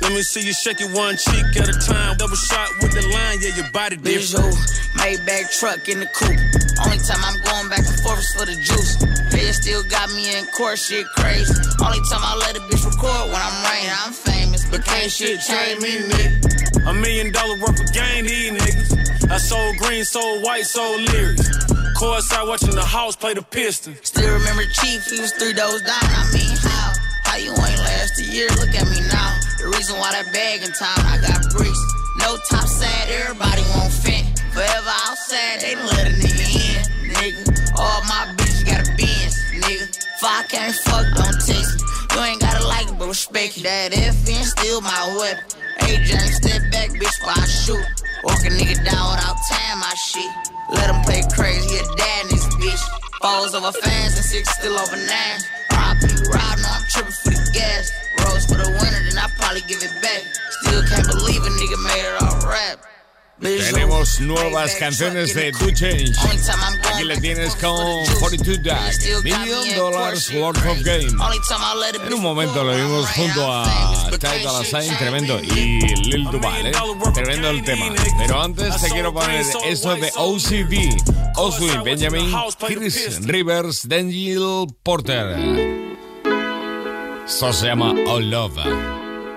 Let 0.00 0.12
me 0.12 0.22
see 0.22 0.46
you 0.46 0.52
shake 0.52 0.80
it 0.80 0.90
one 0.94 1.16
cheek 1.16 1.44
at 1.60 1.68
a 1.68 1.76
time. 1.84 2.16
Double 2.16 2.36
shot 2.36 2.70
with 2.80 2.92
the 2.92 3.02
line, 3.12 3.38
yeah, 3.42 3.56
your 3.56 3.70
body 3.72 3.96
different. 3.96 4.54
Maybach 4.96 5.52
truck 5.58 5.88
in 5.88 6.00
the 6.00 6.06
coupe. 6.06 6.38
Only 6.84 6.98
time 7.02 7.20
I'm 7.20 7.36
going 7.42 7.68
back 7.68 7.84
and 7.84 8.00
forth 8.00 8.20
is 8.20 8.32
for 8.32 8.46
the 8.46 8.54
juice. 8.56 8.96
They 9.30 9.52
still 9.52 9.82
got 9.84 10.08
me 10.10 10.38
in 10.38 10.46
court, 10.56 10.78
shit 10.78 11.06
crazy. 11.16 11.52
Only 11.84 12.00
time 12.08 12.22
I 12.22 12.36
let 12.40 12.56
a 12.56 12.60
bitch 12.60 12.84
record 12.86 13.28
when 13.28 13.40
I'm 13.40 13.56
rain, 13.68 13.90
I'm 13.90 14.12
famous, 14.12 14.64
but 14.70 14.84
can't 14.84 15.10
shit 15.10 15.40
change 15.40 15.82
me, 15.82 15.98
nigga. 16.08 16.88
A 16.88 16.94
million 16.94 17.32
dollar 17.32 17.58
worth 17.58 17.80
of 17.80 17.92
game, 17.92 18.24
these 18.24 18.52
niggas. 18.52 19.07
I 19.30 19.36
sold 19.36 19.76
green, 19.76 20.04
sold 20.04 20.42
white, 20.42 20.64
sold 20.64 21.02
lyrics. 21.12 21.48
Courtside 22.00 22.48
watching 22.48 22.74
the 22.74 22.84
house 22.84 23.14
play 23.14 23.34
the 23.34 23.42
Pistons. 23.42 23.98
Still 24.02 24.32
remember 24.32 24.64
Chief, 24.80 25.04
he 25.04 25.20
was 25.20 25.32
three 25.32 25.52
doors 25.52 25.82
down. 25.82 26.00
I 26.00 26.24
mean, 26.32 26.56
how? 26.56 26.92
How 27.24 27.36
you 27.36 27.50
ain't 27.52 27.80
last 27.84 28.18
a 28.20 28.24
year? 28.24 28.48
Look 28.56 28.72
at 28.72 28.88
me 28.88 29.04
now. 29.04 29.30
The 29.60 29.68
reason 29.76 29.98
why 30.00 30.12
that 30.16 30.32
bag 30.32 30.64
in 30.64 30.72
time, 30.72 31.04
I 31.04 31.20
got 31.20 31.44
bricks. 31.52 31.82
No 32.24 32.38
top 32.48 32.66
sad, 32.66 33.10
everybody 33.20 33.60
won't 33.76 33.92
fit. 33.92 34.24
Forever 34.56 34.94
outside, 35.04 35.60
they 35.60 35.76
let 35.76 36.08
a 36.08 36.14
nigga 36.16 36.48
in, 36.48 36.80
nigga. 37.12 37.42
All 37.76 38.00
my 38.08 38.32
bitches 38.40 38.64
got 38.64 38.80
a 38.80 38.90
Benz, 38.96 39.36
nigga. 39.52 39.92
If 39.92 40.24
I 40.24 40.42
can't 40.48 40.74
fuck, 40.88 41.04
don't 41.20 41.36
text 41.44 41.76
me. 41.76 42.16
You 42.16 42.24
ain't 42.24 42.40
gotta 42.40 42.66
like 42.66 42.88
it, 42.88 42.98
but 42.98 43.08
respect 43.08 43.58
it. 43.58 43.64
That 43.64 43.92
FN 43.92 44.44
still 44.56 44.80
my 44.80 45.16
weapon. 45.20 45.44
AJ, 45.84 46.16
step 46.40 46.62
back, 46.72 46.90
bitch, 46.96 47.20
while 47.20 47.36
I 47.36 47.46
shoot. 47.46 47.97
Walk 48.24 48.42
a 48.44 48.50
nigga 48.50 48.74
down 48.84 49.14
without 49.14 49.36
time, 49.48 49.78
my 49.78 49.94
shit. 49.94 50.30
Let 50.70 50.90
him 50.90 51.02
play 51.02 51.22
crazy, 51.32 51.78
a 51.78 51.84
dad 51.96 52.22
in 52.24 52.28
this 52.30 52.46
bitch. 52.56 52.82
Falls 53.22 53.54
over 53.54 53.70
fans 53.70 54.16
and 54.16 54.24
six 54.24 54.50
still 54.58 54.76
over 54.76 54.96
nine. 54.96 55.38
RIP 55.70 56.34
ride, 56.34 56.58
no, 56.58 56.68
I'm 56.68 56.82
tripping 56.90 57.12
for 57.12 57.30
the 57.30 57.50
gas. 57.54 57.92
Rose 58.24 58.46
for 58.46 58.58
the 58.58 58.68
winter, 58.68 59.02
then 59.06 59.18
I 59.18 59.28
probably 59.38 59.62
give 59.68 59.82
it 59.82 59.94
back. 60.02 60.22
Still 60.62 60.82
can't 60.82 61.06
believe 61.06 61.42
a 61.42 61.50
nigga 61.50 61.78
made 61.86 62.06
it 62.06 62.22
all 62.22 62.50
rap. 62.50 62.82
Tenemos 63.40 64.20
nuevas 64.20 64.74
canciones 64.74 65.32
de 65.34 65.52
Do 65.52 65.70
Change. 65.70 66.12
Aquí 66.92 67.04
le 67.04 67.18
tienes 67.18 67.54
con 67.54 68.04
42 68.18 68.62
Duck, 68.62 69.22
Million 69.22 69.76
Dollars 69.76 70.30
Worth 70.34 70.66
of 70.66 70.82
Game. 70.82 71.06
En 72.04 72.14
un 72.14 72.20
momento 72.22 72.64
lo 72.64 72.74
vimos 72.74 73.08
junto 73.10 73.52
a 73.52 74.10
Ty 74.10 74.42
Dolla 74.42 74.64
Sign, 74.64 74.96
tremendo, 74.98 75.40
y 75.40 75.80
Lil 75.80 76.24
Duval, 76.24 76.66
¿eh? 76.66 76.72
tremendo 77.14 77.50
el 77.50 77.62
tema. 77.62 77.94
Pero 78.18 78.42
antes 78.42 78.80
te 78.80 78.90
quiero 78.90 79.14
poner 79.14 79.44
esto 79.66 79.94
de 79.94 80.10
OCD, 80.16 80.96
Oswin 81.36 81.82
Benjamin, 81.84 82.34
Chris 82.66 83.24
Rivers, 83.24 83.86
Daniel 83.88 84.66
Porter. 84.82 85.36
Esto 87.24 87.52
se 87.52 87.66
llama 87.66 87.94
All 88.08 88.30
Love. 88.30 88.58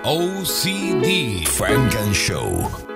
OCD. 0.04 1.46
Frank 1.46 1.94
and 1.94 2.12
Show. 2.12 2.91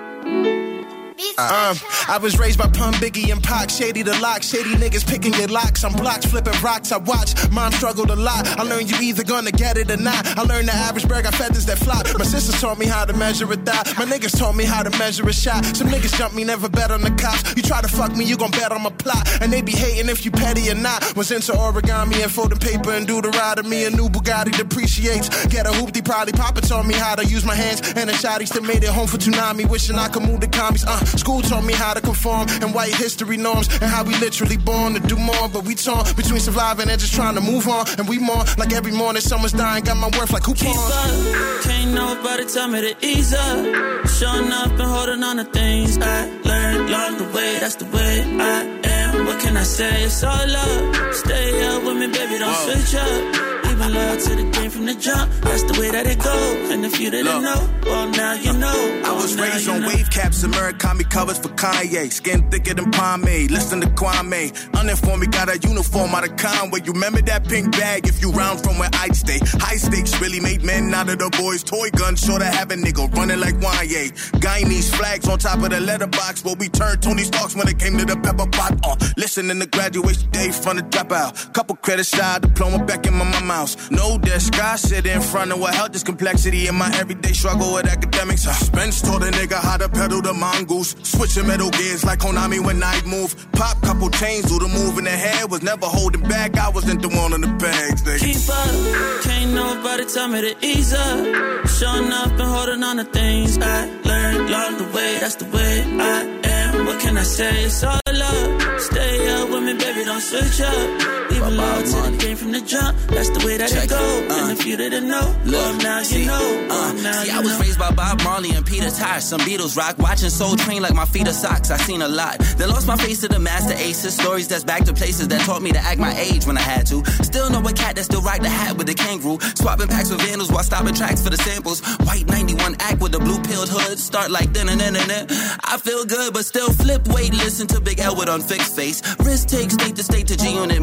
Uh, 1.39 1.75
I 2.09 2.19
was 2.19 2.39
raised 2.39 2.59
by 2.59 2.67
Pun 2.67 2.93
Biggie 2.95 3.33
and 3.33 3.43
Pac, 3.43 3.71
shady 3.71 4.03
the 4.03 4.19
lock, 4.21 4.43
shady 4.43 4.75
niggas 4.75 5.07
picking 5.07 5.33
your 5.35 5.49
locks. 5.49 5.85
I'm 5.85 5.93
blocks, 5.93 6.27
flipping 6.27 6.59
rocks. 6.63 6.93
I 6.93 6.99
watch 6.99 7.35
mom 7.51 7.73
struggled 7.73 8.11
a 8.11 8.17
lot. 8.17 8.47
I 8.59 8.63
learned 8.63 8.91
you 8.91 8.99
either 9.01 9.25
gonna 9.25 9.53
get 9.53 9.77
it 9.79 9.91
or 9.91 9.97
not. 9.97 10.27
I 10.39 10.43
learned 10.43 10.69
the 10.69 10.75
average 10.75 11.09
bird 11.09 11.25
got 11.25 11.35
feathers 11.35 11.65
that 11.67 11.79
flop. 11.79 12.07
My 12.19 12.25
sisters 12.25 12.61
taught 12.61 12.79
me 12.79 12.87
how 12.87 13.05
to 13.05 13.13
measure 13.15 13.51
a 13.51 13.57
thigh. 13.57 13.85
My 13.99 14.05
niggas 14.05 14.39
taught 14.39 14.57
me 14.57 14.65
how 14.65 14.83
to 14.83 14.91
measure 14.99 15.27
a 15.29 15.33
shot. 15.33 15.65
Some 15.77 15.89
niggas 15.89 16.17
jump 16.19 16.35
me, 16.35 16.45
never 16.45 16.69
bet 16.69 16.91
on 16.91 17.01
the 17.01 17.11
cops. 17.11 17.57
You 17.57 17.63
try 17.63 17.81
to 17.81 17.89
fuck 17.89 18.15
me, 18.15 18.25
you 18.25 18.37
gon' 18.37 18.51
bet 18.51 18.73
on 18.73 18.83
my 18.83 18.91
plot. 18.91 19.27
And 19.41 19.53
they 19.53 19.63
be 19.63 19.73
hating 19.73 20.11
if 20.11 20.25
you 20.25 20.31
petty 20.31 20.71
or 20.71 20.75
not. 20.75 21.17
Was 21.17 21.31
into 21.31 21.53
origami 21.53 22.23
and 22.23 22.31
folding 22.31 22.59
paper 22.59 22.93
and 22.93 23.07
do 23.07 23.23
the 23.23 23.31
ride 23.31 23.59
of 23.59 23.67
me. 23.67 23.85
A 23.85 23.91
new 23.91 24.09
Bugatti 24.09 24.57
depreciates. 24.57 25.47
Get 25.47 25.67
a 25.67 25.71
hoopty, 25.71 26.05
probably 26.05 26.33
Papa 26.33 26.61
taught 26.61 26.87
me 26.87 26.95
how 26.95 27.15
to 27.15 27.25
use 27.25 27.45
my 27.45 27.55
hands. 27.55 27.81
And 27.97 28.11
the 28.11 28.15
shotties 28.15 28.53
that 28.53 28.63
made 28.63 28.83
it 28.85 28.91
home 28.91 29.07
for 29.07 29.17
tsunami. 29.17 29.69
Wishing 29.69 29.97
I 29.97 30.09
could 30.09 30.23
move 30.23 30.41
the 30.41 30.49
commies. 30.49 30.85
Uh, 30.85 31.01
school 31.07 31.42
taught 31.42 31.64
me 31.64 31.73
how 31.73 31.95
to 31.95 32.01
conform 32.01 32.49
and 32.62 32.75
white 32.75 32.95
history 32.95 33.37
norms 33.37 33.69
and 33.81 33.85
how 33.85 34.05
we 34.05 34.14
literally 34.19 34.57
born 34.57 34.95
to 34.95 35.01
do 35.01 35.16
more. 35.16 35.49
But 35.49 35.64
we 35.64 35.75
torn 35.75 36.05
between 36.16 36.40
surviving 36.40 36.88
and 36.88 37.01
just 37.01 37.14
trying 37.14 37.35
to 37.35 37.40
move 37.40 37.69
on. 37.69 37.87
And 37.99 38.09
we 38.09 38.19
more 38.19 38.45
like 38.59 38.73
every 38.73 38.92
morning 38.92 39.23
someone's 39.23 39.53
dying. 39.53 39.85
Got 39.85 39.97
my 39.97 40.09
worth 40.19 40.33
like 40.33 40.42
coupons. 40.42 40.61
Keep 40.61 40.77
up. 40.77 41.62
Can't 41.64 41.92
nobody 41.95 42.45
tell 42.47 42.69
me 42.69 42.81
to 42.81 43.07
ease 43.07 43.33
up. 43.35 44.09
Showing 44.09 44.53
up 44.53 44.71
and 44.71 44.83
holding 44.83 45.23
on 45.23 45.37
to 45.37 45.45
things 45.45 45.99
I 45.99 46.29
learned 46.42 46.88
along 46.88 47.19
the 47.19 47.25
way. 47.37 47.59
That's 47.61 47.77
the 47.77 47.87
way 47.87 48.23
I 48.23 48.81
am. 48.85 49.27
What 49.27 49.40
can 49.40 49.57
I 49.57 49.62
say? 49.62 50.05
It's 50.05 50.23
all 50.23 50.47
love. 50.49 51.14
Stay 51.14 51.66
up 51.66 51.83
with 51.85 51.97
me, 51.97 52.07
baby. 52.07 52.38
Don't 52.38 52.51
Whoa. 52.51 52.75
switch 52.75 52.95
up 52.95 53.56
my 53.79 53.89
love 53.89 54.19
to 54.23 54.35
the 54.35 54.51
game 54.51 54.71
from 54.71 54.87
the 54.87 54.95
jump. 54.95 55.31
That's 55.43 55.62
the 55.65 55.79
way 55.81 55.91
that 55.91 56.07
it 56.07 56.19
goes. 56.19 56.71
And 56.71 56.85
if 56.85 56.99
you 57.01 57.11
didn't 57.11 57.33
Look, 57.33 57.43
know, 57.43 57.71
well 57.85 58.09
now 58.11 58.35
you 58.35 58.53
know. 58.53 59.03
I 59.05 59.12
was 59.12 59.37
raised 59.37 59.69
on 59.69 59.83
know. 59.83 59.89
wave 59.89 60.11
caps 60.11 60.43
and 60.43 60.53
Murakami 60.55 61.09
covers 61.09 61.39
for 61.39 61.49
Kanye. 61.49 62.11
Skin 62.12 62.51
thicker 62.51 62.75
than 62.75 62.91
pomade. 62.91 63.51
Listen 63.51 63.81
to 63.81 63.89
Kwame. 63.89 64.53
Uninformed, 64.79 65.21
we 65.21 65.27
got 65.27 65.49
a 65.49 65.59
uniform 65.59 66.15
out 66.15 66.29
of 66.29 66.37
Conway. 66.37 66.81
You 66.85 66.93
remember 66.93 67.21
that 67.23 67.47
pink 67.49 67.73
bag 67.73 68.07
if 68.07 68.21
you 68.23 68.31
round 68.33 68.62
from 68.62 68.79
where 68.79 68.91
I'd 68.95 69.15
stay. 69.15 69.39
High 69.61 69.77
stakes 69.77 70.19
really 70.21 70.41
made 70.41 70.62
men 70.62 70.93
out 70.95 71.09
of 71.09 71.19
the 71.19 71.31
boys. 71.39 71.62
Toy 71.62 71.91
guns, 71.91 72.21
sure 72.25 72.39
to 72.39 72.45
have 72.45 72.71
a 72.71 72.77
nigga 72.77 73.12
running 73.15 73.41
like 73.41 73.57
Wanye. 73.57 74.12
Guyanese 74.41 74.95
flags 74.95 75.29
on 75.29 75.39
top 75.39 75.62
of 75.62 75.71
the 75.71 75.81
letterbox. 75.81 76.43
But 76.43 76.59
we 76.59 76.69
turned 76.69 77.03
Tony 77.03 77.25
Starks 77.25 77.55
when 77.55 77.69
it 77.69 77.79
came 77.79 77.99
to 77.99 78.05
the 78.05 78.17
pepper 78.17 78.49
pot. 78.49 78.79
Uh, 78.85 78.97
listening 79.17 79.61
to 79.61 79.67
graduation 79.67 80.31
day 80.31 80.51
from 80.51 80.77
the 80.77 80.83
dropout. 80.83 81.53
Couple 81.53 81.77
credits 81.77 82.15
shy, 82.17 82.39
diploma 82.39 82.85
back 82.85 83.07
in 83.07 83.15
my 83.15 83.25
mouth. 83.43 83.66
No 83.91 84.19
desk, 84.19 84.59
I 84.61 84.77
sit 84.77 85.07
in 85.07 85.21
front 85.21 85.53
of 85.53 85.59
what 85.61 85.75
help 85.75 85.93
this 85.93 86.03
complexity 86.03 86.69
in 86.69 86.75
my 86.75 86.91
everyday 86.97 87.33
struggle 87.33 87.75
with 87.75 87.87
academics. 87.87 88.43
Spence 88.43 89.01
told 89.03 89.23
a 89.23 89.31
nigga 89.31 89.59
how 89.61 89.77
to 89.77 89.89
pedal 89.89 90.23
the 90.23 90.33
mongoose. 90.33 90.95
Switching 91.03 91.47
metal 91.47 91.71
gears 91.71 92.05
like 92.05 92.21
Konami 92.21 92.65
when 92.65 92.83
I 92.83 93.01
move. 93.05 93.35
Pop 93.53 93.81
couple 93.83 94.11
chains, 94.11 94.47
do 94.47 94.59
the 94.59 94.69
move 94.69 94.99
in 94.99 95.05
the 95.05 95.11
head. 95.11 95.51
Was 95.51 95.63
never 95.63 95.87
holding 95.87 96.23
back, 96.23 96.57
I 96.57 96.69
wasn't 96.69 97.03
the 97.03 97.09
one 97.09 97.33
on 97.33 97.41
the 97.41 97.53
bags. 97.65 98.03
Nigga. 98.03 98.21
Keep 98.21 98.49
up, 98.61 99.23
can't 99.25 99.53
nobody 99.53 100.05
tell 100.07 100.29
me 100.29 100.41
to 100.43 100.67
ease 100.67 100.93
up. 100.93 101.69
Showing 101.69 102.13
up 102.13 102.31
and 102.31 102.51
holding 102.57 102.83
on 102.83 102.97
to 102.99 103.05
things 103.05 103.59
I 103.59 103.87
learned 104.05 104.49
along 104.49 104.79
the 104.79 104.89
way. 104.95 105.19
That's 105.21 105.37
the 105.37 105.47
way 105.47 105.83
I 105.83 106.41
am. 106.45 106.87
What 106.87 107.01
can 107.01 107.17
I 107.19 107.23
say? 107.23 107.65
It's 107.65 107.83
all 107.83 108.01
love 108.13 108.81
Stay 108.81 109.29
up 109.35 109.51
with 109.51 109.63
me, 109.65 109.75
baby, 109.75 110.05
don't 110.05 110.21
switch 110.21 110.61
up. 110.61 111.26
Leave 111.37 111.61
a 111.61 111.83
to 111.85 112.11
the 112.11 112.16
game 112.16 112.37
from 112.37 112.53
the 112.53 112.62
jump. 112.62 112.96
That's 113.09 113.29
the 113.29 113.44
way 113.44 113.59
that 113.59 113.68
Check 113.68 113.85
it 113.85 113.90
go. 113.90 114.01
It, 114.01 114.31
uh, 114.31 114.35
and 114.49 114.59
if 114.59 114.64
you 114.64 114.77
didn't 114.77 115.07
know, 115.07 115.37
look, 115.44 115.77
now 115.83 116.03
see, 116.03 116.20
you 116.22 116.27
know. 116.27 116.68
Uh, 116.70 116.92
now 117.03 117.12
see, 117.12 117.31
you 117.31 117.37
I 117.37 117.40
was 117.40 117.53
know. 117.53 117.61
raised 117.61 117.79
by 117.79 117.90
Bob 117.90 118.22
Marley 118.22 118.53
and 118.53 118.64
Peter 118.64 118.88
Tosh. 118.88 119.25
Some 119.25 119.40
Beatles 119.40 119.77
rock. 119.77 119.99
Watching 119.99 120.31
Soul 120.31 120.57
Train 120.57 120.81
like 120.81 120.94
my 120.94 121.05
feet 121.05 121.29
are 121.29 121.37
socks. 121.37 121.70
I 121.70 121.77
seen 121.77 122.01
a 122.01 122.09
lot. 122.09 122.38
Then 122.57 122.70
lost 122.70 122.87
my 122.88 122.96
face 122.96 123.20
to 123.20 123.29
the 123.29 123.38
master 123.38 123.75
aces. 123.75 124.16
Stories 124.16 124.49
that's 124.49 124.64
back 124.64 124.85
to 124.85 124.94
places 124.94 125.29
that 125.29 125.42
taught 125.42 125.61
me 125.61 125.72
to 125.72 125.79
act 125.79 126.01
my 126.01 126.16
age 126.16 126.46
when 126.46 126.57
I 126.57 126.62
had 126.62 126.87
to. 126.87 127.05
Still 127.22 127.51
know 127.51 127.61
a 127.61 127.72
cat 127.72 127.96
that 127.96 128.05
still 128.05 128.22
rock 128.22 128.40
the 128.40 128.49
hat 128.49 128.79
with 128.79 128.87
the 128.87 128.94
kangaroo. 128.94 129.38
Swapping 129.57 129.88
packs 129.88 130.09
with 130.11 130.22
vandals 130.22 130.51
while 130.51 130.64
stopping 130.64 130.94
tracks 130.94 131.22
for 131.22 131.29
the 131.29 131.37
samples. 131.37 131.83
White 132.09 132.27
91 132.29 132.77
act 132.81 133.03
with 133.03 133.12
the 133.12 133.18
blue 133.18 133.42
pilled 133.42 133.68
hood. 133.68 133.99
Start 133.99 134.31
like 134.31 134.55
then 134.55 134.70
and 134.70 134.81
then 134.81 134.96
and 134.96 135.11
then. 135.11 135.27
I 135.64 135.77
feel 135.77 136.07
good, 136.07 136.33
but 136.33 136.46
still 136.46 136.72
flip. 136.72 137.07
Wait, 137.09 137.35
listen 137.35 137.66
to 137.68 137.81
Big 137.81 138.01
L 138.01 138.16
with 138.16 138.31
unfixed 138.31 138.75
face. 138.75 139.03
Risk 139.20 139.49
take 139.49 139.70
state 139.70 139.96
to 139.96 140.03
state 140.03 140.29
to 140.29 140.37
G 140.38 140.55
unit 140.55 140.81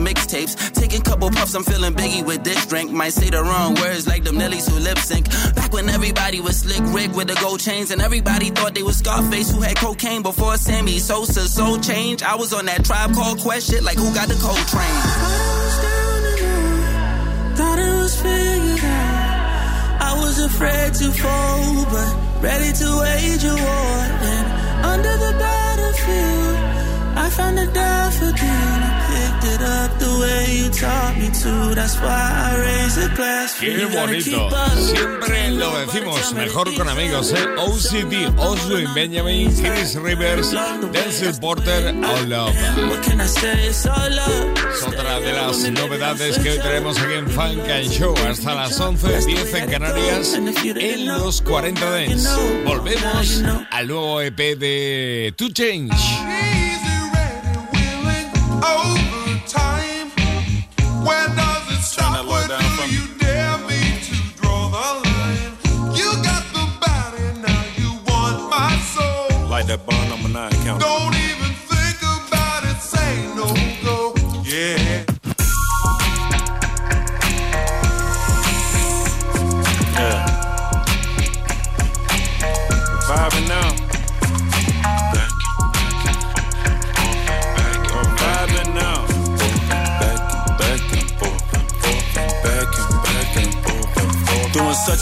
Taking 0.73 1.01
couple 1.01 1.29
puffs, 1.29 1.55
I'm 1.55 1.63
feeling 1.63 1.93
biggie 1.93 2.25
with 2.25 2.43
this 2.43 2.65
drink. 2.65 2.91
Might 2.91 3.13
say 3.13 3.29
the 3.29 3.41
wrong 3.43 3.75
words 3.75 4.07
like 4.07 4.23
them 4.23 4.37
Nellies 4.37 4.69
who 4.69 4.79
lip 4.79 4.97
sync. 4.97 5.29
Back 5.55 5.71
when 5.73 5.89
everybody 5.89 6.39
was 6.39 6.59
slick 6.59 6.83
Rick 6.93 7.15
with 7.15 7.27
the 7.27 7.35
gold 7.41 7.59
chains, 7.59 7.91
and 7.91 8.01
everybody 8.01 8.49
thought 8.49 8.73
they 8.73 8.83
was 8.83 8.97
Scarface 8.97 9.51
who 9.51 9.61
had 9.61 9.75
cocaine 9.77 10.21
before 10.21 10.57
Sammy 10.57 10.99
Sosa. 10.99 11.47
Soul 11.47 11.77
change. 11.79 12.23
I 12.23 12.35
was 12.35 12.53
on 12.53 12.65
that 12.65 12.83
tribe 12.85 13.13
called 13.13 13.39
Quest 13.39 13.69
shit 13.69 13.83
like 13.83 13.97
who 13.97 14.13
got 14.13 14.27
the 14.27 14.35
cold 14.35 14.67
train. 14.67 14.97
Thought 17.55 17.79
it 17.79 17.95
was 18.01 18.15
figured 18.21 18.83
out. 18.83 20.01
I 20.01 20.19
was 20.19 20.39
afraid 20.39 20.93
to 20.95 21.11
fall, 21.11 21.85
but 21.93 22.41
ready 22.41 22.71
to 22.73 22.87
wage 23.01 23.43
a 23.43 23.55
war. 23.55 23.95
And 24.33 24.47
under 24.93 25.15
the 25.25 25.33
battlefield, 25.37 26.57
I 27.17 27.29
found 27.29 27.59
a 27.59 27.67
daffodil. 27.67 29.02
It 29.45 29.61
up 29.61 29.99
the 29.99 30.19
way 30.19 30.57
you 30.57 30.69
taught 30.69 31.17
me 31.17 31.29
to. 31.29 31.75
That's 31.75 31.95
why 31.97 32.09
I 32.09 32.57
raise 32.57 32.97
a 32.97 33.09
glass 33.15 33.53
for 33.55 33.65
bonito. 33.65 34.49
Siempre 34.77 35.51
lo 35.51 35.77
decimos, 35.79 36.33
mejor 36.33 36.73
con 36.75 36.89
amigos, 36.89 37.33
¿eh? 37.33 37.45
OCD, 37.57 38.37
Oswin 38.37 38.93
Benjamin, 38.93 39.53
Chris 39.55 39.95
Rivers, 39.95 40.51
Denzel 40.91 41.39
Porter, 41.39 41.95
All 42.03 42.29
Love. 42.29 42.55
Es 44.73 44.83
otra 44.83 45.19
de 45.19 45.33
las 45.33 45.71
novedades 45.71 46.39
que 46.39 46.51
hoy 46.51 46.59
tenemos 46.59 46.97
aquí 46.99 47.13
en 47.13 47.29
Funk 47.29 47.69
and 47.69 47.89
Show. 47.89 48.15
Hasta 48.27 48.55
las 48.55 48.79
11, 48.79 49.25
10 49.25 49.53
en 49.53 49.69
Canarias, 49.69 50.33
en 50.33 51.05
los 51.05 51.41
40 51.41 51.91
Dents. 51.91 52.29
Volvemos 52.65 53.43
al 53.71 53.87
nuevo 53.87 54.21
EP 54.21 54.57
de 54.57 55.33
To 55.37 55.49
Change. 55.49 55.93
that 58.63 58.92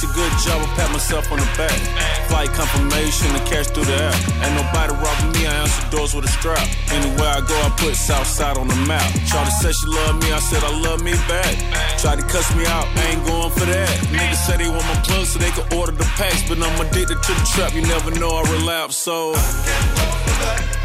such 0.01 0.09
a 0.09 0.13
good 0.13 0.31
job, 0.43 0.61
I 0.61 0.75
pat 0.75 0.91
myself 0.91 1.31
on 1.31 1.39
the 1.39 1.45
back 1.57 2.21
flight 2.31 2.49
confirmation 2.55 3.27
and 3.35 3.45
cash 3.45 3.67
through 3.67 3.85
the 3.85 3.97
air. 4.07 4.15
Ain't 4.39 4.55
nobody 4.55 4.93
robbing 5.03 5.31
me, 5.35 5.45
I 5.45 5.67
answer 5.67 5.83
doors 5.91 6.15
with 6.15 6.25
a 6.25 6.31
strap. 6.31 6.63
Anywhere 6.89 7.27
I 7.27 7.41
go, 7.41 7.55
I 7.59 7.69
put 7.77 7.95
Southside 7.95 8.57
on 8.57 8.67
the 8.67 8.79
map. 8.87 9.03
Shawty 9.27 9.51
said 9.59 9.75
she 9.75 9.87
love 9.87 10.15
me, 10.23 10.31
I 10.31 10.39
said 10.39 10.63
I 10.63 10.71
love 10.79 11.03
me 11.03 11.11
back. 11.27 11.53
Tried 11.99 12.19
to 12.19 12.25
cuss 12.25 12.47
me 12.55 12.65
out, 12.65 12.87
I 12.87 13.03
ain't 13.11 13.25
going 13.25 13.51
for 13.51 13.65
that. 13.65 13.89
Niggas 14.15 14.41
say 14.47 14.57
they 14.57 14.69
want 14.69 14.87
my 14.87 14.99
plug 15.03 15.25
so 15.25 15.39
they 15.39 15.51
can 15.51 15.67
order 15.77 15.91
the 15.91 16.07
packs, 16.15 16.47
but 16.47 16.57
I'm 16.57 16.79
addicted 16.79 17.21
to 17.21 17.31
the 17.35 17.45
trap. 17.53 17.75
You 17.75 17.81
never 17.81 18.11
know 18.11 18.31
I 18.31 18.41
relapse, 18.57 18.95
so. 18.95 19.33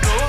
No 0.03 0.26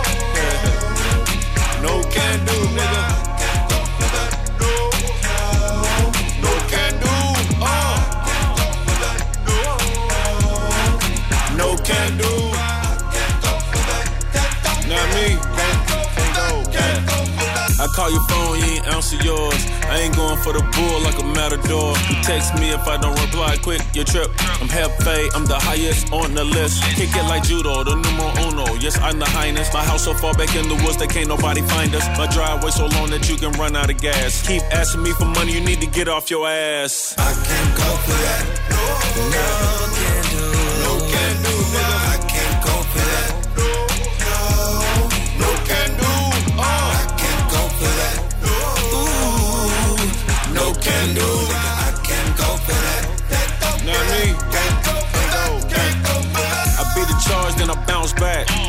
for 20.48 20.54
the 20.54 20.64
bull 20.76 21.00
like 21.02 21.20
a 21.20 21.28
matador. 21.36 21.92
You 22.08 22.16
text 22.24 22.56
me 22.56 22.70
if 22.72 22.88
I 22.88 22.96
don't 22.98 23.20
reply 23.20 23.58
quick, 23.58 23.82
your 23.94 24.06
trip. 24.06 24.30
I'm 24.62 24.70
Hefe, 24.70 25.36
I'm 25.36 25.46
the 25.46 25.60
highest 25.60 26.12
on 26.14 26.34
the 26.34 26.44
list. 26.44 26.82
Kick 26.96 27.10
it 27.16 27.24
like 27.28 27.44
judo, 27.44 27.84
the 27.84 27.96
numero 27.96 28.32
uno. 28.48 28.66
Yes, 28.80 28.98
I'm 29.00 29.20
the 29.20 29.26
highness. 29.26 29.74
My 29.74 29.84
house 29.84 30.06
so 30.06 30.14
far 30.14 30.34
back 30.34 30.56
in 30.56 30.70
the 30.70 30.76
woods 30.84 30.98
that 30.98 31.10
can't 31.10 31.28
nobody 31.28 31.62
find 31.62 31.94
us. 31.96 32.06
My 32.18 32.28
driveway 32.28 32.72
so 32.72 32.86
long 32.88 33.10
that 33.10 33.28
you 33.30 33.36
can 33.36 33.52
run 33.54 33.76
out 33.76 33.90
of 33.90 34.00
gas. 34.00 34.48
Keep 34.48 34.64
asking 34.72 35.04
me 35.04 35.12
for 35.12 35.26
money, 35.26 35.52
you 35.54 35.62
need 35.62 35.82
to 35.82 35.88
get 35.88 36.08
off 36.08 36.30
your 36.30 36.48
ass. 36.48 37.16
I 37.18 37.34
can't 37.48 37.74
go 37.76 37.90
for 38.06 38.18
that. 38.26 38.44
No, 38.72 38.88
no, 39.36 39.48
can 40.02 40.24
do. 40.32 40.48
I 41.78 42.18
can't 42.18 42.24
go 42.24 42.27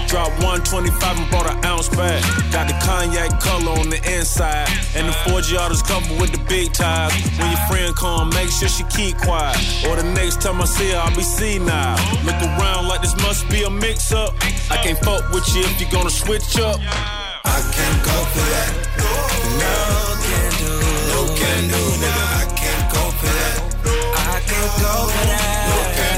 Drop 0.09 0.31
125 0.41 1.19
and 1.19 1.31
bought 1.31 1.45
an 1.53 1.63
ounce 1.67 1.91
back. 1.91 2.25
Got 2.51 2.67
the 2.67 2.75
cognac 2.81 3.39
color 3.41 3.79
on 3.79 3.91
the 3.91 4.01
inside. 4.09 4.67
And 4.97 5.07
the 5.07 5.13
4G 5.29 5.55
autos 5.61 5.83
covered 5.83 6.19
with 6.19 6.33
the 6.33 6.43
big 6.49 6.73
ties. 6.73 7.13
When 7.37 7.51
your 7.51 7.61
friend 7.69 7.95
come, 7.95 8.31
make 8.31 8.49
sure 8.49 8.69
she 8.69 8.85
keep 8.85 9.19
quiet. 9.19 9.61
Or 9.87 9.97
the 9.97 10.09
next 10.17 10.41
time 10.41 10.63
I 10.63 10.65
see 10.65 10.93
her, 10.93 10.97
I'll 10.97 11.15
be 11.15 11.23
senile. 11.23 12.01
Look 12.25 12.41
around 12.41 12.89
like 12.89 13.03
this 13.03 13.15
must 13.21 13.51
be 13.51 13.65
a 13.65 13.71
mix 13.71 14.11
up. 14.11 14.33
I 14.71 14.81
can't 14.83 14.99
fuck 15.05 15.31
with 15.31 15.47
you 15.55 15.61
if 15.61 15.79
you're 15.79 15.91
gonna 15.91 16.09
switch 16.09 16.59
up. 16.59 16.81
I 17.45 17.61
can't 17.77 18.01
go 18.01 18.17
for 18.33 18.47
that. 18.49 18.71
No, 19.61 19.77
can 20.25 20.51
do. 20.57 20.73
No, 21.13 21.21
can 21.37 21.69
do. 21.69 21.83
I 22.09 22.49
can't 22.57 22.87
go 22.97 23.05
for 23.21 23.29
that. 23.29 23.61
I 24.17 24.41
can't 24.41 24.75
go 24.81 24.95
for 25.13 25.27
that. 25.29 25.69
No, 25.69 25.77
can 26.01 26.18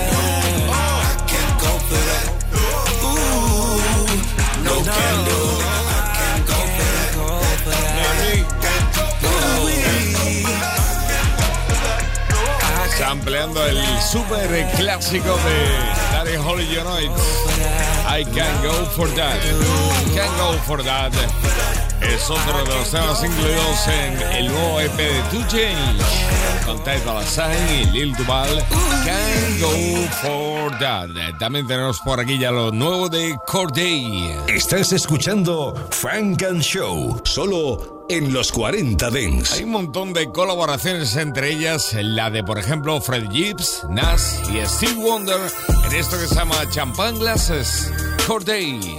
Ampliando 13.10 13.66
el 13.66 13.76
super 14.00 14.70
clásico 14.76 15.36
de 15.38 16.12
Daddy 16.12 16.36
Holly. 16.36 16.64
I 18.06 18.22
can 18.22 18.62
go 18.62 18.84
for 18.94 19.08
that. 19.16 19.40
Can 20.14 20.30
go 20.38 20.56
for 20.64 20.80
that. 20.84 21.79
Es 22.12 22.28
otro 22.28 22.64
de 22.64 22.74
los 22.74 22.90
temas 22.90 23.22
incluidos 23.24 23.86
en 23.88 24.20
el 24.36 24.48
nuevo 24.48 24.80
EP 24.80 24.96
de 24.96 25.22
Two 25.30 25.46
Change 25.46 26.30
con 26.66 26.82
Ty 26.82 27.00
Dolla 27.04 27.72
y 27.72 27.84
Lil 27.86 28.14
Duval. 28.16 28.64
Can 29.04 29.60
go 29.60 30.08
for 30.20 30.78
that. 30.78 31.10
También 31.38 31.66
tenemos 31.66 32.00
por 32.00 32.18
aquí 32.18 32.38
ya 32.38 32.50
lo 32.50 32.72
nuevo 32.72 33.08
de 33.08 33.36
Corday. 33.46 34.36
Estás 34.48 34.92
escuchando 34.92 35.74
Frank 35.90 36.42
and 36.42 36.62
Show, 36.62 37.20
solo 37.24 38.04
en 38.08 38.32
los 38.32 38.50
40 38.50 39.08
Dents. 39.10 39.52
Hay 39.52 39.62
un 39.62 39.70
montón 39.70 40.12
de 40.12 40.30
colaboraciones, 40.32 41.14
entre 41.16 41.52
ellas 41.52 41.94
la 41.94 42.28
de, 42.30 42.42
por 42.42 42.58
ejemplo, 42.58 43.00
Fred 43.00 43.30
Gibbs, 43.30 43.86
Nas 43.88 44.40
y 44.52 44.60
Steve 44.66 44.94
Wonder 44.94 45.40
en 45.86 45.94
esto 45.94 46.18
que 46.18 46.26
se 46.26 46.34
llama 46.34 46.56
Champagne 46.70 47.18
Glasses 47.18 47.92
Corday. 48.26 48.98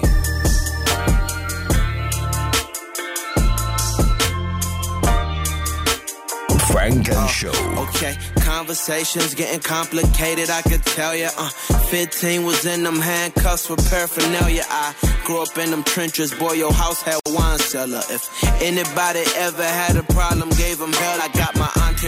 Funk 6.72 7.10
and 7.10 7.30
Show. 7.30 7.52
Okay, 7.90 8.16
conversations 8.40 9.36
getting 9.36 9.60
complicated, 9.60 10.50
I 10.50 10.62
could 10.62 10.84
tell 10.84 11.16
ya. 11.16 11.30
Uh, 11.38 11.50
15 11.50 12.44
was 12.46 12.66
in 12.66 12.84
them 12.84 13.00
handcuffs 13.00 13.70
with 13.70 13.88
paraphernalia. 13.90 14.64
I 14.70 14.96
grew 15.26 15.42
up 15.42 15.58
in 15.58 15.72
them 15.72 15.84
trenches, 15.84 16.34
boy, 16.34 16.54
your 16.54 16.74
house 16.74 17.02
had 17.02 17.20
wine 17.28 17.60
cellar. 17.60 18.02
If 18.10 18.24
anybody 18.62 19.24
ever 19.36 19.64
had 19.64 19.98
a 19.98 20.04
problem, 20.04 20.50
gave 20.52 20.80
them 20.80 20.94
hell. 20.94 21.20
I 21.22 21.28
got 21.30 21.56
my 21.58 21.61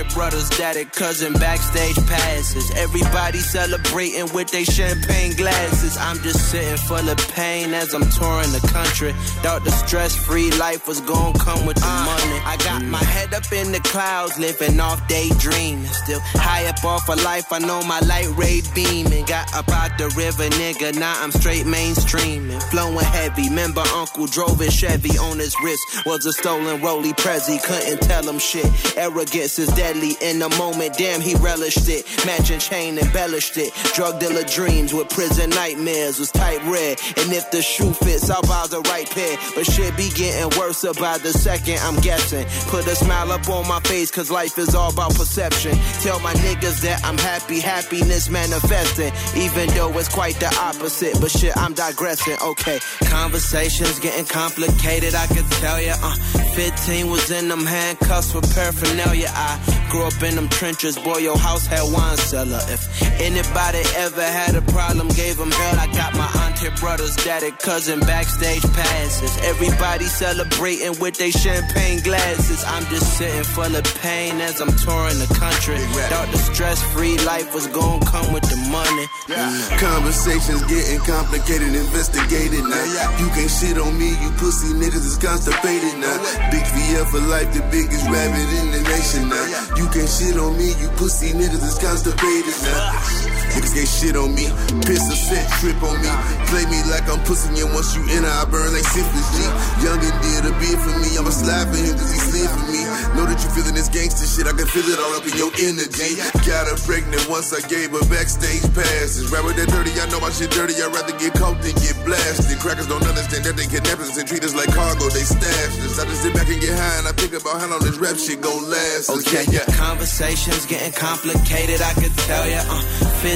auntie, 0.03 0.13
brothers, 0.13 0.49
daddy, 0.49 0.85
cousin, 0.85 1.33
backstage 1.33 1.95
passes. 2.07 2.71
Everybody 2.75 3.39
celebrating 3.39 4.31
with 4.33 4.51
their 4.51 4.65
champagne 4.65 5.35
glasses. 5.35 5.97
I'm 5.97 6.17
just 6.17 6.51
sitting 6.51 6.77
full 6.77 7.07
of 7.09 7.17
pain 7.29 7.73
as 7.73 7.93
I'm 7.93 8.09
touring 8.09 8.51
the 8.51 8.67
country. 8.71 9.13
Thought 9.41 9.63
the 9.63 9.71
stress 9.71 10.15
free 10.15 10.51
life 10.51 10.87
was 10.87 11.01
gonna 11.01 11.37
come 11.39 11.65
with 11.65 11.77
the 11.77 11.87
uh, 11.87 12.05
money. 12.05 12.39
I 12.45 12.57
got 12.63 12.83
my 12.83 13.03
head 13.03 13.33
up 13.33 13.51
in 13.51 13.71
the 13.71 13.79
clouds, 13.79 14.37
living 14.39 14.79
off 14.79 15.05
daydreaming. 15.07 15.85
Still 15.85 16.19
high 16.35 16.65
up 16.67 16.83
off 16.83 17.09
of 17.09 17.23
life, 17.23 17.51
I 17.51 17.59
know 17.59 17.81
my 17.83 17.99
light 18.01 18.29
ray 18.35 18.61
beaming. 18.73 19.25
Got 19.25 19.53
up 19.53 19.69
out 19.69 19.97
the 19.97 20.07
river, 20.17 20.49
nigga, 20.57 20.95
now 20.95 21.13
I'm 21.21 21.31
straight 21.31 21.65
mainstreaming. 21.65 22.61
Flowing 22.71 23.05
heavy, 23.05 23.49
remember 23.49 23.83
Uncle 23.93 24.27
drove 24.27 24.59
his 24.59 24.73
Chevy 24.73 25.17
on 25.17 25.39
his 25.39 25.55
wrist. 25.63 26.05
Was 26.05 26.25
a 26.25 26.33
stolen 26.33 26.81
Rolly 26.81 27.13
Prezi, 27.13 27.61
couldn't 27.63 28.01
tell 28.01 28.27
him 28.27 28.39
shit. 28.39 28.65
Arrogance 28.97 29.59
is 29.59 29.69
in 30.01 30.39
the 30.39 30.49
moment, 30.57 30.97
damn, 30.97 31.21
he 31.21 31.35
relished 31.35 31.87
it. 31.87 32.05
Matching 32.25 32.59
chain 32.59 32.97
embellished 32.97 33.57
it. 33.57 33.73
Drug 33.93 34.19
dealer 34.19 34.43
dreams 34.43 34.93
with 34.93 35.09
prison 35.09 35.49
nightmares 35.51 36.19
was 36.19 36.31
type 36.31 36.63
red. 36.65 36.99
And 37.17 37.31
if 37.31 37.51
the 37.51 37.61
shoe 37.61 37.93
fits, 37.93 38.29
I'll 38.29 38.41
buy 38.41 38.65
the 38.69 38.81
right 38.81 39.09
pair. 39.09 39.37
But 39.55 39.65
shit 39.65 39.95
be 39.95 40.09
getting 40.09 40.57
worse 40.59 40.83
by 40.99 41.17
the 41.19 41.31
second, 41.31 41.79
I'm 41.79 41.95
guessing. 42.01 42.45
Put 42.69 42.87
a 42.87 42.95
smile 42.95 43.31
up 43.31 43.47
on 43.49 43.67
my 43.67 43.79
face, 43.81 44.11
cause 44.11 44.31
life 44.31 44.57
is 44.57 44.75
all 44.75 44.91
about 44.91 45.15
perception. 45.15 45.77
Tell 46.01 46.19
my 46.19 46.33
niggas 46.33 46.81
that 46.81 47.03
I'm 47.05 47.17
happy, 47.17 47.59
happiness 47.59 48.29
manifesting. 48.29 49.11
Even 49.39 49.69
though 49.75 49.97
it's 49.97 50.09
quite 50.09 50.35
the 50.39 50.53
opposite, 50.59 51.19
but 51.21 51.31
shit, 51.31 51.55
I'm 51.55 51.73
digressing. 51.73 52.37
Okay, 52.41 52.79
conversations 53.05 53.99
getting 53.99 54.25
complicated, 54.25 55.15
I 55.15 55.27
can 55.27 55.47
tell 55.61 55.79
ya. 55.79 55.95
Uh, 56.01 56.15
15 56.55 57.09
was 57.09 57.31
in 57.31 57.47
them 57.47 57.65
handcuffs 57.65 58.33
with 58.33 58.53
paraphernalia. 58.53 59.29
I 59.29 59.72
grew 59.89 60.03
up 60.03 60.21
in 60.23 60.35
them 60.35 60.49
trenches, 60.49 60.97
boy, 60.97 61.17
your 61.17 61.37
house 61.37 61.65
had 61.65 61.83
wine 61.93 62.17
cellar. 62.17 62.61
If 62.67 62.81
anybody 63.21 63.83
ever 63.95 64.23
had 64.23 64.55
a 64.55 64.61
problem, 64.73 65.07
gave 65.09 65.37
them 65.37 65.51
hell. 65.51 65.79
I 65.79 65.87
got 65.93 66.13
my 66.13 66.29
auntie, 66.45 66.69
brothers, 66.79 67.15
daddy, 67.17 67.51
cousin, 67.51 67.99
backstage 68.01 68.63
passes. 68.73 69.37
Everybody 69.43 70.05
celebrating 70.05 70.99
with 70.99 71.17
their 71.17 71.31
champagne 71.31 72.01
glasses. 72.01 72.63
I'm 72.65 72.85
just 72.85 73.17
sitting 73.17 73.43
full 73.43 73.75
of 73.75 73.85
pain 74.01 74.41
as 74.41 74.61
I'm 74.61 74.73
touring 74.83 75.19
the 75.19 75.29
country. 75.37 75.77
Thought 76.09 76.31
the 76.31 76.37
stress 76.37 76.81
free 76.93 77.17
life 77.19 77.53
was 77.53 77.67
gonna 77.67 78.05
come 78.05 78.33
with 78.33 78.43
the 78.43 78.57
money. 78.69 79.05
Yeah. 79.29 79.77
Conversations 79.77 80.63
getting 80.65 80.99
complicated, 81.05 81.75
investigated 81.75 82.63
now. 82.65 82.85
You 83.19 83.27
can't 83.29 83.49
shit 83.49 83.77
on 83.77 83.97
me, 83.97 84.09
you 84.09 84.29
pussy 84.41 84.73
niggas 84.73 85.05
is 85.05 85.17
constipated 85.17 85.97
now. 85.99 86.17
Big 86.51 86.65
VF 86.65 87.09
for 87.11 87.19
life, 87.19 87.53
the 87.53 87.61
biggest 87.69 88.05
rabbit 88.09 88.49
in 88.59 88.71
the 88.71 88.81
nation 88.89 89.29
now. 89.29 89.62
You 89.77 89.87
can't 89.89 90.09
shit 90.09 90.37
on 90.37 90.57
me, 90.57 90.69
you 90.81 90.89
pussy 90.97 91.31
niggas 91.33 91.63
is 91.63 91.77
constipated 91.79 92.55
now. 92.63 93.32
Niggas 93.53 93.73
get 93.77 93.85
shit 93.85 94.15
on 94.17 94.33
me, 94.33 94.49
piss 94.81 95.05
a 95.05 95.15
set, 95.15 95.45
trip 95.61 95.77
on 95.85 95.93
me. 96.01 96.09
Play 96.49 96.65
me 96.73 96.81
like 96.89 97.05
I'm 97.05 97.21
pussy, 97.21 97.53
and 97.61 97.69
once 97.69 97.93
you 97.93 98.01
enter, 98.09 98.29
I 98.29 98.49
burn 98.49 98.73
like 98.73 98.81
syphilis 98.81 99.29
G. 99.37 99.45
Youngin' 99.85 100.15
did 100.25 100.49
a 100.49 100.53
bid 100.57 100.77
for 100.81 100.95
me, 100.97 101.13
I'ma 101.13 101.29
slide 101.29 101.69
for 101.69 101.77
him 101.77 101.93
cause 101.93 102.09
he 102.09 102.17
slid 102.17 102.49
for 102.49 102.65
me. 102.73 102.81
Know 103.13 103.29
that 103.29 103.37
you 103.37 103.49
feeling 103.53 103.77
this 103.77 103.93
gangster 103.93 104.25
shit, 104.25 104.49
I 104.49 104.57
can 104.57 104.65
feel 104.65 104.89
it 104.89 104.97
all 104.97 105.13
up 105.13 105.25
in 105.29 105.37
your 105.37 105.53
energy. 105.61 106.17
Got 106.49 106.65
her 106.65 106.77
pregnant 106.81 107.29
once 107.29 107.53
I 107.53 107.61
gave 107.69 107.93
her 107.93 108.01
backstage 108.09 108.65
passes. 108.73 109.29
Right 109.29 109.45
with 109.45 109.53
that 109.61 109.69
dirty, 109.69 109.93
I 110.01 110.09
know 110.09 110.17
my 110.17 110.33
shit 110.33 110.49
dirty, 110.49 110.73
I'd 110.81 110.89
rather 110.89 111.13
get 111.21 111.37
caught 111.37 111.61
than 111.61 111.77
get 111.77 111.93
blasted. 112.01 112.57
Crackers 112.57 112.89
don't 112.89 113.05
understand 113.05 113.45
that 113.45 113.53
they 113.53 113.69
kidnap 113.69 114.01
us 114.01 114.17
and 114.17 114.25
treat 114.25 114.41
us 114.41 114.57
like 114.57 114.73
cargo, 114.73 115.13
they 115.13 115.21
stash 115.21 115.77
us. 115.85 116.01
I 116.01 116.09
just 116.09 116.25
sit 116.25 116.33
back 116.33 116.49
and 116.49 116.57
get 116.57 116.73
high 116.73 117.05
and 117.05 117.07
I 117.07 117.13
think 117.13 117.37
about 117.37 117.61
how 117.61 117.69
long 117.69 117.85
this 117.85 118.01
rap 118.01 118.17
shit 118.17 118.41
gon' 118.41 118.65
last. 118.65 119.13
Okay, 119.13 119.45
yeah. 119.53 119.69
Conversations 119.77 120.65
getting 120.65 120.93
complicated, 120.97 121.85
I 121.85 121.93
could 121.93 122.17
tell 122.25 122.49
ya. 122.49 122.65
Uh, 122.65 122.81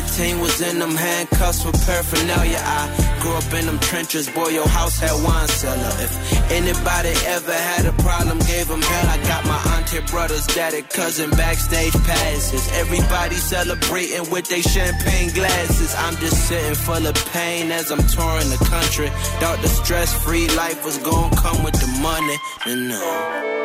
15 0.07 0.39
was 0.39 0.61
in 0.61 0.79
them 0.79 0.95
handcuffs 0.95 1.65
with 1.65 1.75
paraphernalia. 1.85 2.59
I 2.63 3.19
grew 3.21 3.33
up 3.33 3.53
in 3.53 3.65
them 3.65 3.77
trenches, 3.79 4.29
boy, 4.29 4.47
your 4.47 4.67
house 4.67 4.97
had 4.99 5.11
wine 5.23 5.47
cellar. 5.49 5.91
If 5.99 6.51
anybody 6.51 7.13
ever 7.27 7.53
had 7.53 7.85
a 7.85 7.91
problem, 8.01 8.39
gave 8.39 8.69
them 8.69 8.81
hell. 8.81 9.09
I 9.09 9.17
got 9.27 9.45
my 9.45 9.59
auntie, 9.75 9.99
brothers, 10.09 10.47
daddy, 10.47 10.81
cousin, 10.81 11.29
backstage 11.31 11.93
passes. 12.07 12.65
Everybody 12.73 13.35
celebrating 13.35 14.29
with 14.31 14.47
their 14.47 14.61
champagne 14.63 15.29
glasses. 15.33 15.93
I'm 15.97 16.15
just 16.15 16.47
sitting 16.47 16.75
full 16.75 17.05
of 17.05 17.15
pain 17.33 17.71
as 17.71 17.91
I'm 17.91 18.03
touring 18.07 18.49
the 18.49 18.65
country. 18.69 19.09
Thought 19.41 19.61
the 19.61 19.67
stress 19.67 20.13
free 20.23 20.47
life 20.55 20.85
was 20.85 20.97
gonna 20.99 21.35
come 21.35 21.63
with 21.63 21.75
the 21.75 21.87
money. 22.01 22.37
And 22.65 22.87
no. 22.89 23.57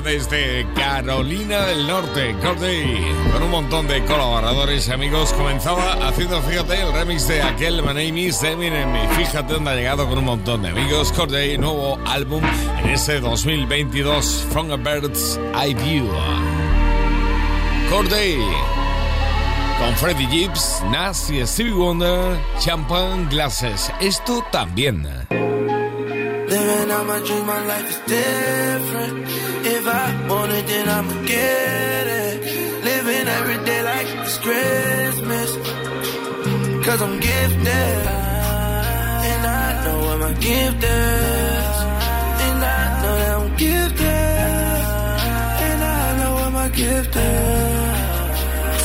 Desde 0.00 0.66
Carolina 0.74 1.66
del 1.66 1.86
Norte, 1.86 2.34
Corday, 2.42 3.00
con 3.32 3.42
un 3.42 3.50
montón 3.50 3.86
de 3.86 4.04
colaboradores 4.04 4.88
y 4.88 4.92
amigos. 4.92 5.32
Comenzaba 5.34 6.08
haciendo, 6.08 6.40
fíjate, 6.42 6.80
el 6.82 6.92
remix 6.92 7.28
de 7.28 7.42
aquel 7.42 7.82
My 7.82 7.88
Name 7.88 8.20
is 8.20 8.42
Eminem. 8.42 8.94
Y 8.96 9.14
fíjate 9.14 9.52
dónde 9.52 9.70
ha 9.70 9.74
llegado 9.74 10.08
con 10.08 10.18
un 10.18 10.24
montón 10.24 10.62
de 10.62 10.70
amigos. 10.70 11.12
Corday, 11.12 11.56
nuevo 11.58 11.98
álbum 12.06 12.42
en 12.82 12.90
ese 12.90 13.20
2022, 13.20 14.46
From 14.50 14.72
a 14.72 14.76
Bird's 14.76 15.38
Eye 15.54 15.74
View. 15.74 16.08
Corday, 17.88 18.38
con 19.78 19.94
Freddie 19.96 20.26
Gibbs, 20.28 20.82
Nas 20.90 21.30
y 21.30 21.46
Stevie 21.46 21.72
Wonder, 21.72 22.36
Champagne 22.58 23.26
Glasses. 23.30 23.92
Esto 24.00 24.44
también. 24.50 25.23
Living 26.48 26.90
out 26.90 27.06
my 27.06 27.20
dream, 27.26 27.46
my 27.46 27.66
life 27.66 27.88
is 27.90 28.00
different. 28.16 29.14
If 29.66 29.86
I 29.86 30.28
want 30.28 30.52
it, 30.52 30.66
then 30.66 30.88
I'ma 30.88 31.14
get 31.26 32.06
it. 32.22 32.84
Living 32.84 33.26
every 33.38 33.64
day 33.64 33.82
like 33.82 34.08
it's 34.22 34.38
Christmas. 34.38 35.50
Cause 36.86 37.00
I'm 37.00 37.18
gifted. 37.18 38.06
And 39.32 39.42
I 39.46 39.84
know 39.84 39.98
what 40.06 40.18
my 40.20 40.32
gift 40.34 40.84
is. 40.84 41.76
And 42.46 42.58
I 42.62 42.82
know 43.02 43.14
that 43.22 43.34
I'm 43.40 43.56
gifted. 43.56 44.06
And 45.68 45.80
I 45.82 46.18
know 46.18 46.34
what 46.34 46.52
my 46.52 46.68
gift 46.68 47.16
is. 47.16 47.93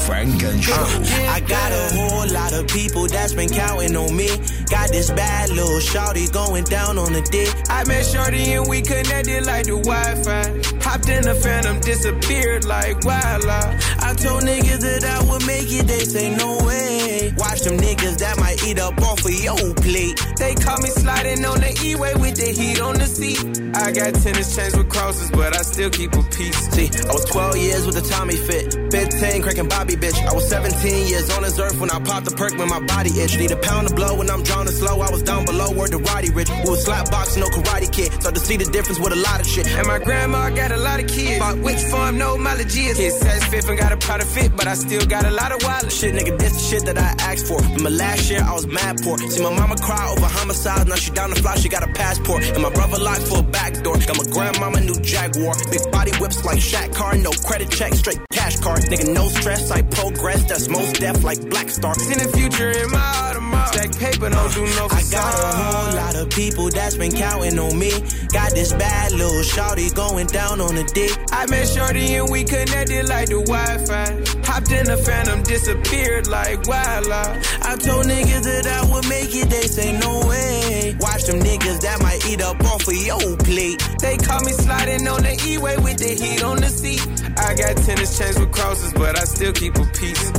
Show. 0.09 0.73
Uh, 0.73 1.29
I 1.29 1.39
got 1.41 1.71
a 1.71 1.95
whole 1.95 2.27
lot 2.33 2.51
of 2.51 2.67
people 2.67 3.05
that's 3.07 3.33
been 3.33 3.47
counting 3.47 3.95
on 3.95 4.15
me. 4.17 4.27
Got 4.69 4.89
this 4.89 5.11
bad 5.11 5.49
little 5.49 5.79
shawty 5.79 6.31
going 6.33 6.63
down 6.63 6.97
on 6.97 7.13
the 7.13 7.21
dick. 7.21 7.53
I 7.69 7.83
met 7.85 8.03
Shorty 8.05 8.53
and 8.53 8.67
we 8.67 8.81
connected 8.81 9.45
like 9.45 9.65
the 9.65 9.77
Wi-Fi. 9.77 10.81
Hopped 10.81 11.09
in 11.09 11.21
the 11.21 11.35
phantom, 11.35 11.79
disappeared 11.81 12.65
like 12.65 13.05
wildlife. 13.05 14.01
I 14.01 14.15
told 14.15 14.41
niggas 14.43 14.79
that 14.81 15.03
I 15.05 15.29
would 15.29 15.45
make 15.45 15.71
it, 15.71 15.85
they 15.85 15.99
say 15.99 16.35
no 16.35 16.57
way. 16.65 17.31
Watch 17.37 17.61
them 17.61 17.77
niggas 17.77 18.17
that 18.17 18.39
might 18.39 18.65
eat 18.65 18.79
up 18.79 18.99
off 19.01 19.23
of 19.23 19.31
your 19.31 19.75
plate. 19.75 20.19
They 20.37 20.55
caught 20.55 20.81
me 20.81 20.89
sliding 20.89 21.45
on 21.45 21.59
the 21.61 21.79
E-way 21.85 22.13
with 22.15 22.35
the 22.35 22.49
heat 22.49 22.81
on 22.81 22.95
the 22.95 23.05
seat. 23.05 23.37
I 23.75 23.91
got 23.91 24.15
tennis 24.15 24.55
chains 24.55 24.75
with 24.75 24.89
crosses, 24.89 25.29
but 25.31 25.55
I 25.55 25.61
still 25.61 25.91
keep 25.91 26.13
a 26.13 26.23
piece. 26.23 26.57
See, 26.73 26.89
I 27.07 27.13
was 27.13 27.25
12 27.25 27.57
years 27.57 27.85
with 27.85 27.97
a 27.97 28.01
Tommy 28.09 28.35
fit. 28.35 28.73
15 28.91 29.41
cracking 29.43 29.69
Bobby 29.69 29.98
bitch. 29.99 30.17
I 30.25 30.33
was 30.33 30.47
17 30.49 31.07
years 31.07 31.29
on 31.29 31.43
this 31.43 31.59
earth 31.59 31.79
when 31.79 31.89
I 31.91 31.99
popped 31.99 32.25
the 32.25 32.35
perk 32.35 32.57
when 32.57 32.69
my 32.69 32.79
body 32.79 33.11
itch. 33.19 33.37
Need 33.37 33.51
a 33.51 33.57
pound 33.57 33.87
of 33.87 33.95
blow 33.95 34.17
when 34.17 34.29
I'm 34.29 34.43
drowning 34.43 34.73
slow. 34.73 34.99
I 35.01 35.11
was 35.11 35.23
down 35.23 35.45
below, 35.45 35.71
where 35.71 35.87
the 35.87 35.99
Roddy 35.99 36.31
Rich. 36.31 36.49
We 36.49 36.69
was 36.71 36.83
slap 36.85 37.11
boxing, 37.11 37.41
no 37.41 37.49
karate 37.49 37.91
kid. 37.91 38.13
Start 38.13 38.35
to 38.35 38.41
see 38.41 38.57
the 38.57 38.65
difference 38.65 38.99
with 38.99 39.13
a 39.13 39.21
lot 39.27 39.39
of 39.39 39.47
shit. 39.47 39.67
And 39.67 39.87
my 39.87 39.99
grandma 39.99 40.49
got 40.49 40.71
a 40.71 40.77
lot 40.77 40.99
of 40.99 41.07
kids. 41.07 41.39
Bought 41.39 41.59
which 41.59 41.81
farm, 41.91 42.17
no 42.17 42.37
mileages. 42.37 42.95
Kid 42.95 43.11
says 43.11 43.43
fifth 43.45 43.69
and 43.69 43.77
got 43.77 43.91
a 43.91 43.97
proud 43.97 44.21
of 44.21 44.29
fit, 44.29 44.55
but 44.55 44.67
I 44.67 44.73
still 44.73 45.05
got 45.05 45.25
a 45.25 45.31
lot 45.31 45.51
of 45.51 45.61
wallet. 45.63 45.91
Shit, 45.91 46.15
nigga, 46.15 46.37
this 46.37 46.53
the 46.53 46.59
shit 46.59 46.85
that 46.85 46.97
I 46.97 47.15
asked 47.19 47.47
for. 47.47 47.61
In 47.75 47.83
my 47.83 47.89
last 47.89 48.29
year 48.29 48.41
I 48.43 48.53
was 48.53 48.67
mad 48.67 49.01
poor. 49.01 49.17
See 49.17 49.43
my 49.43 49.53
mama 49.53 49.75
cry 49.77 50.09
over 50.09 50.25
homicide. 50.25 50.87
Now 50.87 50.95
she 50.95 51.11
down 51.11 51.29
the 51.29 51.35
fly, 51.37 51.55
she 51.55 51.69
got 51.69 51.83
a 51.83 51.91
passport. 51.93 52.43
And 52.43 52.63
my 52.63 52.71
brother 52.71 52.97
locked 52.97 53.23
for 53.23 53.39
a 53.39 53.43
back 53.43 53.73
door. 53.83 53.97
Got 53.97 54.17
my 54.17 54.27
grandmama 54.31 54.81
new 54.81 54.99
Jaguar. 55.01 55.55
Big 55.71 55.83
body 55.91 56.11
whips 56.19 56.43
like 56.45 56.59
Shaq 56.59 56.93
car, 56.95 57.15
no 57.17 57.31
credit 57.31 57.69
check, 57.69 57.93
straight 57.93 58.19
cash 58.31 58.59
card. 58.59 58.81
Nigga, 58.91 59.13
no 59.13 59.27
stress, 59.27 59.71
I 59.71 59.81
progress. 59.91 60.43
That's 60.45 60.67
Mos 60.69 60.93
Def 60.93 61.23
like 61.23 61.41
Black 61.49 61.69
Star. 61.69 61.93
In 62.11 62.17
the 62.19 62.31
future 62.35 62.71
in 62.71 62.91
my 62.91 62.99
Audemars. 62.99 63.67
Stack 63.67 63.91
paper, 63.97 64.29
don't 64.29 64.53
do 64.53 64.63
no 64.77 64.87
I 64.89 65.03
got 65.11 65.33
a 65.33 65.57
whole 65.57 65.95
lot 65.95 66.15
of 66.15 66.29
people 66.29 66.69
that's 66.69 66.95
been 66.95 67.11
counting 67.11 67.59
on 67.59 67.77
me. 67.77 67.91
Got 68.33 68.51
this 68.53 68.73
bad 68.73 69.11
little 69.11 69.41
shawty 69.41 69.93
going 69.93 70.27
down 70.27 70.61
on 70.61 70.75
the 70.75 70.83
dick. 70.83 71.11
I 71.31 71.45
met 71.47 71.67
Shorty 71.67 72.15
and 72.15 72.29
we 72.29 72.43
connected 72.43 73.07
like 73.07 73.29
the 73.29 73.41
Wi-Fi. 73.41 74.07
Hopped 74.45 74.71
in 74.71 74.85
the 74.85 74.97
Phantom, 74.97 75.43
disappeared 75.43 76.27
like 76.27 76.67
wildlife. 76.67 77.65
I 77.65 77.75
told 77.77 78.05
niggas 78.05 78.43
that 78.43 78.67
I 78.67 78.81
would 78.91 79.07
make 79.09 79.35
it, 79.35 79.49
they 79.49 79.67
say 79.67 79.97
no 79.97 80.27
way. 80.27 80.68
Watch 80.99 81.23
them 81.23 81.39
niggas 81.39 81.79
that 81.81 82.01
might 82.01 82.25
eat 82.27 82.41
up 82.41 82.59
off 82.65 82.87
of 82.87 82.93
your 82.93 83.37
plate. 83.37 83.79
They 84.01 84.17
call 84.17 84.41
me 84.41 84.51
sliding 84.51 85.07
on 85.07 85.23
the 85.23 85.33
E-way 85.47 85.77
with 85.77 85.97
the 85.97 86.09
heat 86.09 86.43
on 86.43 86.57
the 86.57 86.69
seat. 86.69 87.01
I 87.37 87.55
got 87.55 87.77
tennis 87.77 88.17
chains 88.17 88.39
with 88.39 88.51
crosses, 88.51 88.93
but 88.93 89.17
I 89.17 89.23
still 89.23 89.53
keep 89.53 89.75
a 89.75 89.85
piece. 89.85 90.31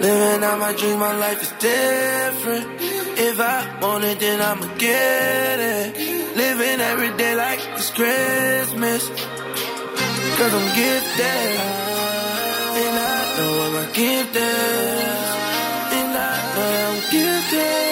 Living 0.00 0.44
out 0.44 0.58
my 0.60 0.72
dream, 0.74 0.98
my 0.98 1.16
life 1.16 1.42
is 1.42 1.52
different. 1.58 2.66
If 3.20 3.40
I 3.40 3.78
want 3.82 4.04
it, 4.04 4.20
then 4.20 4.40
I'ma 4.40 4.66
get 4.78 5.58
it. 5.58 6.36
Living 6.36 6.80
every 6.80 7.16
day 7.16 7.34
like 7.34 7.60
it's 7.74 7.90
Christmas. 7.90 9.08
Cause 10.38 10.54
I'm 10.54 10.68
gifted. 10.76 11.58
And 12.80 12.94
I 12.96 13.36
know 13.36 13.52
I'm 13.66 13.92
gifted. 13.92 14.42
And 15.98 16.16
I 16.16 16.32
know 16.54 16.70
I'm 16.86 17.10
gifted. 17.10 17.87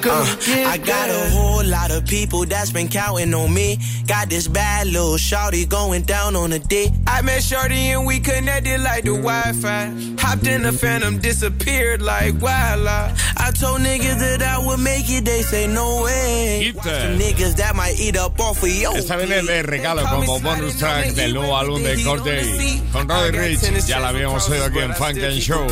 Uh, 0.00 0.36
I 0.66 0.78
got 0.78 1.10
a 1.10 1.30
whole 1.30 1.57
lot 1.66 1.90
of 1.90 2.06
people 2.06 2.44
that's 2.44 2.70
been 2.70 2.88
counting 2.88 3.34
on 3.34 3.52
me. 3.52 3.78
Got 4.06 4.28
this 4.28 4.48
bad 4.48 4.86
little 4.86 5.16
shawty 5.16 5.68
going 5.68 6.02
down 6.02 6.36
on 6.36 6.52
a 6.52 6.58
dick. 6.58 6.90
I 7.06 7.22
met 7.22 7.42
Shorty 7.42 7.90
and 7.90 8.06
we 8.06 8.20
connected 8.20 8.80
like 8.80 9.04
the 9.04 9.12
Wi-Fi. 9.12 10.16
Hopped 10.18 10.46
in 10.46 10.62
the 10.62 10.72
Phantom, 10.72 11.18
disappeared 11.18 12.02
like 12.02 12.40
wildlife. 12.40 13.20
I 13.36 13.50
told 13.52 13.80
niggas 13.80 14.18
that 14.18 14.42
I 14.42 14.58
would 14.58 14.80
make 14.80 15.08
it, 15.08 15.24
they 15.24 15.42
say 15.42 15.66
no 15.66 16.02
way. 16.02 16.72
Niggas 16.74 17.56
that 17.56 17.74
might 17.74 17.98
eat 17.98 18.16
up 18.16 18.38
off 18.40 18.62
of 18.62 18.68
yo. 18.68 18.92
Esta 18.92 19.16
viene 19.16 19.42
de 19.42 19.62
regalo 19.62 20.02
como 20.08 20.38
bonus 20.40 20.76
track 20.76 21.14
del 21.14 21.34
nuevo 21.34 21.56
álbum 21.56 21.82
de 21.82 22.02
Corday 22.02 22.82
con 22.92 23.08
Roddy 23.08 23.30
Rich. 23.30 23.86
Ya 23.86 24.00
la 24.00 24.08
habíamos 24.08 24.48
oído 24.48 24.64
aquí 24.64 24.78
en 24.78 24.94
Funk 24.94 25.18
and 25.18 25.38
Show. 25.38 25.66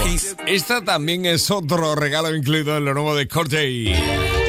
Esta 0.47 0.83
también 0.83 1.27
es 1.27 1.51
otro 1.51 1.95
regalo 1.95 2.35
incluido 2.35 2.77
en 2.77 2.85
lo 2.85 2.95
nuevo 2.95 3.15
de 3.15 3.29
Corday. 3.29 4.46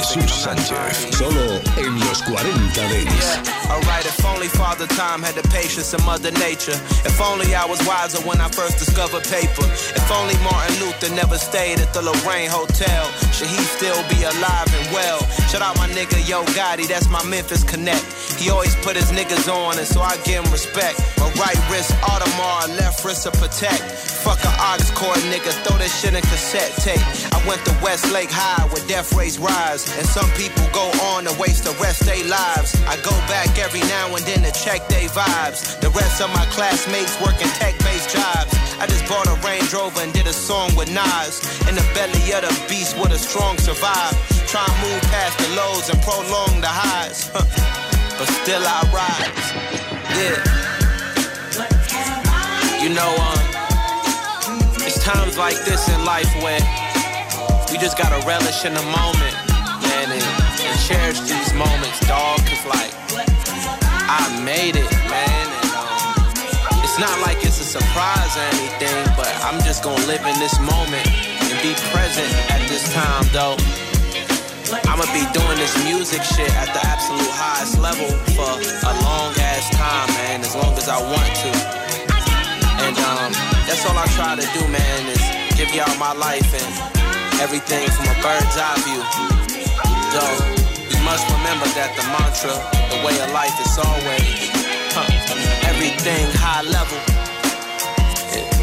Jesús 0.00 0.32
Sánchez. 0.32 1.14
Solo 1.14 1.60
en 1.76 2.00
los 2.00 2.22
40 2.22 2.80
Dance. 2.88 3.38
Alright, 3.68 4.06
if 4.06 4.24
only 4.24 4.48
Father 4.48 4.86
Time 4.86 5.20
had 5.22 5.34
the 5.34 5.46
patience 5.48 5.92
of 5.92 6.04
Mother 6.06 6.32
Nature. 6.32 6.78
If 7.04 7.20
only 7.20 7.54
I 7.54 7.66
was 7.66 7.78
wiser 7.86 8.18
when 8.26 8.40
I 8.40 8.48
first 8.48 8.78
discovered 8.78 9.24
paper. 9.24 9.66
If 9.68 10.10
only 10.10 10.36
Martin 10.40 10.74
Luther 10.80 11.14
never 11.14 11.36
stayed 11.36 11.80
at 11.80 11.92
the 11.92 12.00
Lorraine 12.00 12.48
Hotel. 12.48 13.04
Should 13.36 13.52
he 13.52 13.60
still 13.60 14.00
be 14.08 14.24
alive 14.24 14.72
and 14.72 14.88
well? 14.90 15.20
Shout 15.52 15.60
out 15.60 15.76
my 15.76 15.88
nigga 15.88 16.16
Yo 16.26 16.44
Gotti, 16.56 16.88
that's 16.88 17.10
my 17.10 17.22
Memphis 17.24 17.62
Connect. 17.62 18.04
He 18.40 18.48
always 18.48 18.74
put 18.76 18.96
his 18.96 19.12
niggas 19.12 19.52
on, 19.52 19.76
and 19.76 19.86
so 19.86 20.00
I 20.00 20.16
give 20.24 20.40
him 20.40 20.50
respect. 20.50 20.96
My 21.20 21.28
right 21.36 21.60
wrist 21.68 21.92
Audemars, 22.00 22.72
left 22.80 23.04
wrist 23.04 23.26
a 23.26 23.30
Patek. 23.36 23.76
Fuck 24.24 24.40
a 24.48 24.52
aux 24.64 24.80
cord 24.96 25.20
nigga, 25.28 25.52
throw 25.60 25.76
that 25.76 25.92
shit 25.92 26.16
in 26.16 26.24
cassette 26.24 26.72
tape. 26.80 27.04
I 27.36 27.38
went 27.44 27.60
to 27.68 27.76
Westlake 27.84 28.32
High 28.32 28.64
where 28.72 28.80
death 28.88 29.12
rates 29.12 29.36
rise, 29.36 29.84
and 30.00 30.08
some 30.08 30.24
people 30.40 30.64
go 30.72 30.88
on 31.12 31.28
to 31.28 31.36
waste 31.36 31.68
the 31.68 31.76
rest 31.84 32.08
they 32.08 32.24
lives. 32.24 32.72
I 32.88 32.96
go 33.04 33.12
back 33.28 33.60
every 33.60 33.84
now 33.92 34.08
and 34.16 34.24
then 34.24 34.40
to 34.48 34.52
check 34.56 34.88
they 34.88 35.04
vibes. 35.12 35.76
The 35.84 35.92
rest 35.92 36.24
of 36.24 36.32
my 36.32 36.48
classmates 36.56 37.20
working 37.20 37.52
tech-based 37.60 38.08
jobs. 38.08 38.56
I 38.80 38.88
just 38.88 39.04
bought 39.04 39.28
a 39.28 39.36
Range 39.44 39.68
Rover 39.68 40.00
and 40.00 40.16
did 40.16 40.24
a 40.24 40.32
song 40.32 40.72
with 40.80 40.88
Nas. 40.88 41.44
In 41.68 41.76
the 41.76 41.84
belly 41.92 42.32
of 42.32 42.40
the 42.48 42.56
beast 42.72 42.96
where 42.96 43.12
the 43.12 43.20
strong 43.20 43.60
survive. 43.60 44.16
Try 44.48 44.64
and 44.64 44.76
move 44.80 45.04
past 45.12 45.36
the 45.44 45.48
lows 45.60 45.92
and 45.92 46.00
prolong 46.00 46.64
the 46.64 46.72
highs. 46.72 47.28
but 48.20 48.28
still 48.44 48.60
I 48.60 48.84
rise. 48.92 49.48
Yeah. 50.12 50.36
You 52.84 52.92
know, 52.92 53.16
um, 53.16 53.40
it's 54.84 55.02
times 55.02 55.38
like 55.38 55.56
this 55.64 55.88
in 55.88 56.04
life 56.04 56.28
where 56.44 56.60
we 57.72 57.78
just 57.80 57.96
gotta 57.96 58.20
relish 58.28 58.66
in 58.66 58.74
the 58.74 58.84
moment, 58.92 59.32
man, 59.88 60.12
and, 60.12 60.20
and 60.20 60.76
cherish 60.84 61.20
these 61.24 61.54
moments, 61.56 61.96
dog. 62.04 62.44
Cause 62.44 62.66
like, 62.68 62.92
I 64.04 64.28
made 64.44 64.76
it, 64.76 64.92
man. 65.08 65.46
And, 65.56 65.72
um, 65.80 66.84
it's 66.84 67.00
not 67.00 67.16
like 67.24 67.40
it's 67.40 67.56
a 67.56 67.64
surprise 67.64 68.36
or 68.36 68.44
anything, 68.52 69.00
but 69.16 69.32
I'm 69.48 69.64
just 69.64 69.82
gonna 69.82 70.04
live 70.04 70.20
in 70.28 70.38
this 70.38 70.60
moment 70.60 71.08
and 71.08 71.56
be 71.64 71.72
present 71.88 72.28
at 72.52 72.68
this 72.68 72.92
time, 72.92 73.24
though. 73.32 73.89
I'ma 74.70 75.02
be 75.10 75.26
doing 75.34 75.58
this 75.58 75.74
music 75.82 76.22
shit 76.22 76.50
at 76.54 76.70
the 76.70 76.82
absolute 76.86 77.34
highest 77.34 77.78
level 77.82 78.06
for 78.38 78.50
a 78.86 78.94
long 79.02 79.34
ass 79.42 79.66
time, 79.74 80.08
man, 80.14 80.40
as 80.46 80.54
long 80.54 80.74
as 80.78 80.86
I 80.86 80.98
want 81.02 81.30
to. 81.42 81.50
And 82.86 82.94
um, 82.94 83.30
that's 83.66 83.82
all 83.88 83.98
I 83.98 84.06
try 84.14 84.38
to 84.38 84.46
do, 84.54 84.62
man, 84.70 85.00
is 85.10 85.22
give 85.58 85.74
y'all 85.74 85.90
my 85.98 86.14
life 86.14 86.46
and 86.54 86.70
everything 87.42 87.88
from 87.90 88.14
a 88.14 88.16
bird's 88.22 88.54
eye 88.54 88.78
view. 88.86 89.02
Though, 90.14 90.38
we 90.86 90.96
must 91.02 91.26
remember 91.34 91.66
that 91.74 91.90
the 91.98 92.04
mantra, 92.14 92.54
the 92.94 92.98
way 93.02 93.18
of 93.18 93.30
life 93.34 93.56
is 93.58 93.74
always 93.74 94.54
huh, 94.94 95.66
everything 95.66 96.30
high 96.38 96.62
level. 96.62 96.98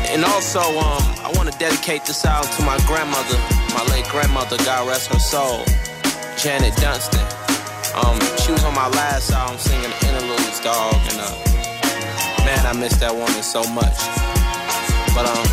And 0.07 0.23
also, 0.23 0.61
um, 0.61 1.03
I 1.19 1.31
want 1.35 1.51
to 1.51 1.57
dedicate 1.59 2.05
this 2.05 2.25
out 2.25 2.45
to 2.55 2.63
my 2.63 2.79
grandmother, 2.87 3.37
my 3.75 3.83
late 3.91 4.07
grandmother, 4.07 4.57
God 4.63 4.87
rest 4.87 5.11
her 5.11 5.19
soul, 5.19 5.65
Janet 6.37 6.75
Dunstan. 6.75 7.25
Um, 7.95 8.19
she 8.37 8.51
was 8.51 8.63
on 8.63 8.75
my 8.75 8.87
last 8.89 9.31
album 9.31 9.57
singing 9.57 9.89
interludes, 10.05 10.59
dog, 10.59 10.93
and 11.09 11.19
uh, 11.19 11.33
man, 12.45 12.63
I 12.63 12.73
miss 12.73 12.95
that 12.97 13.11
woman 13.11 13.41
so 13.41 13.63
much. 13.73 13.97
But 15.17 15.25
um, 15.25 15.47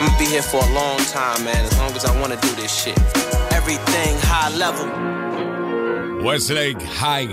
I'm 0.00 0.06
gonna 0.06 0.18
be 0.18 0.26
here 0.26 0.42
for 0.42 0.62
a 0.62 0.72
long 0.72 0.98
time, 1.10 1.44
man, 1.44 1.56
as 1.56 1.76
long 1.76 1.90
as 1.90 2.04
I 2.04 2.18
wanna 2.20 2.40
do 2.40 2.54
this 2.54 2.72
shit. 2.72 2.96
Everything 3.50 4.16
high 4.22 4.50
level. 4.50 5.23
Westlake 6.24 6.82
High, 7.00 7.28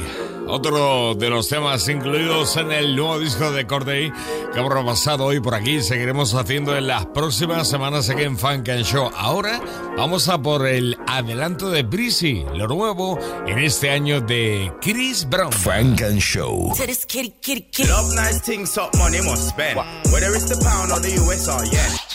otro 0.48 1.16
de 1.16 1.30
los 1.30 1.48
temas 1.48 1.88
incluidos 1.88 2.58
en 2.58 2.74
el 2.74 2.94
nuevo 2.94 3.20
disco 3.20 3.50
de 3.50 3.66
Corday 3.66 4.12
que 4.52 4.60
hemos 4.60 4.74
repasado 4.74 5.24
hoy 5.24 5.40
por 5.40 5.56
aquí. 5.56 5.82
Seguiremos 5.82 6.34
haciendo 6.34 6.76
en 6.76 6.88
las 6.88 7.06
próximas 7.06 7.70
semanas 7.70 8.10
aquí 8.10 8.24
en 8.24 8.38
Funk 8.38 8.68
and 8.68 8.84
Show. 8.84 9.10
Ahora 9.16 9.62
vamos 9.96 10.28
a 10.28 10.42
por 10.42 10.68
el 10.68 10.98
adelanto 11.08 11.70
de 11.70 11.84
Breezy, 11.84 12.44
lo 12.54 12.68
nuevo 12.68 13.18
en 13.48 13.60
este 13.60 13.92
año 13.92 14.20
de 14.20 14.74
Chris 14.82 15.26
Brown. 15.30 15.54
Funk 15.54 16.02
and 16.02 16.20
Show. 16.20 16.74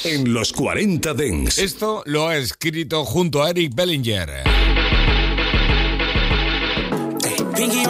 En 0.05 0.35
los 0.35 0.53
40 0.53 1.14
Dents. 1.14 1.59
Esto 1.59 2.03
lo 2.05 2.29
ha 2.29 2.37
escrito 2.37 3.07
junto 3.07 3.43
a 3.43 3.49
Eric 3.49 3.74
Bellinger. 3.74 4.66
Pinky 7.57 7.87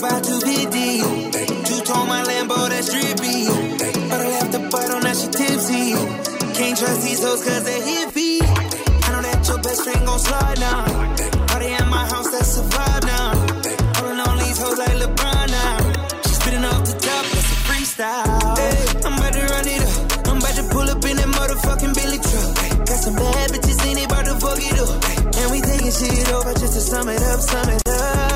by 0.00 0.16
250. 0.24 1.68
Two 1.68 1.80
tone 1.84 2.08
my 2.08 2.24
Lambo, 2.24 2.56
that's 2.72 2.88
drippy. 2.88 3.52
But 4.08 4.16
I 4.16 4.28
left 4.32 4.52
the 4.52 4.64
bottle, 4.72 5.00
now 5.04 5.12
she 5.12 5.28
tipsy. 5.28 5.92
Can't 6.56 6.72
trust 6.72 7.04
these 7.04 7.22
hoes 7.22 7.44
cause 7.44 7.64
they 7.68 7.80
hippie. 7.84 8.40
I 8.40 9.12
know 9.12 9.20
that 9.20 9.44
your 9.46 9.60
best 9.60 9.84
friend 9.84 10.00
gon' 10.06 10.18
slide 10.18 10.58
now. 10.58 10.88
Party 11.52 11.68
at 11.68 11.86
my 11.92 12.08
house, 12.08 12.30
that's 12.32 12.58
a 12.58 12.62
vibe 12.64 13.04
now. 13.04 13.36
Pulling 14.00 14.20
on 14.24 14.38
these 14.40 14.56
hoes 14.56 14.78
like 14.78 14.96
LeBron 14.96 15.46
now. 15.52 15.76
She 16.24 16.32
spitting 16.40 16.64
off 16.64 16.80
the 16.88 16.96
top, 16.96 17.24
that's 17.28 17.52
a 17.52 17.58
freestyle. 17.68 18.56
Hey, 18.56 19.04
I'm 19.04 19.20
about 19.20 19.36
to 19.36 19.44
run 19.52 19.68
it 19.68 19.84
up. 19.84 20.28
I'm 20.32 20.38
about 20.40 20.56
to 20.56 20.64
pull 20.72 20.88
up 20.88 21.04
in 21.04 21.20
that 21.20 21.28
motherfucking 21.28 21.92
Billy 21.92 22.20
truck. 22.24 22.88
Got 22.88 22.98
some 23.04 23.16
bad 23.20 23.52
bitches 23.52 23.84
in 23.84 23.98
it, 24.00 24.08
about 24.08 24.24
to 24.24 24.34
fuck 24.40 24.64
it 24.64 24.80
up. 24.80 24.96
And 25.36 25.46
we 25.52 25.60
taking 25.60 25.92
shit 25.92 26.32
over 26.32 26.56
just 26.56 26.72
to 26.72 26.80
sum 26.80 27.10
it 27.10 27.20
up, 27.20 27.40
sum 27.40 27.68
it 27.68 27.84
up. 27.84 28.29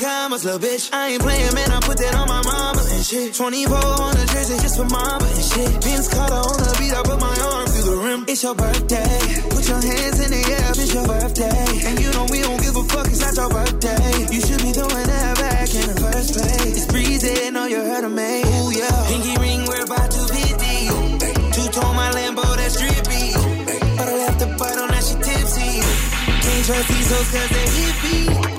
Commas, 0.00 0.44
little 0.44 0.58
bitch. 0.58 0.88
I 0.92 1.12
ain't 1.12 1.22
playing, 1.22 1.54
man. 1.54 1.70
I 1.70 1.80
put 1.80 1.98
that 2.00 2.14
on 2.16 2.26
my 2.26 2.40
mama 2.42 2.80
and 2.80 3.04
shit. 3.04 3.34
24 3.34 3.76
on 3.76 4.16
the 4.16 4.26
jersey 4.32 4.56
just 4.64 4.76
for 4.80 4.88
mama 4.88 5.28
and 5.28 5.44
shit. 5.44 5.70
Vince 5.84 6.08
Carter 6.08 6.40
on 6.40 6.56
the 6.56 6.72
beat, 6.80 6.94
I 6.96 7.02
put 7.04 7.20
my 7.20 7.36
arm 7.36 7.66
through 7.68 7.88
the 7.92 7.96
rim. 8.00 8.20
It's 8.26 8.42
your 8.42 8.56
birthday. 8.56 9.20
Put 9.52 9.68
your 9.68 9.82
hands 9.84 10.18
in 10.24 10.30
the 10.32 10.42
air, 10.56 10.72
it's 10.72 10.94
your 10.96 11.06
birthday. 11.06 11.64
And 11.84 12.00
you 12.00 12.10
know 12.16 12.24
we 12.32 12.40
don't 12.40 12.60
give 12.64 12.76
a 12.76 12.84
fuck, 12.88 13.06
it's 13.12 13.20
not 13.20 13.36
your 13.36 13.50
birthday. 13.52 14.08
You 14.32 14.40
should 14.40 14.62
be 14.64 14.72
throwing 14.72 15.08
that 15.12 15.36
back 15.36 15.68
in 15.68 15.86
the 15.92 15.98
first 16.00 16.28
place. 16.32 16.72
It's 16.80 16.88
breezy, 16.88 17.50
know 17.52 17.68
you 17.68 17.80
heard 17.84 18.04
of 18.08 18.12
me. 18.12 18.40
Ooh, 18.40 18.72
yeah. 18.72 18.96
Pinky 19.12 19.36
ring, 19.36 19.68
we're 19.68 19.84
about 19.84 20.08
to 20.16 20.22
50. 20.24 21.52
Two 21.52 21.68
tone 21.76 21.94
my 21.94 22.08
Lambo, 22.16 22.46
that's 22.56 22.80
drippy. 22.80 23.36
But 24.00 24.08
I 24.08 24.14
left 24.24 24.38
the 24.40 24.48
bottle, 24.56 24.88
now 24.88 25.02
she 25.04 25.14
tipsy. 25.20 25.84
Can't 26.40 26.64
trust 26.64 26.88
these 26.88 27.08
hoes 27.12 27.28
cause 27.28 27.50
they 27.52 27.68
hippie. 27.68 28.49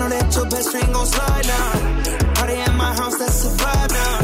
Know 0.00 0.08
that 0.08 0.32
your 0.32 0.48
best 0.48 0.70
friend 0.72 0.94
gon' 0.96 1.04
slide 1.04 1.44
now. 1.44 2.32
Party 2.32 2.56
at 2.56 2.72
my 2.72 2.88
house, 2.96 3.20
that's 3.20 3.44
a 3.44 3.52
vibe 3.52 3.92
now. 3.92 4.16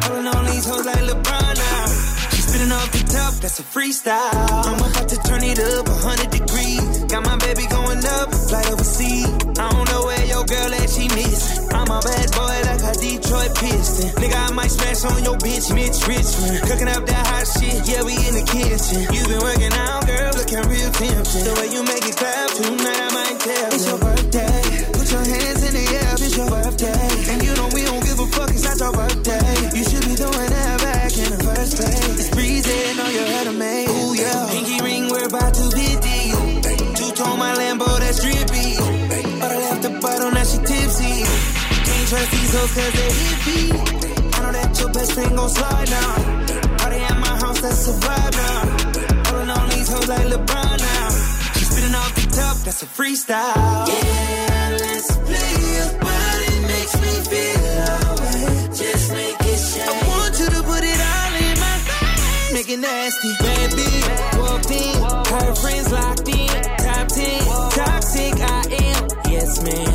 Pulling 0.00 0.26
on 0.32 0.44
these 0.48 0.64
hoes 0.64 0.86
like 0.88 1.04
LeBron 1.04 1.54
now. 1.60 1.84
She 2.32 2.40
spitting 2.40 2.72
off 2.72 2.88
the 2.88 3.04
top, 3.04 3.36
that's 3.36 3.60
a 3.60 3.66
freestyle. 3.68 4.32
I'm 4.64 4.80
about 4.80 5.12
to 5.12 5.20
turn 5.28 5.44
it 5.44 5.60
up 5.60 5.84
100 5.92 6.32
degrees. 6.32 7.04
Got 7.12 7.28
my 7.28 7.36
baby 7.36 7.68
going 7.68 8.00
up, 8.00 8.32
flight 8.48 8.64
overseas. 8.72 9.28
I 9.60 9.68
don't 9.68 9.92
know 9.92 10.08
where 10.08 10.24
your 10.24 10.40
girl 10.48 10.72
at, 10.72 10.88
she 10.88 11.04
miss. 11.12 11.68
I'm 11.68 11.92
a 11.92 12.00
bad 12.00 12.28
boy 12.32 12.56
like 12.64 12.80
a 12.80 12.92
Detroit 12.96 13.52
Piston. 13.60 14.08
Nigga, 14.24 14.40
I 14.40 14.48
might 14.56 14.72
smash 14.72 15.04
on 15.04 15.20
your 15.20 15.36
bitch, 15.36 15.68
Mitch 15.76 16.00
Richmond. 16.08 16.64
Cooking 16.64 16.88
up 16.88 17.04
that 17.04 17.24
hot 17.28 17.44
shit, 17.60 17.76
yeah, 17.84 18.00
we 18.08 18.16
in 18.16 18.40
the 18.40 18.46
kitchen. 18.48 19.04
You 19.12 19.20
been 19.28 19.44
working 19.44 19.74
out, 19.84 20.00
girl, 20.08 20.32
looking 20.32 20.64
real 20.64 20.88
tempting. 20.96 21.44
The 21.44 21.52
way 21.60 21.68
you 21.76 21.84
make 21.84 22.08
it 22.08 22.16
clap, 22.16 22.48
tonight 22.56 23.00
I 23.04 23.08
might 23.12 23.36
tell 23.36 23.68
It's 23.76 23.84
your 23.84 24.00
trust 42.10 42.30
these 42.32 42.52
hoes 42.58 42.72
cause 42.74 42.92
they 42.98 43.10
hippie. 43.22 43.70
I 44.34 44.38
know 44.42 44.52
that 44.58 44.80
your 44.80 44.90
best 44.90 45.12
friend 45.12 45.36
gon' 45.36 45.48
slide 45.48 45.90
now. 45.90 46.12
Party 46.78 46.98
at 47.10 47.18
my 47.26 47.34
house, 47.42 47.60
that's 47.60 47.86
a 47.86 47.94
vibe 48.02 48.34
now. 48.42 49.22
Pulling 49.26 49.50
on 49.50 49.68
these 49.70 49.88
hoes 49.92 50.08
like 50.08 50.26
LeBron 50.26 50.76
now. 50.90 51.08
She 51.54 51.64
spitting 51.70 51.94
off 51.94 52.12
the 52.18 52.26
top, 52.34 52.56
that's 52.66 52.82
a 52.82 52.86
freestyle. 52.86 53.86
Yeah, 53.86 54.76
let's 54.82 55.08
play 55.22 55.54
your 55.78 55.90
body 56.02 56.52
makes 56.72 56.94
me 57.04 57.14
feel 57.30 57.78
alright. 57.94 58.74
Just 58.74 59.06
make 59.14 59.38
it 59.52 59.60
shine. 59.70 59.86
I 59.86 60.08
want 60.10 60.34
you 60.40 60.48
to 60.50 60.60
put 60.66 60.82
it 60.82 61.00
all 61.14 61.34
in 61.46 61.54
my 61.62 61.76
face. 61.86 62.52
Make 62.54 62.70
it 62.74 62.80
nasty, 62.80 63.30
baby. 63.38 63.90
Walked 64.42 64.70
in, 64.82 64.98
her 65.30 65.54
friends 65.62 65.88
locked 65.94 66.26
in. 66.26 66.58
Top 66.86 67.06
10, 67.06 67.46
toxic 67.78 68.34
I 68.34 68.62
am. 68.82 69.30
Yes, 69.30 69.62
ma'am. 69.62 69.90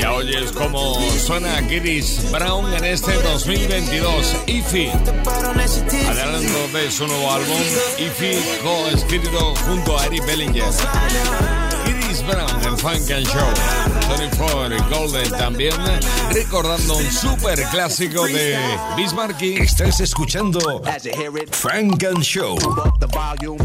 Ya 0.00 0.12
oyes 0.12 0.52
cómo 0.52 0.94
suena 1.18 1.60
Chris 1.68 2.30
Brown 2.30 2.72
en 2.74 2.84
este 2.84 3.12
2022. 3.12 4.36
Ify, 4.46 4.88
adelanto 6.08 6.68
de 6.72 6.90
su 6.90 7.06
nuevo 7.06 7.32
álbum, 7.32 7.58
Ify, 7.98 8.38
co-escrito 8.62 9.54
junto 9.66 9.98
a 9.98 10.06
Eric 10.06 10.26
Bellinger. 10.26 10.64
Brown 12.26 12.64
en 12.64 12.76
Funk 12.76 13.10
and 13.10 13.26
Show. 13.26 13.89
24 14.16 14.88
Golden 14.90 15.30
también, 15.30 15.72
recordando 16.32 16.96
un 16.96 17.10
super 17.10 17.62
clásico 17.70 18.26
de 18.26 18.58
Bismarcky. 18.96 19.56
Estás 19.56 20.00
escuchando 20.00 20.82
Funk 21.52 22.04
and 22.04 22.22
Show. 22.22 22.56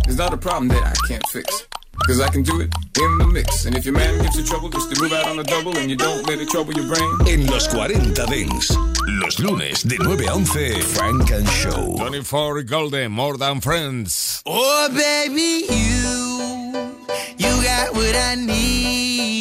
It's 0.08 0.18
not 0.18 0.34
a 0.34 0.38
problem 0.38 0.70
that 0.70 0.84
I 0.84 0.93
can't 1.08 1.26
fix. 1.32 1.68
Cause 2.08 2.22
I 2.22 2.30
can 2.30 2.43
do 2.43 2.62
it 2.62 2.70
in 3.00 3.18
the 3.18 3.26
mix. 3.26 3.66
And 3.66 3.76
if 3.76 3.86
your 3.86 3.96
man 3.96 4.22
gives 4.22 4.36
you 4.38 4.43
trouble, 4.43 4.70
just 4.70 4.93
to 4.93 5.02
move 5.02 5.14
out 5.14 5.28
on 5.28 5.38
the 5.38 5.43
double 5.43 5.76
and 5.78 5.89
you 5.89 5.96
don't 5.96 6.28
let 6.28 6.39
it 6.39 6.50
trouble 6.50 6.74
your 6.74 6.88
brain. 6.88 7.10
En 7.28 7.48
los 7.48 7.68
40 7.68 8.26
Dents, 8.28 8.78
los 9.08 9.39
lunes 9.39 9.84
de 9.84 9.98
9 9.98 10.28
a 10.28 10.36
11, 10.36 10.82
Funk 10.82 11.32
and 11.32 11.48
Show. 11.50 11.96
24 11.98 12.64
Golden, 12.64 13.12
More 13.12 13.38
Than 13.38 13.60
Friends. 13.62 14.43
Oh, 14.46 14.89
baby, 14.93 15.66
you, 15.68 16.93
you 17.38 17.64
got 17.64 17.96
what 17.96 18.16
I 18.16 18.36
need. 18.36 19.35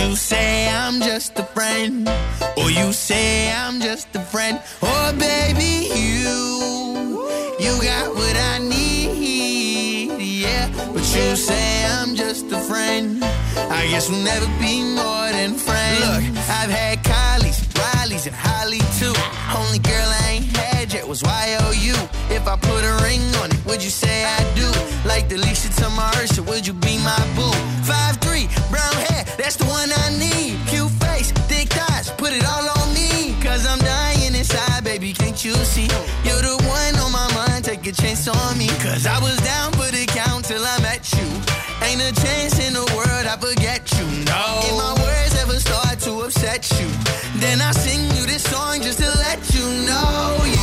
You 0.00 0.16
say 0.16 0.66
I'm 0.70 1.00
just 1.02 1.38
a 1.38 1.42
friend. 1.42 2.08
Or 2.56 2.70
you 2.70 2.90
say 2.92 3.52
I'm 3.52 3.80
just 3.80 4.08
a 4.16 4.20
friend. 4.20 4.58
Oh, 4.82 5.12
baby, 5.12 5.88
you, 5.94 7.28
you 7.60 7.82
got 7.82 8.14
what 8.14 8.34
I 8.34 8.58
need. 8.58 10.18
Yeah. 10.18 10.68
But 10.94 11.04
you 11.14 11.36
say 11.36 11.84
I'm 11.84 12.14
just 12.14 12.50
a 12.50 12.60
friend. 12.60 13.22
I 13.22 13.86
guess 13.90 14.08
we'll 14.08 14.24
never 14.24 14.46
be 14.58 14.82
more 14.82 15.28
than 15.36 15.52
friends. 15.54 16.00
Look, 16.00 16.48
I've 16.48 16.70
had 16.70 17.04
Kylie's, 17.04 17.60
Riley's, 17.76 18.26
and 18.26 18.34
Holly 18.34 18.80
too. 18.98 19.14
Only 19.54 19.80
girl 19.80 20.08
I 20.24 20.30
ain't 20.30 20.59
had 20.92 21.06
was 21.06 21.22
YOU. 21.22 21.94
If 22.30 22.46
I 22.46 22.56
put 22.56 22.82
a 22.84 22.94
ring 23.02 23.22
on 23.42 23.50
it, 23.50 23.64
would 23.66 23.82
you 23.82 23.90
say 23.90 24.24
I 24.24 24.38
do? 24.54 24.66
Like 25.06 25.28
the 25.28 25.36
Leisha 25.36 25.70
to 25.78 25.88
my 25.90 26.10
Ursha, 26.18 26.40
would 26.46 26.66
you 26.66 26.72
be 26.72 26.98
my 26.98 27.18
boo? 27.36 27.52
Five 27.84 28.16
three, 28.18 28.48
brown 28.70 28.94
hair, 29.06 29.24
that's 29.38 29.56
the 29.56 29.66
one 29.66 29.90
I 29.92 30.10
need. 30.18 30.58
Cute 30.66 30.90
face, 31.02 31.30
thick 31.50 31.68
thighs, 31.68 32.10
put 32.10 32.32
it 32.32 32.44
all 32.44 32.66
on 32.78 32.94
me. 32.94 33.34
Cause 33.42 33.66
I'm 33.66 33.78
dying 33.78 34.34
inside, 34.34 34.84
baby, 34.84 35.12
can't 35.12 35.44
you 35.44 35.54
see? 35.54 35.88
You're 36.24 36.42
the 36.42 36.56
one 36.66 36.94
on 37.04 37.12
my 37.12 37.28
mind, 37.34 37.64
take 37.64 37.86
a 37.86 37.92
chance 37.92 38.26
on 38.28 38.58
me. 38.58 38.68
Cause 38.82 39.06
I 39.06 39.18
was 39.20 39.36
down 39.40 39.72
for 39.72 39.90
the 39.90 40.06
count 40.06 40.44
till 40.46 40.64
I 40.64 40.78
met 40.80 41.06
you. 41.12 41.28
Ain't 41.86 42.02
a 42.02 42.12
chance 42.20 42.58
in 42.66 42.74
the 42.74 42.86
world 42.96 43.26
I 43.26 43.36
forget 43.36 43.82
you, 43.98 44.06
no. 44.26 44.44
If 44.66 44.74
my 44.76 44.94
words 45.02 45.34
ever 45.42 45.58
start 45.58 45.98
to 46.00 46.12
upset 46.26 46.68
you, 46.80 46.88
then 47.38 47.60
I 47.60 47.72
sing 47.72 48.02
you 48.16 48.26
this 48.26 48.42
song 48.42 48.82
just 48.82 48.98
to 48.98 49.08
let 49.26 49.40
you 49.54 49.66
know 49.86 50.59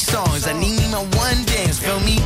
songs. 0.00 0.46
I 0.46 0.52
need 0.52 0.80
my 0.90 1.04
one 1.16 1.44
dance. 1.44 1.78
Feel 1.78 2.00
me? 2.00 2.18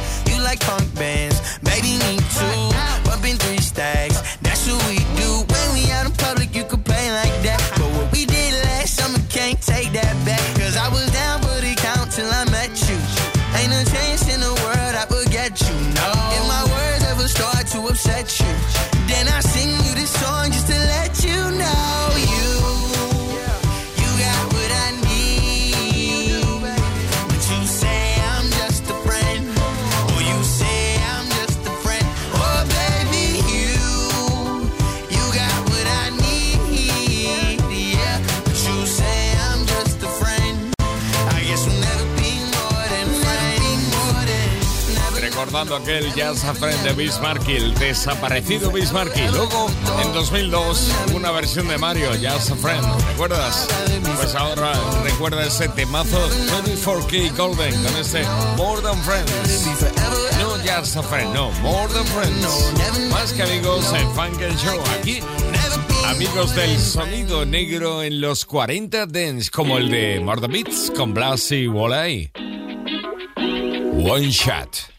Aquel 45.76 46.12
Jazz 46.14 46.44
a 46.44 46.54
Friend 46.54 46.82
de 46.82 46.92
Bismarcky, 46.92 47.56
el 47.56 47.74
desaparecido 47.74 48.70
Bismarcky. 48.70 49.22
Luego, 49.32 49.70
en 50.02 50.12
2002, 50.12 50.90
una 51.14 51.30
versión 51.30 51.68
de 51.68 51.78
Mario, 51.78 52.14
Jazz 52.16 52.50
a 52.50 52.56
Friend. 52.56 52.84
¿Recuerdas? 53.08 53.68
Pues 54.16 54.34
ahora 54.34 54.72
recuerda 55.02 55.46
ese 55.46 55.68
temazo 55.68 56.18
24K 56.64 57.36
Golden 57.36 57.74
con 57.82 57.96
este 57.96 58.22
More 58.56 58.82
Than 58.82 59.02
Friends. 59.02 59.66
No 60.40 60.62
Jazz 60.64 60.96
a 60.96 61.02
Friend, 61.02 61.32
no, 61.32 61.50
More 61.62 61.92
Than 61.92 62.06
Friends. 62.06 63.10
Más 63.10 63.32
que 63.32 63.42
amigos 63.42 63.92
en 63.92 64.10
Funk 64.14 64.42
and 64.42 64.58
Show. 64.58 64.80
Aquí, 64.98 65.20
amigos 66.06 66.54
del 66.54 66.78
sonido 66.78 67.46
negro 67.46 68.02
en 68.02 68.20
los 68.20 68.44
40 68.44 69.06
Dance, 69.06 69.50
como 69.50 69.78
el 69.78 69.90
de 69.90 70.20
Than 70.20 70.52
Beats 70.52 70.92
con 70.94 71.14
Blas 71.14 71.50
y 71.52 71.66
Walleye. 71.66 72.30
One 74.04 74.30
Shot. 74.30 74.91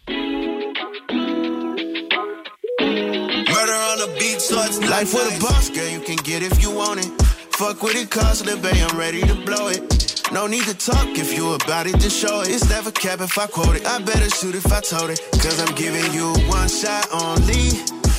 The 4.05 4.19
beat, 4.19 4.41
so 4.41 4.61
it's 4.63 4.79
not 4.79 4.89
Life 4.89 5.13
with 5.13 5.37
a 5.37 5.39
boss, 5.39 5.69
girl, 5.69 5.87
you 5.87 5.99
can 5.99 6.17
get 6.17 6.43
if 6.43 6.61
you 6.61 6.71
want 6.71 6.99
it. 6.99 7.09
Fuck 7.55 7.81
with 7.83 7.95
it, 7.95 8.09
cause 8.09 8.41
the 8.41 8.57
bay, 8.57 8.81
I'm 8.81 8.97
ready 8.97 9.21
to 9.21 9.35
blow 9.45 9.67
it. 9.67 9.81
No 10.31 10.47
need 10.47 10.63
to 10.63 10.73
talk 10.73 11.07
if 11.17 11.35
you 11.35 11.53
about 11.53 11.87
it, 11.87 11.99
just 11.99 12.17
show 12.17 12.41
it. 12.41 12.49
It's 12.49 12.67
never 12.69 12.91
cap 12.91 13.21
if 13.21 13.37
I 13.37 13.47
quote 13.47 13.75
it. 13.75 13.85
I 13.85 13.99
better 13.99 14.29
shoot 14.29 14.55
if 14.55 14.71
I 14.71 14.81
told 14.81 15.11
it. 15.11 15.21
Cause 15.33 15.59
I'm 15.59 15.73
giving 15.75 16.11
you 16.11 16.33
one 16.47 16.67
shot 16.67 17.07
only. 17.13 17.69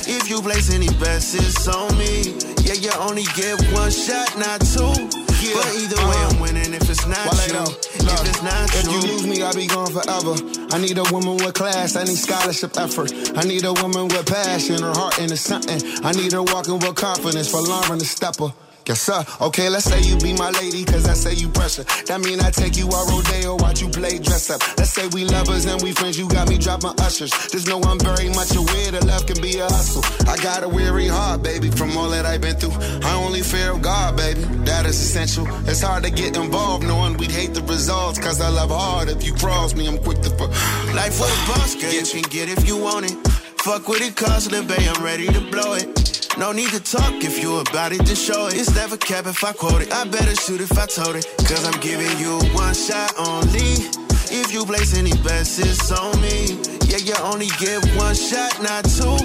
If 0.07 0.29
you 0.29 0.41
place 0.41 0.73
any 0.73 0.89
bets, 0.99 1.33
it's 1.35 1.67
on 1.67 1.97
me. 1.97 2.37
Yeah, 2.63 2.77
you 2.79 2.91
only 2.99 3.25
get 3.35 3.59
one 3.73 3.91
shot, 3.91 4.37
not 4.37 4.61
two. 4.61 5.24
But 5.53 5.67
either 5.75 5.97
way, 6.07 6.17
I'm 6.29 6.39
winning 6.39 6.73
if 6.73 6.89
it's 6.89 7.05
not 7.07 7.25
Wale, 7.31 7.47
you. 7.47 7.53
though, 7.53 7.71
If 7.71 8.29
it's 8.29 8.41
not 8.43 8.69
If 8.73 8.85
you. 8.85 8.91
you 8.91 9.01
lose 9.13 9.27
me, 9.27 9.41
I'll 9.43 9.53
be 9.53 9.67
gone 9.67 9.91
forever. 9.91 10.35
I 10.71 10.77
need 10.79 10.97
a 10.97 11.03
woman 11.11 11.37
with 11.37 11.53
class, 11.53 11.95
I 11.95 12.03
need 12.03 12.17
scholarship 12.17 12.77
effort. 12.77 13.11
I 13.37 13.43
need 13.43 13.63
a 13.65 13.73
woman 13.73 14.07
with 14.07 14.25
passion, 14.25 14.81
her 14.81 14.93
heart 14.93 15.19
into 15.19 15.37
something. 15.37 15.79
I 16.03 16.11
need 16.13 16.31
her 16.33 16.43
walking 16.43 16.79
with 16.79 16.95
confidence 16.95 17.49
for 17.49 17.61
Lauren 17.61 17.99
to 17.99 18.05
stepper. 18.05 18.53
Yes, 18.87 19.01
sir. 19.01 19.25
Okay, 19.41 19.67
let's 19.67 19.85
say 19.85 19.99
you 20.01 20.15
be 20.17 20.33
my 20.33 20.51
lady, 20.51 20.85
cause 20.85 21.07
I 21.09 21.13
say 21.13 21.33
you 21.33 21.49
pressure. 21.49 21.83
That 22.05 22.21
mean 22.21 22.39
I 22.39 22.51
take 22.51 22.77
you 22.77 22.85
out 22.93 23.09
rodeo, 23.09 23.55
watch 23.55 23.81
you 23.81 23.89
play 23.89 24.19
dress 24.19 24.51
up. 24.51 24.61
Let's 24.77 24.91
say 24.91 25.07
we 25.07 25.25
lovers 25.25 25.65
and 25.65 25.81
we 25.81 25.91
friends, 25.91 26.19
you 26.19 26.29
got 26.29 26.47
me 26.49 26.59
dropping 26.59 26.93
ushers. 27.01 27.31
Just 27.49 27.67
know 27.67 27.81
I'm 27.81 27.97
very 27.97 28.29
much 28.29 28.55
aware 28.55 28.91
that 28.91 29.03
love 29.05 29.25
can 29.25 29.41
be 29.41 29.57
a 29.57 29.65
hustle. 29.65 30.05
I 30.29 30.37
got 30.37 30.63
a 30.63 30.69
weary 30.69 31.07
heart, 31.07 31.41
baby, 31.41 31.71
from 31.71 31.97
all 31.97 32.09
that 32.09 32.27
I've 32.27 32.41
been 32.41 32.57
through. 32.57 32.77
I 33.01 33.15
only 33.15 33.41
fear 33.41 33.75
God, 33.79 34.17
baby. 34.17 34.41
That 34.69 34.85
is 34.85 35.01
essential. 35.01 35.47
It's 35.67 35.81
hard 35.81 36.03
to 36.03 36.11
get 36.11 36.37
involved 36.37 36.85
knowing 36.85 37.17
we'd 37.17 37.31
hate 37.31 37.55
the 37.55 37.63
results, 37.63 38.19
cause 38.19 38.39
I 38.39 38.49
love 38.49 38.69
hard. 38.69 39.09
If 39.09 39.25
you 39.25 39.33
cross 39.33 39.73
me, 39.73 39.87
I'm 39.87 39.97
quick 39.97 40.21
to. 40.21 40.29
fuck. 40.29 40.51
Life 40.93 41.19
with 41.19 41.33
a 41.33 41.47
boss, 41.49 41.73
girl, 41.73 41.91
you 41.91 42.05
can 42.05 42.29
get 42.29 42.49
if 42.49 42.67
you 42.67 42.77
want 42.77 43.09
it. 43.09 43.17
Fuck 43.65 43.87
with 43.87 44.01
it, 44.01 44.15
cause 44.15 44.47
the 44.47 44.61
bay, 44.61 44.87
I'm 44.87 45.03
ready 45.03 45.25
to 45.25 45.41
blow 45.49 45.73
it. 45.73 46.14
No 46.37 46.51
need 46.51 46.69
to 46.71 46.81
talk 46.81 47.23
if 47.23 47.41
you 47.41 47.59
about 47.59 47.93
it, 47.93 48.03
just 48.03 48.21
show 48.25 48.47
it. 48.47 48.55
It's 48.55 48.75
never 48.75 48.97
cap 48.97 49.25
if 49.25 49.41
I 49.41 49.53
quote 49.53 49.81
it. 49.81 49.93
I 49.93 50.03
better 50.03 50.35
shoot 50.35 50.59
if 50.59 50.77
I 50.77 50.85
told 50.85 51.15
it. 51.15 51.25
Cause 51.47 51.63
I'm 51.63 51.79
giving 51.79 52.11
you 52.19 52.39
one 52.53 52.73
shot 52.73 53.13
only. 53.17 53.79
If 54.27 54.51
you 54.51 54.65
place 54.65 54.97
any 54.97 55.13
bets, 55.23 55.59
it's 55.59 55.91
on 55.93 56.19
me. 56.19 56.59
Yeah, 56.91 56.97
you 56.97 57.15
only 57.23 57.47
get 57.57 57.79
one 57.95 58.15
shot, 58.15 58.61
not 58.61 58.83
two. 58.83 59.15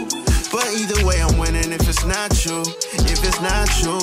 But 0.53 0.71
either 0.71 1.05
way, 1.05 1.21
I'm 1.21 1.37
winning 1.37 1.73
if 1.73 1.83
it's 1.89 2.05
not 2.07 2.31
true. 2.31 2.63
If 2.63 3.27
it's 3.27 3.41
not 3.41 3.67
true, 3.83 3.99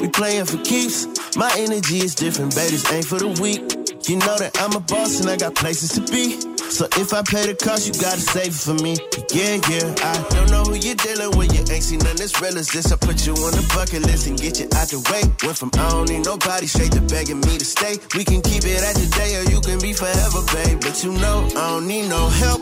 we 0.00 0.08
playing 0.08 0.46
for 0.46 0.56
keeps. 0.64 1.06
My 1.36 1.52
energy 1.58 1.98
is 1.98 2.14
different, 2.14 2.54
baby. 2.54 2.72
This 2.72 2.90
ain't 2.90 3.04
for 3.04 3.18
the 3.18 3.36
weak. 3.36 3.60
You 4.08 4.16
know 4.16 4.38
that 4.38 4.56
I'm 4.60 4.72
a 4.72 4.80
boss 4.80 5.20
and 5.20 5.28
I 5.28 5.36
got 5.36 5.54
places 5.54 5.92
to 5.92 6.00
be. 6.10 6.55
So 6.68 6.86
if 6.98 7.14
I 7.14 7.22
pay 7.22 7.46
the 7.46 7.54
cost, 7.54 7.86
you 7.86 7.94
gotta 7.94 8.20
save 8.20 8.50
it 8.50 8.60
for 8.60 8.74
me. 8.82 8.98
Yeah, 9.30 9.62
yeah. 9.70 9.94
I 10.02 10.18
don't 10.34 10.50
know 10.50 10.64
who 10.66 10.74
you're 10.74 10.98
dealing 10.98 11.36
with. 11.38 11.54
You 11.54 11.62
ain't 11.72 11.84
seen 11.84 12.00
none 12.00 12.20
as 12.20 12.34
real 12.40 12.58
as 12.58 12.68
this. 12.68 12.90
I 12.92 12.96
put 12.96 13.26
you 13.26 13.32
on 13.32 13.54
the 13.54 13.64
bucket 13.74 14.02
list 14.02 14.26
and 14.26 14.36
get 14.38 14.58
you 14.58 14.66
out 14.74 14.90
the 14.90 14.98
way. 15.08 15.22
Went 15.46 15.56
from 15.56 15.70
I 15.78 15.88
don't 15.90 16.10
need 16.10 16.24
nobody 16.26 16.66
straight 16.66 16.92
to 16.92 17.00
begging 17.02 17.40
me 17.40 17.56
to 17.58 17.64
stay. 17.64 17.96
We 18.18 18.24
can 18.24 18.42
keep 18.42 18.66
it 18.66 18.82
at 18.82 18.96
today 18.98 19.38
or 19.38 19.44
you 19.46 19.60
can 19.60 19.78
be 19.78 19.92
forever, 19.94 20.42
babe. 20.52 20.82
But 20.82 21.04
you 21.04 21.12
know 21.12 21.46
I 21.54 21.78
don't 21.78 21.86
need 21.86 22.08
no 22.08 22.28
help. 22.28 22.60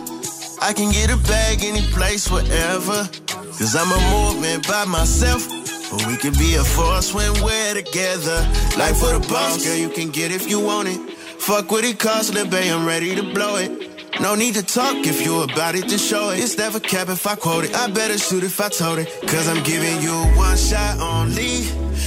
I 0.60 0.72
can 0.72 0.92
get 0.92 1.10
a 1.10 1.16
bag 1.24 1.64
any 1.64 1.82
place, 1.90 2.30
wherever. 2.30 3.08
Cause 3.56 3.74
I'm 3.74 3.90
a 3.90 4.00
movement 4.12 4.68
by 4.68 4.84
myself. 4.84 5.48
But 5.90 6.06
we 6.06 6.16
can 6.16 6.32
be 6.34 6.56
a 6.56 6.64
force 6.64 7.14
when 7.14 7.32
we're 7.42 7.74
together. 7.74 8.40
Life 8.76 8.98
for 9.00 9.16
the 9.16 9.24
boss, 9.28 9.64
girl, 9.64 9.76
you 9.76 9.88
can 9.88 10.10
get 10.10 10.30
if 10.30 10.48
you 10.48 10.60
want 10.60 10.88
it. 10.88 11.00
Fuck 11.40 11.70
what 11.70 11.84
it 11.84 11.98
costs, 11.98 12.30
the 12.30 12.44
bay, 12.44 12.70
I'm 12.70 12.86
ready 12.86 13.14
to 13.14 13.22
blow 13.34 13.56
it. 13.56 13.93
No 14.20 14.34
need 14.34 14.54
to 14.54 14.62
talk 14.62 15.06
if 15.06 15.24
you 15.24 15.42
about 15.42 15.74
it, 15.74 15.88
just 15.88 16.08
show 16.08 16.30
it. 16.30 16.38
It's 16.38 16.56
never 16.56 16.80
cap 16.80 17.08
if 17.08 17.26
I 17.26 17.34
quote 17.34 17.64
it. 17.64 17.74
I 17.74 17.90
better 17.90 18.16
shoot 18.16 18.44
if 18.44 18.60
I 18.60 18.68
told 18.68 18.98
it. 18.98 19.08
Cause 19.26 19.48
I'm 19.48 19.62
giving 19.62 20.00
you 20.00 20.14
one 20.36 20.56
shot 20.56 20.98
only. 21.00 21.62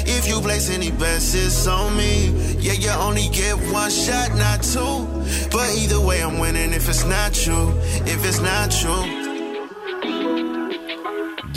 If 0.09 0.27
you 0.27 0.39
place 0.39 0.69
any 0.69 0.91
bets, 0.91 1.33
it's 1.33 1.67
on 1.67 1.95
me. 1.97 2.29
Yeah, 2.59 2.73
you 2.73 2.89
only 2.91 3.27
get 3.29 3.55
one 3.71 3.91
shot, 3.91 4.35
not 4.35 4.63
two. 4.63 5.05
But 5.51 5.75
either 5.77 5.99
way, 5.99 6.23
I'm 6.23 6.39
winning 6.39 6.73
if 6.73 6.87
it's 6.87 7.05
not 7.05 7.33
true. 7.33 7.73
If 8.05 8.25
it's 8.25 8.39
not 8.39 8.71
true. 8.71 9.26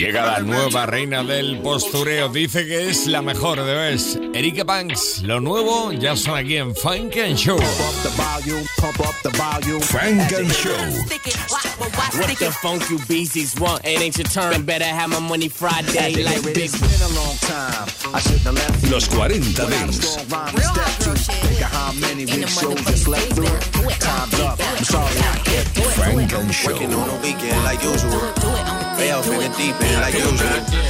Llega 0.01 0.25
la 0.25 0.41
nueva 0.41 0.87
reina 0.87 1.23
del 1.23 1.59
postureo, 1.59 2.31
dice 2.31 2.67
que 2.67 2.89
es 2.89 3.07
la 3.07 3.21
mejor 3.21 3.63
de 3.63 3.75
vez. 3.75 4.19
Erika 4.33 4.65
Banks, 4.65 5.21
lo 5.25 5.41
nuevo 5.41 5.93
ya 5.93 6.17
son 6.17 6.39
aquí 6.39 6.57
en 6.57 6.75
Funk 6.75 7.19
and 7.19 7.37
Show. 7.37 7.59
Funk 7.59 8.47
and 10.33 10.51
Show. 10.53 10.73
What 12.19 12.39
the 12.39 12.51
funk 12.63 12.89
you 12.89 12.99
beasties 13.09 13.55
want? 13.61 13.85
It 13.85 14.01
ain't 14.01 14.17
your 14.17 14.27
turn. 14.27 14.65
Better 14.65 14.87
have 14.87 15.11
my 15.11 15.21
money 15.21 15.51
Friday 15.51 16.25
like 16.25 16.43
big. 16.55 16.71
Los 18.91 19.07
40 19.07 19.41
Dents. 19.53 20.17
Funk 25.97 26.33
and 26.33 26.55
Show. 26.55 26.73
Working 26.73 26.95
on 26.95 27.11
a 27.11 27.17
weekend 27.23 27.63
like 27.65 27.83
usual. 27.83 28.21
Way 28.97 29.11
off 29.13 29.27
in 29.29 29.39
the 29.39 29.49
deep 29.57 29.81
end 29.83 29.90
like 29.99 30.15
usual. 30.15 30.81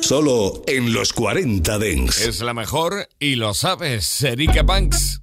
Solo 0.00 0.62
en 0.66 0.92
los 0.92 1.12
40 1.12 1.78
Dents. 1.78 2.20
Es 2.20 2.40
la 2.40 2.54
mejor 2.54 3.08
y 3.18 3.36
lo 3.36 3.54
sabes, 3.54 4.22
Erika 4.24 4.62
Banks. 4.62 5.20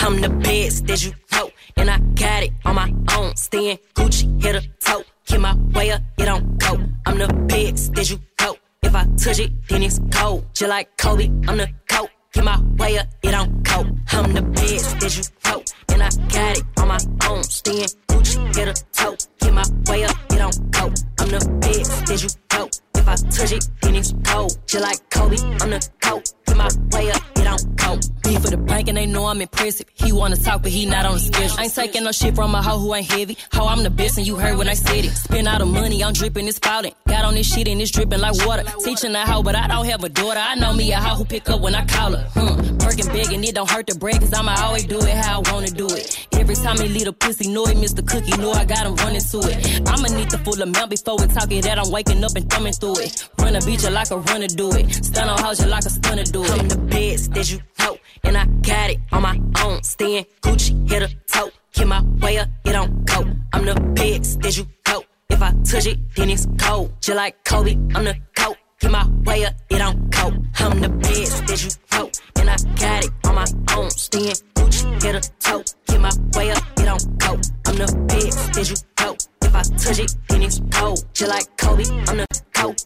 I'm 0.00 0.20
the 0.20 0.28
best 0.28 0.86
that 0.86 1.02
you 1.02 1.12
know, 1.32 1.50
and 1.76 1.90
I 1.90 1.98
got 2.14 2.42
it 2.44 2.52
on 2.64 2.74
my 2.74 2.92
own. 3.16 3.34
Staying 3.36 3.78
Gucci, 3.94 4.40
hit 4.42 4.54
a 4.54 4.62
toe. 4.78 5.02
Get 5.26 5.40
my 5.40 5.54
way 5.72 5.90
up, 5.90 6.02
it 6.18 6.26
don't 6.26 6.58
go. 6.58 6.78
I'm 7.06 7.18
the 7.18 7.32
best 7.48 7.94
that 7.94 8.10
you 8.10 8.18
know. 8.40 8.56
If 8.82 8.94
I 8.94 9.06
touch 9.16 9.38
it, 9.40 9.50
then 9.68 9.82
it's 9.82 9.98
cold. 10.12 10.44
Just 10.52 10.68
like 10.68 10.96
Kobe, 10.98 11.30
I'm 11.48 11.56
the 11.56 11.68
coat. 11.88 12.10
Get 12.34 12.44
my 12.44 12.60
way 12.78 12.98
up, 12.98 13.06
it 13.22 13.30
don't. 13.30 13.64
I'm 14.12 14.32
the 14.32 14.42
best 14.42 14.98
that 14.98 15.16
you 15.16 15.22
know, 15.46 15.62
and 15.92 16.02
I 16.02 16.08
got 16.32 16.58
it 16.58 16.64
on 16.78 16.88
my 16.88 16.98
own. 17.28 17.44
Staying 17.44 17.88
Gucci, 18.08 18.54
get 18.54 18.68
a 18.68 18.74
toe. 18.92 19.16
Get 19.40 19.54
my 19.54 19.64
way 19.88 20.04
up, 20.04 20.16
it 20.30 20.38
don't. 20.38 21.04
I'm 21.20 21.28
the 21.28 21.58
best 21.60 22.06
that 22.06 22.22
you 22.22 22.28
know. 22.52 22.68
If 22.96 23.08
I 23.08 23.14
touch 23.30 23.52
it, 23.52 23.68
then 23.82 23.94
it's 23.94 24.12
cold. 24.24 24.58
Just 24.66 24.82
like 24.82 25.10
Kobe, 25.10 25.36
I'm 25.60 25.70
the 25.70 25.88
coat. 26.00 26.34
Get 26.46 26.56
my 26.56 26.68
way 26.90 27.10
up, 27.12 27.22
it 27.36 27.44
don't. 27.44 28.13
For 28.44 28.50
the 28.50 28.58
bank 28.58 28.84
thinking 28.84 28.94
they 28.96 29.06
know 29.06 29.26
I'm 29.26 29.40
impressive. 29.40 29.86
He 29.94 30.12
wanna 30.12 30.36
talk, 30.36 30.62
but 30.62 30.70
he 30.70 30.84
not 30.84 31.06
on 31.06 31.14
the 31.14 31.20
schedule. 31.20 31.56
I 31.58 31.64
ain't 31.64 31.74
taking 31.74 32.04
no 32.04 32.12
shit 32.12 32.34
from 32.34 32.54
a 32.54 32.60
hoe 32.60 32.78
who 32.78 32.94
ain't 32.94 33.10
heavy. 33.10 33.38
How 33.50 33.66
I'm 33.66 33.82
the 33.82 33.90
best, 33.90 34.18
and 34.18 34.26
you 34.26 34.36
heard 34.36 34.58
when 34.58 34.68
I 34.68 34.74
said 34.74 35.04
it. 35.04 35.10
Spend 35.12 35.48
all 35.48 35.58
the 35.58 35.64
money, 35.64 36.04
I'm 36.04 36.12
dripping, 36.12 36.46
it's 36.46 36.56
spouting. 36.56 36.92
Got 37.08 37.24
on 37.24 37.34
this 37.34 37.52
shit 37.52 37.66
and 37.68 37.80
it's 37.80 37.90
dripping 37.90 38.20
like 38.20 38.34
water. 38.46 38.64
Teaching 38.84 39.14
a 39.14 39.24
hoe, 39.24 39.42
but 39.42 39.54
I 39.54 39.66
don't 39.68 39.86
have 39.86 40.04
a 40.04 40.08
daughter. 40.08 40.40
I 40.40 40.54
know 40.56 40.72
me 40.74 40.92
a 40.92 40.96
hoe 40.96 41.16
who 41.16 41.24
pick 41.24 41.48
up 41.48 41.60
when 41.60 41.74
I 41.74 41.84
call 41.86 42.12
her. 42.12 42.24
Hmm. 42.34 42.78
Working 42.84 43.08
big 43.12 43.32
and 43.32 43.44
it 43.44 43.54
don't 43.54 43.70
hurt 43.70 43.86
the 43.86 43.94
break, 43.94 44.20
cause 44.20 44.34
I'ma 44.34 44.54
always 44.58 44.84
do 44.84 44.98
it 44.98 45.14
how 45.14 45.40
I 45.40 45.52
wanna 45.52 45.70
do 45.70 45.88
it. 45.88 46.26
Every 46.32 46.54
time 46.56 46.76
he 46.76 46.88
leave 46.88 47.06
a 47.06 47.12
pussy, 47.12 47.48
know 47.48 47.64
missed 47.64 47.96
the 47.96 48.02
cookie, 48.02 48.36
know 48.36 48.52
I 48.52 48.64
got 48.66 48.86
him 48.86 48.96
running 48.96 49.22
to 49.22 49.38
it. 49.38 49.88
I'ma 49.88 50.08
need 50.14 50.30
the 50.30 50.38
full 50.44 50.60
amount 50.60 50.90
before 50.90 51.16
we 51.16 51.26
talk 51.28 51.50
it 51.50 51.64
that 51.64 51.78
I'm 51.78 51.90
waking 51.90 52.22
up 52.22 52.36
and 52.36 52.50
thumbing 52.50 52.74
through 52.74 52.98
it. 52.98 53.28
Run 53.38 53.56
a 53.56 53.60
beat 53.60 53.82
you 53.82 53.90
like 53.90 54.10
a 54.10 54.18
runner 54.18 54.48
do 54.48 54.70
it. 54.72 54.92
Stun 55.04 55.28
on 55.28 55.38
house 55.38 55.60
you 55.62 55.68
like 55.68 55.86
a 55.86 55.90
stunner 55.90 56.24
do 56.24 56.44
it. 56.44 56.50
I'm 56.50 56.68
the 56.68 56.76
best 56.76 57.32
that 57.32 57.50
you 57.50 57.60
know, 57.78 57.96
and 58.22 58.36
I 58.36 58.46
got 58.46 58.90
it 58.90 59.00
on 59.12 59.22
my 59.22 59.40
own. 59.64 59.82
Staying 59.82 60.26
Gucci, 60.42 60.88
hit 60.88 61.02
a 61.02 61.14
toe. 61.26 61.50
Get 61.72 61.86
my 61.88 62.02
way 62.20 62.38
up, 62.38 62.48
it 62.64 62.72
don't 62.72 63.04
go. 63.04 63.24
I'm 63.52 63.64
the 63.64 63.74
best 63.94 64.40
did 64.40 64.56
you 64.56 64.66
know. 64.88 65.02
If 65.28 65.42
I 65.42 65.52
touch 65.64 65.86
it, 65.86 65.98
then 66.14 66.30
it's 66.30 66.46
cold. 66.58 66.92
Just 67.00 67.16
like 67.16 67.44
Kobe, 67.44 67.72
I'm 67.94 68.04
the 68.04 68.16
coat. 68.36 68.56
Get 68.80 68.90
my 68.90 69.06
way 69.24 69.44
up, 69.44 69.54
it 69.70 69.78
don't 69.78 70.10
go. 70.10 70.32
I'm 70.58 70.80
the 70.80 70.88
best 70.88 71.46
did 71.46 71.62
you 71.62 71.70
know, 71.92 72.10
and 72.36 72.50
I 72.50 72.56
got 72.78 73.04
it 73.04 73.10
on 73.26 73.34
my 73.34 73.46
own. 73.76 73.90
Staying 73.90 74.36
Gucci, 74.54 75.02
hit 75.02 75.14
a 75.16 75.30
toe. 75.40 75.62
Keep 75.86 76.00
my 76.00 76.10
way 76.36 76.50
up, 76.50 76.62
it 76.78 76.84
don't 76.84 77.18
go. 77.18 77.40
I'm 77.66 77.76
the 77.76 78.06
best 78.06 78.52
that 78.52 78.70
you 78.70 78.76
know. 79.00 79.16
If 79.42 79.54
I 79.54 79.62
touch 79.62 79.98
it, 79.98 80.16
then 80.28 80.42
it's 80.42 80.60
cold. 80.70 81.04
Just 81.12 81.30
like 81.30 81.56
Kobe, 81.56 81.84
I'm 82.08 82.18
the 82.18 82.26
coat. 82.52 82.84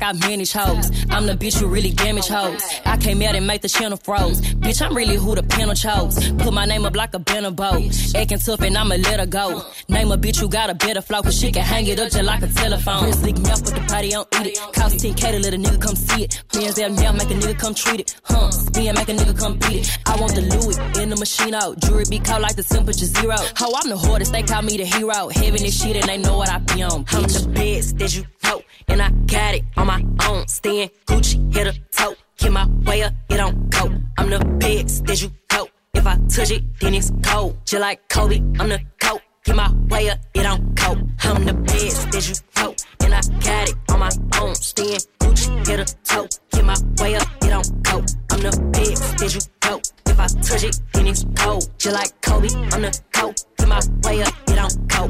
Like 0.00 0.16
I 0.16 0.28
manage 0.28 0.52
hoes. 0.52 0.90
I'm 1.10 1.26
the 1.26 1.34
bitch 1.34 1.58
who 1.58 1.66
really 1.66 1.90
damage 1.90 2.28
hoes. 2.28 2.62
I 2.84 2.96
came 2.96 3.22
out 3.22 3.34
and 3.34 3.46
made 3.46 3.62
the 3.62 3.68
channel 3.68 3.96
froze. 3.96 4.40
Bitch, 4.40 4.84
I'm 4.84 4.94
really 4.94 5.16
who 5.16 5.34
the 5.34 5.42
panel 5.42 5.74
chose. 5.74 6.32
Put 6.32 6.52
my 6.52 6.64
name 6.64 6.84
up 6.84 6.96
like 6.96 7.14
a 7.14 7.18
banner 7.18 7.50
bow. 7.50 7.76
Acting 8.14 8.38
tough 8.38 8.60
and 8.60 8.76
I'ma 8.76 8.96
let 8.96 9.20
her 9.20 9.26
go. 9.26 9.62
Name 9.88 10.12
a 10.12 10.16
bitch 10.16 10.38
who 10.38 10.48
got 10.48 10.70
a 10.70 10.74
better 10.74 11.00
flow, 11.00 11.22
cause 11.22 11.38
she 11.38 11.50
can 11.52 11.62
hang 11.62 11.86
it 11.86 11.98
up 11.98 12.10
just 12.10 12.24
like 12.24 12.42
a 12.42 12.48
telephone. 12.48 13.10
Lick 13.22 13.38
me 13.38 13.50
up 13.50 13.60
with 13.62 13.74
the 13.74 13.84
party, 13.88 14.10
don't 14.10 14.28
eat 14.40 14.46
it. 14.48 14.58
Cost 14.74 14.96
10K 14.96 15.30
to 15.32 15.38
let 15.40 15.54
a 15.54 15.56
nigga 15.56 15.80
come 15.80 15.96
see 15.96 16.24
it. 16.24 16.42
Friends 16.48 16.74
there 16.74 16.90
now 16.90 17.12
make 17.12 17.30
a 17.30 17.34
nigga 17.34 17.58
come 17.58 17.74
treat 17.74 18.00
it. 18.00 18.16
Huh, 18.24 18.50
spin, 18.50 18.94
make 18.94 19.08
a 19.08 19.12
nigga 19.12 19.38
come 19.38 19.58
beat 19.58 19.86
it. 19.86 19.98
I 20.06 20.20
want 20.20 20.34
the 20.34 20.42
Louis 20.42 20.76
in 21.02 21.10
the 21.10 21.16
machine 21.16 21.54
out. 21.54 21.80
Jewelry 21.80 22.04
be 22.10 22.18
cold 22.18 22.42
like 22.42 22.56
the 22.56 22.62
temperature 22.62 23.06
zero. 23.06 23.36
How 23.54 23.72
I'm 23.74 23.88
the 23.88 23.96
hardest, 23.96 24.32
they 24.32 24.42
call 24.42 24.62
me 24.62 24.76
the 24.76 24.84
hero. 24.84 25.28
Heaven 25.28 25.62
this 25.62 25.80
shit 25.80 25.96
and 25.96 26.04
they 26.04 26.18
know 26.18 26.36
what 26.36 26.50
I 26.50 26.58
be 26.58 26.82
on. 26.82 27.06
I'm 27.08 27.22
the 27.22 27.50
best 27.54 27.98
that 27.98 28.14
you 28.14 28.24
know, 28.44 28.62
and 28.88 29.00
I 29.00 29.10
got 29.26 29.54
it 29.54 29.64
on 29.88 30.16
my 30.18 30.26
own. 30.28 30.46
Staying 30.48 30.90
Gucci, 31.06 31.54
hit 31.54 31.66
a 31.66 31.80
toe. 31.90 32.14
Keep 32.36 32.52
my 32.52 32.66
way 32.84 33.02
up, 33.02 33.12
it 33.28 33.36
don't 33.36 33.70
go. 33.70 33.92
I'm 34.18 34.30
the 34.30 34.44
best 34.58 35.04
did 35.04 35.22
you 35.22 35.30
know. 35.52 35.68
If 35.94 36.06
I 36.06 36.16
touch 36.28 36.50
it, 36.50 36.62
then 36.80 36.94
it's 36.94 37.10
cold. 37.22 37.56
Just 37.64 37.80
like 37.80 38.08
Kobe, 38.08 38.38
I'm 38.58 38.68
the 38.68 38.80
coat. 39.00 39.20
Get 39.44 39.56
my 39.56 39.72
way 39.88 40.10
up, 40.10 40.18
it 40.34 40.42
don't 40.42 40.74
go. 40.74 40.96
I'm 41.20 41.44
the 41.44 41.54
best 41.54 42.10
did 42.10 42.28
you 42.28 42.34
know, 42.56 42.74
and 43.00 43.14
I 43.14 43.20
got 43.40 43.68
it 43.68 43.76
on 43.90 43.98
my 44.00 44.10
own. 44.40 44.54
Staying 44.54 45.00
Gucci, 45.20 45.66
hit 45.66 45.80
a 45.80 45.96
toe. 46.04 46.28
Get 46.50 46.64
my 46.64 46.76
way 46.98 47.14
up, 47.14 47.28
it 47.42 47.48
don't 47.48 47.82
go. 47.82 48.04
I'm 48.30 48.40
the 48.42 48.70
best 48.72 49.16
did 49.16 49.34
you 49.34 49.40
go. 49.60 49.80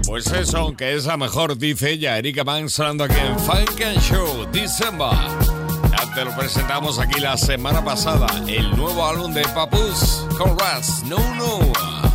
Pues 0.07 0.27
eso, 0.33 0.59
aunque 0.59 0.95
es 0.95 1.07
la 1.07 1.17
mejor, 1.17 1.57
dice 1.57 1.91
ella, 1.93 2.19
Erika 2.19 2.45
Banks, 2.45 2.75
sonando 2.75 3.05
aquí 3.05 3.19
en 3.19 3.39
Funk 3.39 3.81
and 3.83 4.01
Show, 4.01 4.47
December. 4.53 5.11
Ya 5.91 6.15
te 6.15 6.25
lo 6.25 6.37
presentamos 6.37 6.99
aquí 6.99 7.21
la 7.21 7.37
semana 7.37 7.85
pasada, 7.85 8.27
el 8.49 8.77
nuevo 8.77 9.07
álbum 9.07 9.33
de 9.33 9.43
Papus 9.49 10.27
con 10.37 10.59
Raz, 10.59 11.03
No 11.05 11.19
No. 11.37 12.06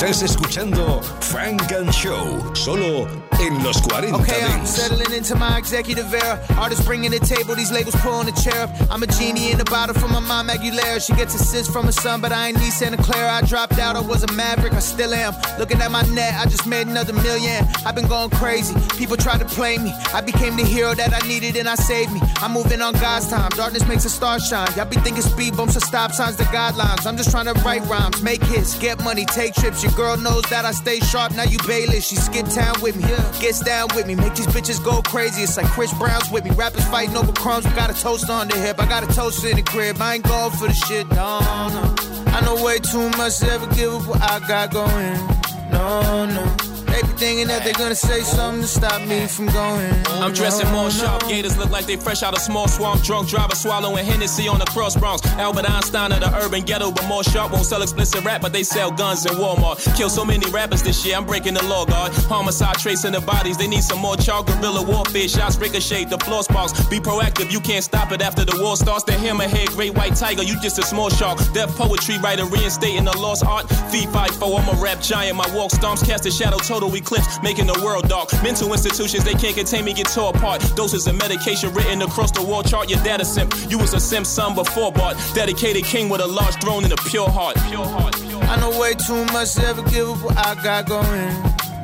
Estás 0.00 0.22
escuchando 0.22 1.02
Funk 1.20 1.72
and 1.72 1.90
Show, 1.90 2.54
solo 2.54 3.08
en 3.40 3.62
los 3.64 3.80
40 3.82 4.14
Okay, 4.14 4.44
I'm 4.44 4.64
settling 4.64 5.12
into 5.12 5.34
my 5.34 5.58
executive 5.58 6.14
era. 6.14 6.38
Artists 6.56 6.84
bringing 6.84 7.10
the 7.10 7.18
table, 7.18 7.56
these 7.56 7.72
labels 7.72 7.96
pulling 7.96 8.26
the 8.26 8.40
chair 8.40 8.62
up. 8.62 8.70
I'm 8.92 9.02
a 9.02 9.08
genie 9.08 9.50
in 9.50 9.58
the 9.58 9.64
bottle 9.64 9.96
from 9.96 10.12
my 10.12 10.20
mom 10.20 10.48
Aguilera. 10.50 11.04
She 11.04 11.14
gets 11.14 11.34
assists 11.34 11.72
from 11.72 11.86
her 11.86 11.92
son, 11.92 12.20
but 12.20 12.30
I 12.30 12.48
ain't 12.48 12.58
need 12.60 12.72
Santa 12.72 12.96
Clara. 12.96 13.28
I 13.28 13.42
dropped 13.42 13.80
out, 13.80 13.96
I 13.96 14.00
was 14.00 14.22
a 14.22 14.32
maverick, 14.34 14.72
I 14.72 14.78
still 14.78 15.12
am. 15.12 15.34
Looking 15.58 15.80
at 15.80 15.90
my 15.90 16.02
net, 16.02 16.34
I 16.34 16.44
just 16.44 16.64
made 16.64 16.86
another 16.86 17.12
million. 17.12 17.66
I've 17.84 17.96
been 17.96 18.06
going 18.06 18.30
crazy. 18.30 18.76
People 18.98 19.16
tried 19.16 19.40
to 19.40 19.46
play 19.46 19.78
me. 19.78 19.92
I 20.14 20.20
became 20.20 20.56
the 20.56 20.64
hero 20.64 20.94
that 20.94 21.12
I 21.12 21.26
needed 21.26 21.56
and 21.56 21.68
I 21.68 21.74
saved 21.74 22.12
me. 22.12 22.20
I'm 22.36 22.52
moving 22.52 22.82
on 22.82 22.92
God's 22.94 23.28
time. 23.28 23.50
Darkness 23.50 23.86
makes 23.88 24.04
a 24.04 24.10
star 24.10 24.38
shine. 24.38 24.68
Y'all 24.76 24.86
be 24.86 24.96
thinking 25.00 25.22
speed 25.22 25.56
bumps 25.56 25.76
are 25.76 25.80
stop 25.80 26.12
signs, 26.12 26.36
the 26.36 26.44
guidelines. 26.44 27.04
I'm 27.04 27.16
just 27.16 27.32
trying 27.32 27.46
to 27.46 27.54
write 27.64 27.82
rhymes, 27.86 28.22
make 28.22 28.42
hits, 28.44 28.78
get 28.78 29.02
money, 29.02 29.24
take 29.24 29.54
trips. 29.54 29.87
Your 29.88 29.96
girl 29.96 30.16
knows 30.16 30.42
that 30.50 30.64
I 30.64 30.72
stay 30.72 31.00
sharp. 31.00 31.34
Now 31.34 31.44
you 31.44 31.58
Bayless, 31.66 32.06
she 32.06 32.16
skip 32.16 32.46
town 32.46 32.80
with 32.82 32.96
me. 32.96 33.04
Gets 33.40 33.60
down 33.60 33.88
with 33.94 34.06
me, 34.06 34.14
make 34.14 34.34
these 34.34 34.46
bitches 34.46 34.82
go 34.84 35.00
crazy. 35.02 35.42
It's 35.42 35.56
like 35.56 35.66
Chris 35.66 35.92
Brown's 35.94 36.30
with 36.30 36.44
me. 36.44 36.50
Rappers 36.50 36.86
fighting 36.88 37.16
over 37.16 37.32
crumbs, 37.32 37.66
we 37.66 37.72
got 37.72 37.90
a 37.90 38.00
toast 38.00 38.28
on 38.28 38.48
the 38.48 38.56
hip. 38.56 38.80
I 38.80 38.86
got 38.86 39.02
a 39.02 39.12
toast 39.14 39.44
in 39.44 39.56
the 39.56 39.62
crib. 39.62 40.00
I 40.00 40.14
ain't 40.16 40.24
going 40.24 40.52
for 40.52 40.68
the 40.68 40.74
shit, 40.74 41.08
no, 41.08 41.40
no. 41.40 41.94
I 42.32 42.40
know 42.44 42.62
way 42.62 42.78
too 42.78 43.08
much 43.16 43.38
to 43.38 43.50
ever 43.50 43.66
give 43.74 43.94
up 43.94 44.06
what 44.06 44.22
I 44.22 44.38
got 44.46 44.72
going. 44.72 45.70
No, 45.70 46.26
no. 46.26 46.67
Be 47.02 47.06
thinking 47.14 47.46
that 47.46 47.62
they're 47.62 47.74
gonna 47.74 47.94
say 47.94 48.22
something 48.22 48.62
to 48.62 48.66
stop 48.66 49.00
me 49.06 49.26
from 49.28 49.46
going. 49.46 49.94
I'm 50.08 50.32
dressing 50.32 50.68
more 50.72 50.90
sharp. 50.90 51.28
Gators 51.28 51.56
look 51.56 51.70
like 51.70 51.86
they 51.86 51.96
fresh 51.96 52.24
out 52.24 52.34
of 52.34 52.40
small 52.40 52.66
swamp. 52.66 53.04
Drunk 53.04 53.28
driver 53.28 53.54
swallowing 53.54 54.04
Hennessy 54.04 54.48
on 54.48 54.58
the 54.58 54.64
cross 54.66 54.96
Bronx. 54.96 55.24
Albert 55.38 55.70
Einstein 55.70 56.10
of 56.10 56.20
the 56.20 56.34
urban 56.42 56.62
ghetto, 56.62 56.90
but 56.90 57.06
more 57.06 57.22
sharp. 57.22 57.52
Won't 57.52 57.66
sell 57.66 57.82
explicit 57.82 58.24
rap, 58.24 58.40
but 58.40 58.52
they 58.52 58.64
sell 58.64 58.90
guns 58.90 59.26
in 59.26 59.34
Walmart. 59.34 59.78
Kill 59.96 60.10
so 60.10 60.24
many 60.24 60.50
rappers 60.50 60.82
this 60.82 61.06
year, 61.06 61.16
I'm 61.16 61.24
breaking 61.24 61.54
the 61.54 61.64
law, 61.66 61.84
guard. 61.84 62.12
Homicide 62.26 62.78
tracing 62.78 63.12
the 63.12 63.20
bodies, 63.20 63.56
they 63.56 63.68
need 63.68 63.84
some 63.84 64.00
more 64.00 64.16
chalk. 64.16 64.46
Guerrilla 64.46 64.82
warfare 64.82 65.28
shots 65.28 65.56
ricochet, 65.56 66.06
the 66.06 66.18
floor 66.18 66.42
sparks. 66.42 66.72
Be 66.88 66.98
proactive, 66.98 67.52
you 67.52 67.60
can't 67.60 67.84
stop 67.84 68.10
it 68.10 68.22
after 68.22 68.44
the 68.44 68.58
war 68.60 68.76
starts. 68.76 69.04
The 69.04 69.12
hammerhead, 69.12 69.68
great 69.76 69.94
white 69.94 70.16
tiger, 70.16 70.42
you 70.42 70.60
just 70.60 70.78
a 70.78 70.82
small 70.82 71.10
shark. 71.10 71.38
Deaf 71.52 71.70
poetry 71.76 72.18
writer, 72.18 72.44
reinstating 72.46 73.04
the 73.04 73.16
lost 73.18 73.44
art. 73.44 73.68
Feed 73.90 74.08
fight 74.08 74.32
for, 74.32 74.58
I'm 74.58 74.68
a 74.76 74.82
rap 74.82 75.00
giant. 75.00 75.36
My 75.36 75.48
walk 75.54 75.70
stomps 75.70 76.04
cast 76.04 76.26
a 76.26 76.30
shadow, 76.30 76.56
total 76.56 76.87
eclipse, 76.94 77.40
making 77.42 77.66
the 77.66 77.80
world 77.84 78.08
dark. 78.08 78.30
Mental 78.42 78.72
institutions, 78.72 79.24
they 79.24 79.34
can't 79.34 79.56
contain 79.56 79.84
me, 79.84 79.92
get 79.92 80.08
tore 80.08 80.30
apart. 80.34 80.60
Doses 80.76 81.06
of 81.06 81.16
medication 81.16 81.72
written 81.74 82.02
across 82.02 82.30
the 82.30 82.42
wall 82.42 82.62
chart. 82.62 82.88
Your 82.90 83.02
data 83.02 83.24
simp, 83.24 83.54
you 83.68 83.78
was 83.78 83.94
a 83.94 84.00
simp 84.00 84.26
son 84.26 84.54
before 84.54 84.92
Bart. 84.92 85.16
Dedicated 85.34 85.84
king 85.84 86.08
with 86.08 86.20
a 86.20 86.26
large 86.26 86.54
throne 86.62 86.84
and 86.84 86.92
a 86.92 86.96
pure 87.10 87.28
heart. 87.28 87.56
Pure 87.68 87.86
heart. 87.86 88.14
I 88.48 88.56
know 88.60 88.78
way 88.78 88.94
too 88.94 89.24
much 89.26 89.54
to 89.54 89.66
ever 89.66 89.82
give 89.90 90.08
up 90.08 90.22
what 90.22 90.36
I 90.38 90.54
got 90.62 90.86
going. 90.86 91.32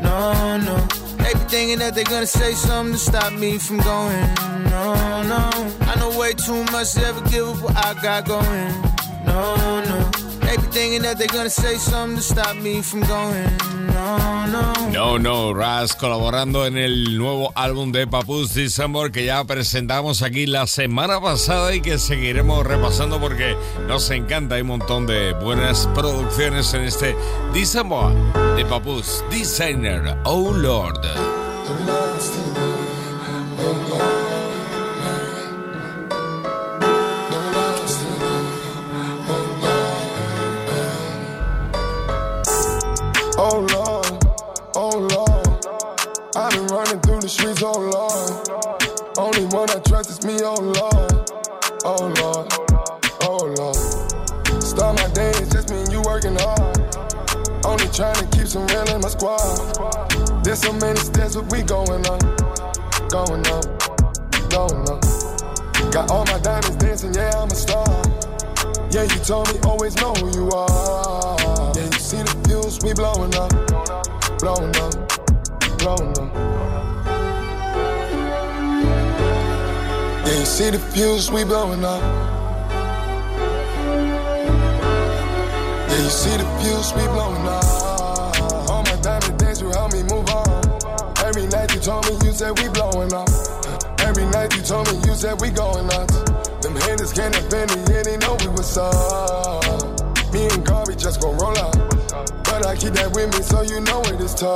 No, 0.02 0.56
no. 0.58 0.76
They 1.18 1.32
be 1.32 1.40
thinking 1.48 1.78
that 1.78 1.94
they're 1.94 2.04
gonna 2.04 2.26
say 2.26 2.52
something 2.52 2.92
to 2.94 2.98
stop 2.98 3.32
me 3.32 3.58
from 3.58 3.78
going. 3.78 4.34
No, 4.70 5.22
no. 5.22 5.50
I 5.82 5.94
know 5.98 6.18
way 6.18 6.32
too 6.32 6.64
much 6.72 6.92
to 6.94 7.06
ever 7.06 7.20
give 7.30 7.48
up 7.48 7.62
what 7.62 7.76
I 7.76 7.94
got 8.02 8.26
going. 8.26 8.72
No, 9.24 9.56
no. 9.84 10.23
Thinking 10.56 11.02
that 11.02 11.18
they're 11.18 11.26
gonna 11.28 11.50
say 11.50 11.76
something 11.76 12.16
to 12.16 12.22
stop 12.22 12.56
me 12.56 12.82
from 12.82 13.00
going. 13.00 13.56
No, 13.92 14.46
no. 14.46 14.72
No, 14.90 15.18
no, 15.18 15.54
Raz 15.54 15.94
colaborando 15.94 16.66
en 16.66 16.76
el 16.76 17.16
nuevo 17.18 17.52
álbum 17.54 17.90
de 17.90 18.06
Papus 18.06 18.54
December 18.54 19.10
que 19.10 19.24
ya 19.24 19.44
presentamos 19.44 20.22
aquí 20.22 20.46
la 20.46 20.66
semana 20.66 21.20
pasada 21.20 21.74
y 21.74 21.80
que 21.80 21.98
seguiremos 21.98 22.64
repasando 22.64 23.20
porque 23.20 23.56
nos 23.88 24.10
encanta. 24.10 24.54
Hay 24.56 24.62
un 24.62 24.68
montón 24.68 25.06
de 25.06 25.32
buenas 25.32 25.88
producciones 25.94 26.72
en 26.74 26.82
este 26.82 27.16
December 27.52 28.14
de 28.56 28.64
Papus 28.64 29.24
Designer. 29.30 30.16
Oh 30.24 30.52
Lord. 30.52 31.00
Oh 43.46 43.60
Lord, 43.60 44.24
oh 44.74 44.98
Lord. 45.12 45.66
I've 46.34 46.50
been 46.54 46.66
running 46.68 46.98
through 47.00 47.20
the 47.20 47.28
streets, 47.28 47.62
oh 47.62 47.76
Lord. 47.76 48.32
Only 49.18 49.44
one 49.54 49.68
I 49.68 49.80
trust 49.80 50.08
is 50.08 50.24
me, 50.24 50.40
oh 50.40 50.56
Lord. 50.56 51.12
Oh 51.84 52.08
Lord, 52.24 52.48
oh 53.20 53.44
Lord. 53.52 54.62
Start 54.64 54.96
my 54.96 55.08
day, 55.12 55.28
it's 55.36 55.52
just 55.52 55.68
me 55.68 55.76
and 55.76 55.92
you 55.92 56.00
working 56.08 56.36
hard. 56.40 56.72
Only 57.66 57.84
trying 57.92 58.16
to 58.16 58.26
keep 58.32 58.48
some 58.48 58.66
real 58.68 58.88
in 58.88 59.02
my 59.02 59.08
squad. 59.12 59.44
There's 60.42 60.60
so 60.60 60.72
many 60.72 60.96
steps, 60.96 61.36
but 61.36 61.44
we 61.52 61.60
going 61.60 62.00
up, 62.08 62.24
going 63.12 63.44
up, 63.52 63.68
going 64.48 64.88
up. 64.88 65.04
Got 65.92 66.10
all 66.10 66.24
my 66.24 66.40
diamonds 66.40 66.76
dancing, 66.76 67.12
yeah, 67.12 67.36
I'm 67.36 67.52
a 67.52 67.54
star. 67.54 67.84
Yeah, 68.88 69.04
you 69.04 69.20
told 69.20 69.52
me 69.52 69.60
always 69.68 69.94
know 69.96 70.14
who 70.14 70.32
you 70.32 70.48
are. 70.48 71.53
Yeah, 72.14 72.22
see 72.22 72.22
the 72.22 72.48
fuse, 72.48 72.78
we 72.82 72.94
blowing 72.94 73.34
up, 73.34 73.50
blowing 74.38 74.76
up, 74.76 74.94
blowing 75.78 76.18
up. 76.18 76.34
you 80.38 80.44
see 80.44 80.70
the 80.70 80.78
fuse 80.78 81.30
we 81.30 81.42
blowing 81.44 81.84
up? 81.84 82.02
Yeah, 85.88 86.02
you 86.02 86.10
see 86.10 86.36
the 86.36 86.44
fuse 86.60 86.92
we 86.94 87.02
blowing 87.08 87.46
up. 87.46 87.64
All 88.70 88.82
my 88.82 88.96
diamond 89.02 89.38
things 89.38 89.60
you 89.60 89.70
help 89.70 89.92
me 89.92 90.02
move 90.04 90.28
on. 90.30 90.46
Every 91.24 91.46
night 91.46 91.74
you 91.74 91.80
told 91.80 92.06
me 92.06 92.12
you 92.26 92.32
said 92.32 92.56
we 92.60 92.68
blowing 92.68 93.12
up. 93.12 93.28
Every 94.00 94.26
night 94.26 94.54
you 94.54 94.62
told 94.62 94.86
me 94.92 95.00
you 95.06 95.14
said 95.14 95.40
we 95.40 95.50
going 95.50 95.86
nuts. 95.86 96.18
Them 96.60 96.76
haters 96.76 97.12
can't 97.12 97.36
offend 97.36 97.74
me, 97.74 97.82
yeah, 97.92 98.02
they 98.02 98.16
know 98.18 98.36
we 98.40 98.48
was 98.48 98.78
up. 98.78 100.32
Me 100.32 100.46
and 100.46 100.64
Garvey 100.64 100.94
just 100.94 101.20
gon' 101.20 101.36
roll 101.38 101.58
up. 101.58 101.93
But 102.54 102.66
I 102.66 102.76
keep 102.76 102.92
that 102.94 103.10
with 103.10 103.34
me 103.34 103.42
so 103.42 103.62
you 103.62 103.80
know 103.80 104.00
it 104.14 104.20
is 104.22 104.32
tough. 104.32 104.54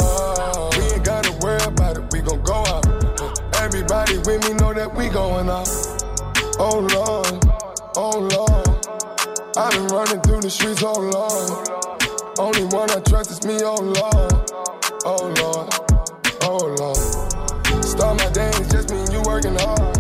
We 0.78 0.84
ain't 0.94 1.03
gotta 1.03 1.34
worry 1.42 1.59
about 1.66 1.99
it, 1.99 2.07
we 2.14 2.22
gon' 2.22 2.40
go 2.46 2.62
up. 2.70 2.86
Everybody 3.59 4.18
with 4.18 4.38
me 4.46 4.55
know 4.55 4.72
that 4.72 4.94
we 4.94 5.09
going 5.09 5.51
up. 5.51 5.66
Oh 6.62 6.78
Lord, 6.94 7.42
oh 7.99 8.22
Lord. 8.22 8.70
I've 9.59 9.74
been 9.74 9.90
running 9.90 10.22
through 10.22 10.42
the 10.42 10.49
streets, 10.49 10.80
oh 10.86 10.94
Lord. 10.94 12.38
Only 12.38 12.70
one 12.70 12.88
I 12.94 13.03
trust 13.03 13.32
is 13.34 13.42
me, 13.42 13.59
oh 13.66 13.82
Lord. 13.82 14.30
Oh 15.03 15.34
Lord, 15.42 15.66
oh 16.46 16.70
Lord. 16.78 17.82
Start 17.82 18.14
my 18.14 18.30
days, 18.30 18.62
just 18.70 18.94
me 18.94 19.03
and 19.03 19.11
you 19.11 19.22
working 19.26 19.59
hard. 19.59 19.99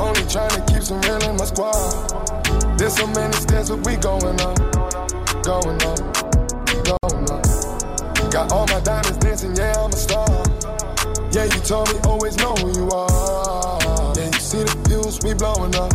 Only 0.00 0.24
trying 0.32 0.56
to 0.56 0.64
keep 0.64 0.80
some 0.80 0.96
real 1.04 1.20
in 1.28 1.36
my 1.36 1.44
squad. 1.44 1.76
There's 2.80 2.96
so 2.96 3.06
many 3.08 3.36
steps, 3.36 3.68
but 3.68 3.84
we 3.84 4.00
going 4.00 4.40
up, 4.40 4.56
going 5.44 5.76
up. 5.92 6.11
Got 8.42 8.52
all 8.52 8.66
my 8.66 8.80
diamonds 8.80 9.18
dancing, 9.18 9.54
yeah, 9.54 9.72
I'm 9.78 9.92
a 9.92 9.96
star. 9.96 10.26
Yeah, 11.30 11.44
you 11.44 11.60
told 11.60 11.88
me 11.94 12.00
always 12.02 12.36
know 12.38 12.54
who 12.56 12.72
you 12.76 12.90
are. 12.90 13.78
Yeah, 14.16 14.26
you 14.26 14.32
see 14.32 14.64
the 14.64 14.74
fuse, 14.88 15.20
we 15.22 15.32
blowing 15.32 15.72
up, 15.76 15.92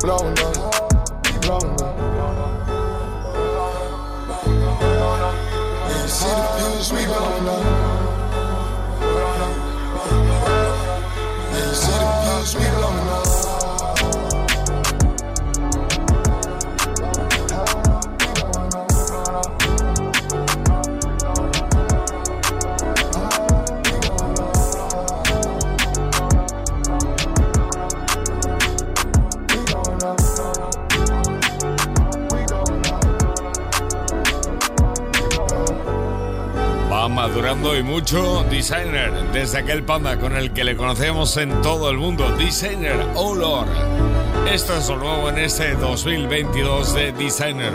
blowing 0.00 0.38
up, 0.40 0.54
blowing 1.40 1.80
up. 1.80 1.96
Yeah, 5.88 6.02
you 6.02 6.08
see 6.08 6.34
the 6.36 6.44
fuse, 6.58 6.92
we 6.92 7.06
blowing 7.06 7.48
up. 7.48 7.64
Yeah, 11.48 11.66
you 11.66 11.72
see 11.72 11.96
the 11.96 12.08
fuse, 12.20 12.54
we 12.56 12.66
blowing 12.76 12.98
up. 12.98 13.03
Madurando 37.14 37.76
y 37.76 37.82
mucho 37.82 38.44
Designer, 38.50 39.12
desde 39.32 39.58
aquel 39.58 39.84
panda 39.84 40.18
con 40.18 40.36
el 40.36 40.52
que 40.52 40.64
le 40.64 40.76
conocemos 40.76 41.36
en 41.36 41.62
todo 41.62 41.88
el 41.88 41.96
mundo, 41.96 42.28
Designer 42.36 42.96
Oh 43.14 43.34
Lord. 43.34 43.68
Esto 44.52 44.76
es 44.76 44.88
lo 44.88 44.96
nuevo 44.96 45.28
en 45.28 45.38
este 45.38 45.74
2022 45.74 46.92
de 46.92 47.12
Designer. 47.12 47.72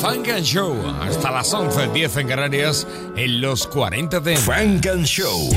Funk 0.00 0.28
and 0.28 0.42
Show, 0.44 0.76
hasta 1.00 1.30
las 1.30 1.54
11.10 1.54 2.20
en 2.20 2.28
Canarias, 2.28 2.86
en 3.16 3.40
los 3.40 3.68
40 3.68 4.18
de 4.18 4.36
Funk 4.36 4.86
and 4.86 5.06
Show. 5.06 5.48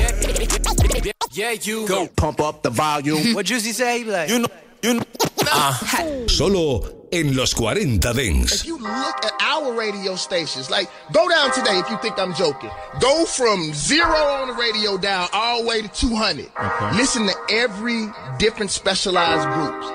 Yeah, 1.32 1.52
you 1.54 1.86
go 1.86 2.08
pump 2.14 2.40
up 2.40 2.62
the 2.62 2.70
volume. 2.70 3.34
What 3.34 3.46
Juicy 3.46 3.72
say? 3.72 4.04
Like, 4.04 4.30
you 4.30 4.38
know, 4.38 4.48
you 4.82 4.94
know. 4.94 5.19
Solo 6.28 6.82
en 7.12 7.36
los 7.36 7.52
40 7.52 8.12
Dance. 8.12 8.54
If 8.54 8.66
you 8.66 8.78
look 8.78 9.24
at 9.24 9.32
our 9.40 9.74
radio 9.74 10.16
stations, 10.16 10.70
like 10.70 10.88
go 11.12 11.28
down 11.28 11.52
today 11.52 11.78
if 11.78 11.90
you 11.90 11.98
think 11.98 12.18
I'm 12.18 12.34
joking. 12.34 12.70
Go 13.00 13.24
from 13.26 13.72
zero 13.74 14.08
on 14.08 14.48
the 14.48 14.54
radio 14.54 14.96
down 14.96 15.28
all 15.32 15.62
the 15.62 15.68
way 15.68 15.82
to 15.82 15.88
200. 15.88 16.50
Listen 16.96 17.26
to 17.26 17.34
every 17.50 18.06
different 18.38 18.70
specialized 18.70 19.48
groups. 19.50 19.86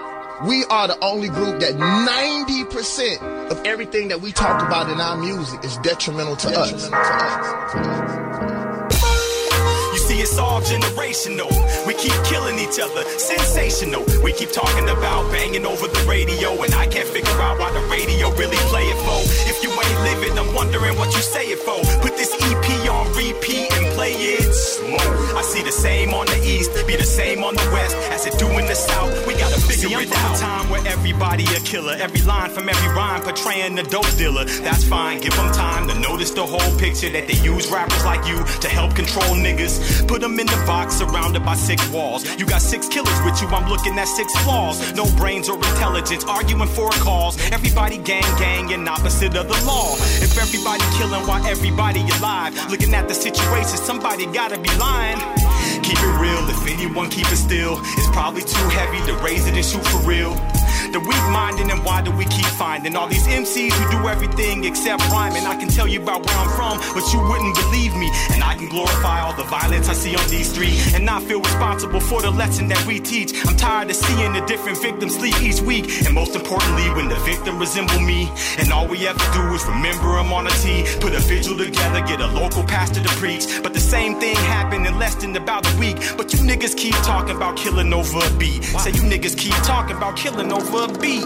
We 0.47 0.66
are 0.66 0.88
the 0.88 0.99
only 1.03 1.30
group 1.30 1.61
that 1.61 1.74
90% 1.76 3.49
of 3.49 3.66
everything 3.66 4.09
that 4.09 4.22
we 4.22 4.34
talk 4.34 4.61
about 4.61 4.91
in 4.91 4.99
our 4.99 5.18
music 5.18 5.63
is 5.63 5.78
detrimental 5.78 6.36
to 6.36 6.59
us. 6.59 6.72
You 6.72 6.80
see, 6.80 8.55
it's 10.26 10.39
all 10.39 10.59
generational. 10.61 11.53
We 11.86 11.93
keep 11.93 12.17
killing 12.26 12.57
each 12.57 12.80
other, 12.82 13.03
sensational. 13.21 14.03
We 14.23 14.34
keep 14.34 14.49
talking 14.51 14.89
about 14.89 15.32
banging 15.32 15.65
over 15.65 15.88
the 15.88 16.01
radio, 16.09 16.49
and 16.63 16.73
I 16.73 16.88
can't 16.88 17.07
figure 17.07 17.38
out 17.45 17.59
why 17.59 17.69
the 17.71 17.86
radio 17.93 18.34
really 18.34 18.57
play 18.73 18.86
it 18.89 18.99
for. 19.05 19.21
If 19.45 19.61
you 19.61 19.69
ain't 19.69 19.99
living, 20.09 20.34
I'm 20.38 20.51
wondering 20.55 20.97
what 20.97 21.13
you 21.13 21.21
say 21.21 21.45
it 21.53 21.59
for. 21.59 21.78
Put 22.01 22.17
this 22.17 22.34
EP 22.41 22.67
on 22.89 23.05
repeat 23.13 23.69
and 23.78 23.86
play 23.96 24.12
it 24.12 24.54
slow. 24.54 25.00
I 25.39 25.41
see 25.41 25.64
the 25.64 25.72
same 25.72 26.14
on 26.14 26.26
the 26.28 26.39
east, 26.43 26.72
be 26.86 26.96
the 26.96 27.04
same 27.20 27.43
on 27.43 27.56
the 27.56 27.68
west 27.72 27.96
as 28.12 28.26
it 28.28 28.38
do 28.38 28.48
in 28.60 28.66
the 28.68 28.76
south. 28.76 29.12
We 29.26 29.34
gotta 29.34 29.60
figure 29.60 29.89
See, 29.89 29.96
I'm 29.96 30.04
it 30.04 30.10
from 30.10 30.20
out. 30.20 30.38
a 30.38 30.39
time 30.39 30.70
where 30.70 30.84
everybody 30.88 31.43
a 31.56 31.60
killer. 31.62 31.96
Every 31.98 32.22
line 32.22 32.50
from 32.52 32.68
every 32.70 32.89
rhyme 32.93 33.22
portraying 33.22 33.76
the 33.76 33.84
dope 33.84 34.12
dealer. 34.18 34.46
That's 34.68 34.84
fine, 34.84 35.22
give 35.22 35.36
them 35.36 35.52
time 35.54 35.88
to 35.88 35.96
notice 36.00 36.32
the 36.32 36.46
whole 36.46 36.72
picture 36.78 37.10
that 37.10 37.28
they 37.28 37.39
use 37.39 37.72
rappers 37.72 38.04
like 38.06 38.24
you 38.28 38.38
to 38.64 38.68
help 38.68 38.96
control 38.96 39.32
niggas. 39.36 40.08
Put 40.08 40.22
them 40.22 40.39
in 40.39 40.48
the 40.48 40.62
box 40.68 40.96
surrounded 40.98 41.43
by 41.46 41.56
six 41.56 41.80
walls. 41.89 42.22
You 42.38 42.46
got 42.46 42.62
six 42.62 42.88
killers 42.88 43.20
with 43.24 43.41
you, 43.41 43.48
I'm 43.48 43.70
looking 43.70 43.98
at 43.98 44.08
six 44.08 44.28
flaws. 44.43 44.78
No 44.93 45.06
brains 45.16 45.48
or 45.50 45.56
intelligence, 45.56 46.24
arguing 46.26 46.70
for 46.70 46.88
a 46.89 47.00
cause. 47.00 47.36
Everybody 47.52 47.98
gang 48.00 48.30
gang 48.38 48.74
and 48.74 48.88
opposite 48.89 49.36
of 49.36 49.48
the 49.48 49.60
law. 49.66 49.96
If 50.26 50.38
everybody 50.38 50.84
killing 50.98 51.26
while 51.28 51.43
everybody 51.48 52.02
alive, 52.20 52.52
looking 52.70 52.93
at 52.93 53.08
the 53.08 53.16
situation, 53.16 53.78
somebody 53.86 54.25
gotta 54.25 54.57
be 54.57 54.69
lying. 54.79 55.19
Keep 55.83 55.99
it 56.01 56.19
real, 56.19 56.49
if 56.49 56.67
anyone 56.67 57.07
keep 57.07 57.31
it 57.31 57.38
still, 57.38 57.77
it's 57.79 58.07
probably 58.07 58.41
too 58.41 58.67
heavy 58.69 58.97
to 59.05 59.15
raise 59.23 59.45
it 59.45 59.53
and 59.53 59.63
shoot 59.63 59.86
for 59.86 59.99
real. 59.99 60.33
The 60.91 60.99
weak 60.99 61.25
minded 61.31 61.69
and 61.71 61.83
why 61.83 62.01
do 62.01 62.11
we 62.11 62.25
keep 62.25 62.45
finding 62.45 62.95
all 62.95 63.07
these 63.07 63.27
MCs 63.27 63.73
who 63.73 63.91
do 63.91 64.07
everything 64.07 64.63
except 64.65 65.01
rhyming? 65.09 65.45
I 65.45 65.55
can 65.55 65.67
tell 65.67 65.88
you 65.88 66.01
about 66.01 66.25
where 66.25 66.38
I'm 66.38 66.49
from, 66.55 66.77
but 66.93 67.03
you 67.11 67.19
wouldn't 67.19 67.55
believe 67.55 67.95
me. 67.95 68.11
And 68.31 68.43
I 68.43 68.55
can 68.55 68.69
glorify 68.69 69.21
all 69.21 69.33
the 69.33 69.43
violence 69.43 69.89
I 69.89 69.93
see 69.93 70.15
on 70.15 70.27
these 70.29 70.51
streets 70.51 70.93
and 70.93 71.05
not 71.05 71.23
feel 71.23 71.41
responsible 71.41 71.99
for 71.99 72.21
the 72.21 72.31
lesson 72.31 72.67
that 72.69 72.86
we 72.86 72.99
teach. 72.99 73.33
I'm 73.47 73.57
tired 73.57 73.89
of 73.89 73.95
seeing 73.95 74.33
the 74.33 74.41
different 74.41 74.81
victims 74.81 75.15
sleep 75.15 75.41
each 75.41 75.61
week, 75.61 75.86
and 76.05 76.13
most 76.13 76.36
importantly, 76.36 76.89
when 76.91 77.09
the 77.09 77.19
victim 77.25 77.59
resemble 77.59 77.99
me. 77.99 78.29
And 78.57 78.71
all 78.71 78.88
we 78.88 79.07
ever 79.07 79.25
do 79.33 79.41
is 79.53 79.65
remember 79.65 80.15
them 80.15 80.31
on 80.31 80.47
a 80.47 80.55
T, 80.61 80.86
put 80.99 81.13
a 81.13 81.19
vigil 81.19 81.57
together, 81.57 82.01
get 82.05 82.21
a 82.21 82.27
local 82.27 82.63
pastor 82.63 83.01
to 83.01 83.09
preach. 83.15 83.45
But 83.63 83.73
the 83.73 83.79
same 83.79 84.19
thing 84.19 84.36
happened 84.36 84.86
in 84.86 84.97
less 84.99 85.15
than 85.15 85.36
about 85.36 85.65
a 85.65 85.79
week. 85.79 85.97
But 86.17 86.31
you 86.33 86.39
niggas 86.39 86.77
keep 86.77 86.95
talking 87.03 87.36
about 87.36 87.57
killing 87.57 87.91
over 87.93 88.19
a 88.19 88.29
beat. 88.38 88.63
Say 88.63 88.91
you 88.91 89.01
niggas 89.01 89.38
keep 89.38 89.55
talking 89.63 89.97
about 89.97 90.15
killing 90.15 90.51
over 90.51 90.74
a 90.84 90.88
beat. 90.99 91.26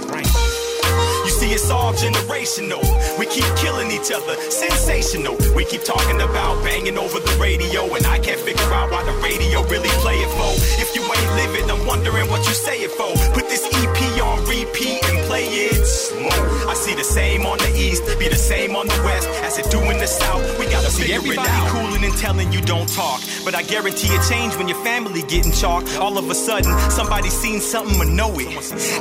You 1.26 1.32
see, 1.32 1.52
it's 1.54 1.70
all 1.70 1.93
generational. 1.93 2.82
We 3.18 3.26
keep 3.26 3.45
killing 3.58 3.91
each 3.91 4.12
other, 4.12 4.36
sensational. 4.50 5.38
We 5.56 5.66
keep 5.66 5.84
talking 5.84 6.22
about 6.22 6.64
banging 6.64 6.97
over 6.97 7.20
the 7.20 7.38
radio, 7.39 7.86
and 7.95 8.06
I 8.06 8.20
can't 8.20 8.39
figure 8.39 8.70
out 8.74 8.91
why 8.91 9.04
the 9.04 9.14
radio 9.22 9.62
really 9.70 9.89
play 10.02 10.18
it 10.18 10.32
for. 10.38 10.52
If 10.82 10.95
you 10.95 11.02
ain't 11.02 11.32
living, 11.36 11.70
I'm 11.70 11.86
wondering 11.86 12.30
what 12.30 12.45
you 12.47 12.54
say 12.54 12.82
it 12.82 12.91
for. 12.91 13.10
Put 13.34 13.50
this 13.50 13.66
EP 13.66 14.00
on 14.24 14.39
repeat 14.45 15.04
and 15.10 15.19
play 15.40 15.48
it 15.72 15.86
slow. 15.86 16.70
I 16.70 16.74
see 16.76 16.94
the 16.94 17.04
same 17.04 17.46
on 17.46 17.58
the 17.58 17.72
east, 17.76 18.04
be 18.20 18.28
the 18.28 18.36
same 18.36 18.76
on 18.76 18.88
the 18.88 19.02
west 19.04 19.28
as 19.44 19.58
it 19.58 19.70
do 19.72 19.80
in 19.90 19.98
the 19.98 20.08
south. 20.08 20.44
We 20.60 20.66
gotta 20.66 20.90
See, 20.92 21.14
everybody 21.14 21.50
cooling 21.70 22.04
and 22.04 22.16
telling 22.18 22.52
you 22.52 22.62
don't 22.62 22.88
talk. 22.90 23.22
But 23.46 23.56
I 23.56 23.64
guarantee 23.64 24.14
a 24.16 24.22
change 24.30 24.56
when 24.56 24.68
your 24.68 24.82
family 24.84 25.22
getting 25.24 25.52
chalk. 25.52 25.84
All 26.00 26.18
of 26.18 26.30
a 26.30 26.36
sudden, 26.36 26.72
somebody 26.92 27.30
seen 27.30 27.60
something 27.60 28.00
or 28.00 28.06
know 28.06 28.32
it. 28.38 28.50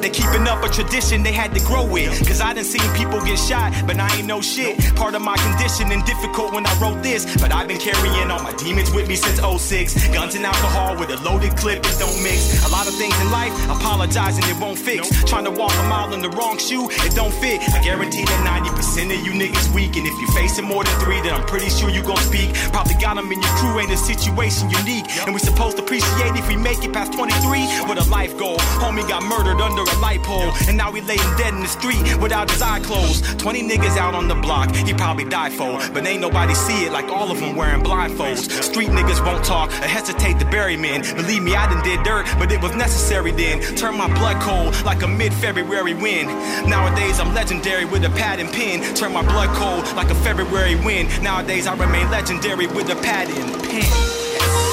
They 0.03 0.11
keeping 0.11 0.47
up 0.47 0.65
a 0.65 0.69
tradition 0.69 1.23
they 1.23 1.33
had 1.33 1.55
to 1.55 1.61
grow 1.61 1.85
with. 1.85 2.27
Cause 2.27 2.41
I 2.41 2.55
done 2.55 2.65
seen 2.65 2.89
people 2.95 3.21
get 3.25 3.39
shot, 3.39 3.73
but 3.87 3.99
I 3.99 4.09
ain't 4.17 4.27
no 4.27 4.41
shit. 4.41 4.79
Part 4.97 5.15
of 5.15 5.23
my 5.23 5.37
condition 5.37 5.93
and 5.93 6.05
difficult 6.05 6.55
when 6.55 6.65
I 6.67 6.75
wrote 6.81 7.03
this. 7.03 7.27
But 7.37 7.53
I've 7.53 7.69
been 7.69 7.81
carrying 7.81 8.31
all 8.31 8.43
my 8.43 8.55
demons 8.55 8.91
with 8.93 9.09
me 9.09 9.17
since 9.17 9.41
06. 9.41 10.09
Guns 10.15 10.35
and 10.35 10.47
alcohol 10.47 10.97
with 10.97 11.11
a 11.11 11.19
loaded 11.23 11.57
clip, 11.57 11.85
it 11.85 11.97
don't 11.99 12.23
mix. 12.23 12.65
A 12.67 12.71
lot 12.71 12.87
of 12.89 12.95
things 12.95 13.19
in 13.21 13.31
life, 13.31 13.53
apologizing 13.69 14.45
it 14.45 14.59
won't 14.61 14.79
fix. 14.79 15.09
Trying 15.25 15.45
to 15.45 15.51
walk 15.51 15.75
a 15.75 15.83
mile 15.89 16.13
in 16.15 16.23
the 16.23 16.28
the 16.29 16.37
wrong 16.37 16.59
shoe, 16.59 16.89
it 16.91 17.15
don't 17.15 17.33
fit. 17.33 17.61
I 17.73 17.83
guarantee 17.83 18.25
that 18.25 18.41
90% 18.45 19.15
of 19.15 19.21
you 19.25 19.33
niggas 19.33 19.73
weak. 19.75 19.97
And 19.97 20.07
if 20.07 20.15
you're 20.21 20.33
facing 20.33 20.65
more 20.65 20.85
than 20.85 20.95
three, 21.01 21.21
then 21.21 21.35
I'm 21.35 21.47
pretty 21.47 21.71
sure 21.71 21.91
you 21.91 22.03
gon' 22.03 22.19
speak. 22.19 22.53
Probably 22.73 22.95
got 22.95 23.17
them 23.17 23.31
in 23.33 23.41
your 23.41 23.55
crew, 23.59 23.79
ain't 23.79 23.93
a 23.93 23.97
situation 23.97 24.71
unique. 24.71 25.07
And 25.25 25.35
we 25.35 25.41
supposed 25.41 25.77
to 25.77 25.83
appreciate 25.83 26.37
if 26.37 26.47
we 26.49 26.57
make 26.57 26.85
it 26.85 26.93
past 26.93 27.13
23 27.13 27.89
with 27.89 27.99
a 27.99 28.09
life 28.11 28.37
goal. 28.37 28.59
Homie 28.83 29.07
got 29.09 29.23
murdered 29.23 29.61
under 29.61 29.83
a 29.83 29.99
light 29.99 30.23
pole. 30.23 30.53
And 30.69 30.77
now 30.77 30.91
we 30.91 31.01
laying 31.03 31.31
dead 31.37 31.55
in 31.55 31.61
the 31.61 31.69
street 31.69 32.03
without 32.19 32.51
his 32.51 32.63
eye 32.63 32.81
closed. 32.81 33.39
20 33.39 33.63
niggas 33.69 33.97
out 33.97 34.15
on 34.15 34.29
the 34.29 34.35
block, 34.35 34.75
he 34.75 34.93
probably 34.95 35.25
die 35.25 35.51
for. 35.51 35.79
But 35.93 36.07
ain't 36.07 36.21
nobody 36.21 36.55
see 36.55 36.85
it 36.85 36.93
like 36.93 37.07
all 37.07 37.31
of 37.31 37.41
them 37.41 37.57
wearing 37.57 37.83
blindfolds. 37.83 38.51
Street 38.63 38.89
niggas 38.89 39.25
won't 39.25 39.45
talk 39.45 39.71
or 39.71 39.89
hesitate 39.89 40.39
to 40.39 40.45
bury 40.47 40.77
men. 40.77 41.03
Believe 41.17 41.43
me, 41.43 41.55
I 41.55 41.67
done 41.73 41.83
did 41.83 42.03
dirt, 42.03 42.27
but 42.39 42.53
it 42.53 42.61
was 42.61 42.75
necessary 42.75 43.33
then. 43.33 43.61
Turn 43.77 43.97
my 43.97 44.09
blood 44.19 44.41
cold 44.43 44.75
like 44.85 45.03
a 45.03 45.09
mid 45.09 45.33
February 45.33 45.95
wind. 45.95 46.18
Nowadays 46.27 47.21
I'm 47.21 47.35
legendary 47.35 47.85
with 47.85 48.05
a 48.05 48.11
pad 48.11 48.41
and 48.41 48.51
pen. 48.51 48.83
Turn 48.95 49.13
my 49.13 49.23
blood 49.23 49.55
cold 49.55 49.85
like 49.97 50.11
a 50.11 50.15
February 50.17 50.77
wind. 50.77 51.09
Nowadays 51.23 51.67
I 51.67 51.77
remain 51.77 52.11
legendary 52.11 52.67
with 52.67 52.91
a 52.91 52.97
pad 52.97 53.29
and 53.29 53.53
pen. 53.63 54.19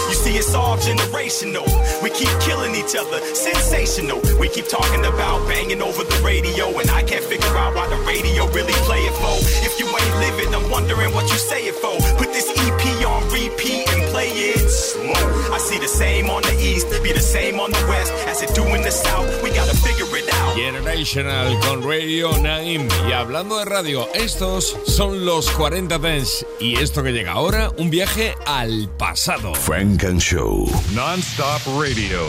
You 0.10 0.14
see, 0.14 0.38
it's 0.38 0.54
all 0.54 0.78
generational. 0.78 1.66
We 2.02 2.10
keep 2.10 2.30
killing 2.41 2.76
each 2.76 2.96
other, 2.96 3.20
sensational. 3.36 4.22
We 4.39 4.50
keep 4.50 4.68
talking 4.68 5.02
about 5.06 5.48
banging 5.48 5.82
over 5.82 6.04
the 6.04 6.22
radio, 6.24 6.70
and 6.80 6.89
I 6.91 7.02
can't 7.04 7.24
figure 7.24 7.58
out 7.58 7.76
why 7.76 7.88
the 7.89 7.98
radio 8.06 8.46
really 8.54 8.78
play 8.86 9.02
it 9.02 9.16
for. 9.18 9.36
If 9.66 9.80
you 9.80 9.86
ain't 9.86 10.16
living, 10.22 10.54
I'm 10.54 10.70
wondering 10.70 11.14
what 11.14 11.30
you 11.32 11.38
say 11.38 11.68
it 11.68 11.76
for. 11.76 11.98
Put 12.18 12.34
this 12.34 12.50
EP 12.54 12.84
on 13.06 13.24
repeat 13.34 13.89
and 13.93 14.05
play 14.16 14.32
it 14.32 14.70
slow. 14.70 15.11
I 15.53 15.59
see 15.59 15.78
the 15.78 15.88
same 15.88 16.30
on 16.30 16.41
the 16.41 16.55
east, 16.57 16.88
be 17.03 17.11
the 17.11 17.20
same 17.20 17.59
on 17.59 17.72
the 17.72 17.86
west 17.89 18.13
as 18.28 18.41
it 18.41 18.55
do 18.55 18.63
in 18.74 18.82
the 18.82 18.91
south. 18.91 19.28
We 19.43 19.49
gotta 19.49 19.76
figure 19.76 20.07
it 20.16 20.28
out. 20.34 20.55
Generational 20.55 21.59
con 21.59 21.84
Radio 21.84 22.32
Naim. 22.39 22.88
Y 23.07 23.11
hablando 23.11 23.59
de 23.59 23.66
radio, 23.66 24.07
estos 24.13 24.78
son 24.88 25.26
los 25.26 25.49
40 25.51 25.97
Dance. 25.97 26.45
Y 26.59 26.78
esto 26.78 27.03
que 27.03 27.11
llega 27.11 27.34
ahora, 27.34 27.72
un 27.78 27.89
viaje 27.89 28.36
al 28.45 28.89
pasado. 28.97 29.53
Frank 29.53 30.03
and 30.05 30.22
Show. 30.22 30.70
Non-stop 30.93 31.61
radio. 31.78 32.26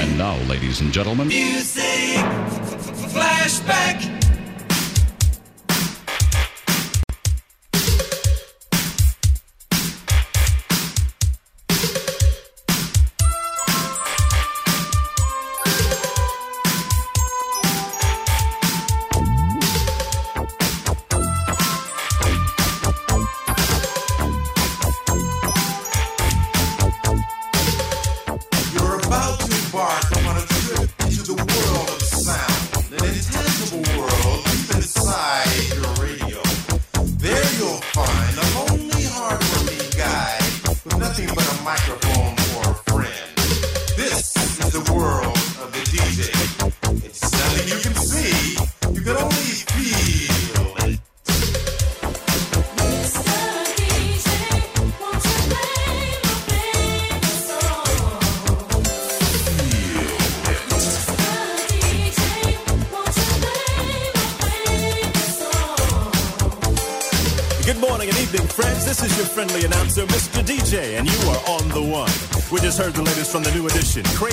And 0.00 0.18
now, 0.18 0.36
ladies 0.48 0.80
and 0.80 0.92
gentlemen, 0.92 1.28
Music 1.28 2.18
flashback. 3.12 4.23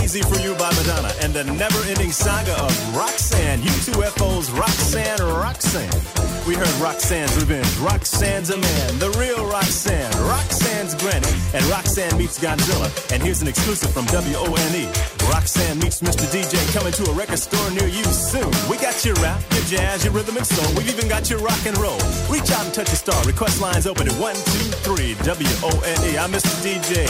Crazy 0.01 0.21
for 0.23 0.39
You 0.39 0.55
by 0.55 0.73
Madonna, 0.73 1.13
and 1.21 1.31
the 1.31 1.43
never 1.43 1.77
ending 1.85 2.11
saga 2.11 2.53
of 2.53 2.73
Roxanne, 2.97 3.59
UTFO's 3.59 4.49
Roxanne 4.49 5.21
Roxanne. 5.21 6.47
We 6.47 6.55
heard 6.55 6.73
Roxanne's 6.81 7.35
Revenge, 7.35 7.77
Roxanne's 7.77 8.49
a 8.49 8.57
Man, 8.57 8.97
the 8.97 9.11
real 9.11 9.45
Roxanne, 9.45 10.11
Roxanne's 10.25 10.95
Granny, 10.95 11.29
and 11.53 11.63
Roxanne 11.65 12.17
meets 12.17 12.39
Godzilla. 12.39 12.89
And 13.11 13.21
here's 13.21 13.41
an 13.41 13.47
exclusive 13.47 13.91
from 13.91 14.05
WONE. 14.07 14.87
Roxanne 15.29 15.79
meets 15.79 16.01
Mr. 16.01 16.25
DJ 16.31 16.55
coming 16.73 16.93
to 16.93 17.09
a 17.09 17.13
record 17.13 17.39
store 17.39 17.71
near 17.71 17.87
you 17.87 18.03
soon. 18.05 18.51
We 18.69 18.77
got 18.77 19.03
your 19.03 19.15
rap, 19.15 19.41
your 19.51 19.63
jazz, 19.65 20.03
your 20.03 20.13
rhythm 20.13 20.37
and 20.37 20.45
soul. 20.45 20.73
We've 20.75 20.89
even 20.89 21.07
got 21.07 21.29
your 21.29 21.39
rock 21.39 21.65
and 21.65 21.77
roll. 21.77 21.99
Reach 22.29 22.51
out 22.51 22.65
and 22.65 22.73
touch 22.73 22.91
a 22.91 22.95
star. 22.95 23.21
Request 23.25 23.61
lines 23.61 23.87
open 23.87 24.07
at 24.07 24.15
123 24.19 25.15
WONE. 25.25 26.17
I'm 26.17 26.31
Mr. 26.31 26.53
DJ. 26.63 27.07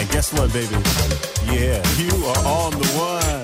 And 0.00 0.10
guess 0.10 0.32
what, 0.32 0.52
baby? 0.52 0.74
Yeah, 1.46 1.82
you 1.98 2.10
are 2.26 2.38
on 2.46 2.72
the 2.72 2.88
one. 2.96 3.43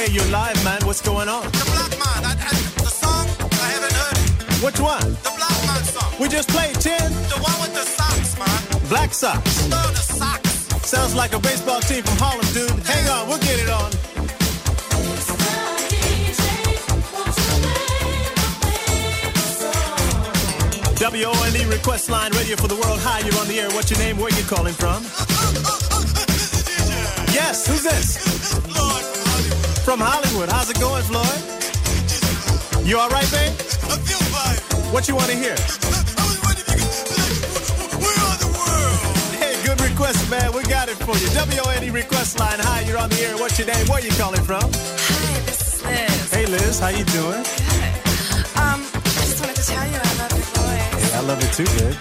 You? 0.00 0.06
Hey, 0.06 0.12
you're 0.12 0.26
live, 0.26 0.64
man. 0.64 0.80
What's 0.84 1.02
going 1.02 1.28
on? 1.28 1.44
The 1.44 1.64
Black 1.72 1.90
Man. 1.90 2.24
I, 2.24 2.32
I, 2.32 2.56
the 2.80 2.88
song, 2.88 3.26
I 3.52 3.68
haven't 3.68 3.92
heard 3.92 4.16
it. 4.16 4.64
Which 4.64 4.80
one? 4.80 5.00
The 5.00 5.32
Black 5.36 5.60
Man 5.66 5.84
song. 5.84 6.14
We 6.18 6.28
just 6.28 6.48
played 6.48 6.74
10. 6.74 7.12
The 7.28 7.36
one 7.36 7.60
with 7.60 7.74
the 7.74 7.84
socks, 7.84 8.38
man. 8.38 8.88
Black 8.88 9.12
Sox. 9.12 9.68
No, 9.68 9.76
the 9.92 10.00
socks. 10.00 10.88
Sounds 10.88 11.14
like 11.14 11.34
a 11.34 11.38
baseball 11.38 11.80
team 11.80 12.02
from 12.02 12.16
Harlem, 12.16 12.46
dude. 12.54 12.70
Hang 12.86 13.08
on, 13.10 13.28
we'll 13.28 13.38
get 13.40 13.60
it 13.60 13.68
on. 13.68 13.90
WONE 21.00 21.56
E 21.56 21.64
request 21.66 22.10
line, 22.10 22.32
radio 22.32 22.56
for 22.56 22.68
the 22.68 22.76
world. 22.76 23.00
Hi, 23.00 23.20
you're 23.20 23.38
on 23.38 23.48
the 23.48 23.60
air. 23.60 23.68
What's 23.70 23.90
your 23.90 24.00
name? 24.00 24.16
Where 24.18 24.30
you 24.30 24.44
calling 24.44 24.74
from? 24.74 25.04
Yes, 27.32 27.64
who's 27.64 27.84
this? 27.84 28.29
From 29.84 29.98
Hollywood. 30.00 30.48
How's 30.50 30.70
it 30.70 30.78
going, 30.78 31.02
Floyd? 31.04 31.40
You 32.86 32.98
all 32.98 33.08
right, 33.08 33.28
babe? 33.32 33.52
I 33.88 33.96
feel 33.98 34.22
fine. 34.30 34.92
What 34.92 35.08
you 35.08 35.16
want 35.16 35.30
to 35.30 35.36
hear? 35.36 35.56
Hey, 39.40 39.56
good 39.64 39.80
request, 39.80 40.30
man. 40.30 40.52
We 40.52 40.62
got 40.64 40.88
it 40.88 40.96
for 40.96 41.16
you. 41.16 41.28
WONE 41.32 41.92
request 41.92 42.38
line. 42.38 42.60
Hi, 42.60 42.82
you're 42.82 42.98
on 42.98 43.08
the 43.08 43.20
air. 43.20 43.36
What's 43.38 43.58
your 43.58 43.66
name? 43.68 43.86
Where 43.88 44.00
you 44.04 44.10
calling 44.12 44.42
from? 44.42 44.62
Hi, 44.62 45.40
this 45.46 45.74
is 45.74 45.84
Liz. 45.84 46.30
Hey, 46.32 46.46
Liz. 46.46 46.78
How 46.78 46.88
you 46.88 47.04
doing? 47.04 47.42
Good. 47.42 47.92
Um, 48.60 48.84
I 48.84 49.22
just 49.26 49.40
wanted 49.40 49.56
to 49.56 49.66
tell 49.66 49.86
you 49.88 49.96
I 49.96 50.12
love 50.20 50.32
your 50.36 50.50
voice. 50.60 51.02
Hey, 51.02 51.12
I 51.16 51.20
love 51.24 51.40
it 51.42 51.52
too, 51.56 51.68
babe. 51.80 51.96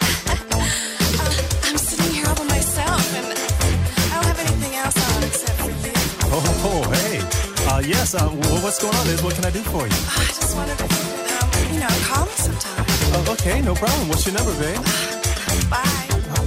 I'm 1.69 1.77
sitting 1.77 2.11
here 2.13 2.27
all 2.27 2.35
by 2.35 2.43
myself, 2.43 3.15
and 3.15 3.27
I 3.27 4.13
don't 4.13 4.25
have 4.25 4.39
anything 4.39 4.75
else 4.75 4.97
on 5.15 5.23
except 5.23 5.57
for 5.61 5.71
you. 5.71 5.93
Oh, 6.31 6.83
hey. 6.91 7.48
Uh, 7.71 7.79
yes, 7.85 8.15
uh, 8.15 8.27
what's 8.63 8.81
going 8.81 8.95
on, 8.95 9.05
Liz? 9.05 9.21
What 9.21 9.35
can 9.35 9.45
I 9.45 9.51
do 9.51 9.59
for 9.61 9.85
you? 9.85 9.93
I 9.93 10.25
just 10.25 10.55
want 10.57 10.71
to, 10.71 10.83
you, 10.89 10.89
um, 11.37 11.73
you 11.73 11.79
know, 11.79 11.87
call 12.09 12.25
me 12.25 12.31
sometime. 12.33 12.85
Uh, 13.13 13.33
okay, 13.33 13.61
no 13.61 13.75
problem. 13.75 14.09
What's 14.09 14.25
your 14.25 14.33
number, 14.33 14.57
babe? 14.57 14.75
Uh, 14.81 15.69
bye. 15.69 15.85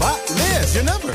Bye. 0.02 0.18
Liz, 0.34 0.74
your 0.74 0.82
number. 0.82 1.14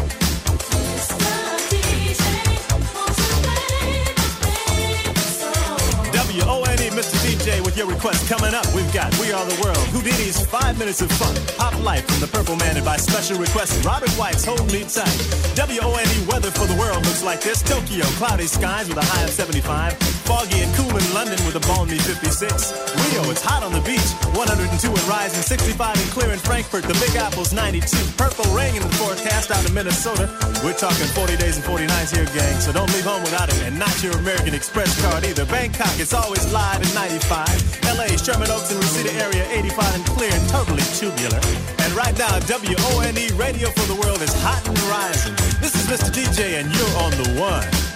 W 6.15 6.41
O 6.47 6.63
N 6.63 6.79
E, 6.79 6.89
Mr. 6.95 7.17
DJ 7.27 7.59
your 7.77 7.87
request. 7.87 8.27
Coming 8.27 8.55
up, 8.55 8.65
we've 8.73 8.91
got 8.91 9.13
We 9.21 9.31
Are 9.31 9.45
the 9.45 9.61
World, 9.61 9.77
Whodini's 9.93 10.41
Five 10.49 10.79
Minutes 10.79 11.01
of 11.01 11.11
Fun, 11.13 11.35
Pop 11.61 11.77
Life 11.83 12.09
from 12.09 12.19
the 12.19 12.27
Purple 12.27 12.55
Man, 12.55 12.75
and 12.75 12.83
by 12.83 12.97
special 12.97 13.37
request, 13.37 13.85
Robert 13.85 14.09
White's 14.17 14.43
Hold 14.43 14.65
Me 14.73 14.81
Tight. 14.81 15.13
WONE 15.53 16.17
weather 16.25 16.49
for 16.49 16.65
the 16.65 16.73
world 16.73 17.05
looks 17.05 17.21
like 17.21 17.41
this 17.41 17.61
Tokyo, 17.61 18.03
cloudy 18.17 18.47
skies 18.47 18.89
with 18.89 18.97
a 18.97 19.05
high 19.05 19.23
of 19.23 19.29
75, 19.29 19.93
foggy 20.25 20.65
and 20.65 20.73
cool 20.73 20.89
in 20.89 21.05
London 21.13 21.37
with 21.45 21.53
a 21.53 21.63
balmy 21.69 22.01
56. 22.01 22.73
Rio, 23.13 23.21
it's 23.29 23.45
hot 23.45 23.61
on 23.61 23.73
the 23.73 23.83
beach, 23.85 24.09
102 24.33 24.89
and 24.89 25.05
rising, 25.05 25.41
65 25.45 25.77
and 26.01 26.09
clear 26.09 26.33
in 26.33 26.39
Frankfurt. 26.39 26.81
The 26.81 26.97
Big 26.97 27.13
Apple's 27.13 27.53
92. 27.53 27.85
Purple 28.17 28.49
rain 28.57 28.73
in 28.73 28.81
the 28.81 28.93
forecast 28.97 29.51
out 29.53 29.61
of 29.61 29.73
Minnesota. 29.73 30.25
We're 30.65 30.73
talking 30.73 31.05
40 31.13 31.37
days 31.37 31.61
and 31.61 31.65
40 31.65 31.85
nights 31.85 32.09
here, 32.09 32.25
gang, 32.33 32.57
so 32.57 32.73
don't 32.73 32.89
leave 32.97 33.05
home 33.05 33.21
without 33.21 33.53
it. 33.53 33.61
And 33.69 33.77
not 33.77 33.93
your 34.01 34.17
American 34.17 34.57
Express 34.57 34.97
card 35.01 35.25
either. 35.25 35.45
Bangkok, 35.45 35.93
it's 36.01 36.13
always 36.13 36.41
live 36.51 36.81
at 36.81 36.93
95. 36.95 37.66
LA, 37.83 38.15
Sherman 38.17 38.51
Oaks 38.51 38.71
and 38.71 38.79
Reseda 38.79 39.13
area, 39.13 39.47
85 39.49 39.95
and 39.95 40.05
clear 40.05 40.31
and 40.31 40.49
totally 40.49 40.83
tubular. 40.95 41.39
And 41.79 41.93
right 41.93 42.17
now, 42.17 42.39
WONE 42.47 43.37
Radio 43.37 43.69
for 43.71 43.87
the 43.87 43.99
World 44.01 44.21
is 44.21 44.33
hot 44.41 44.61
and 44.67 44.79
rising. 44.91 45.35
This 45.61 45.75
is 45.75 45.85
Mr. 45.87 46.11
DJ, 46.11 46.59
and 46.59 46.73
you're 46.73 46.97
on 46.97 47.11
the 47.11 47.39
one. 47.39 47.86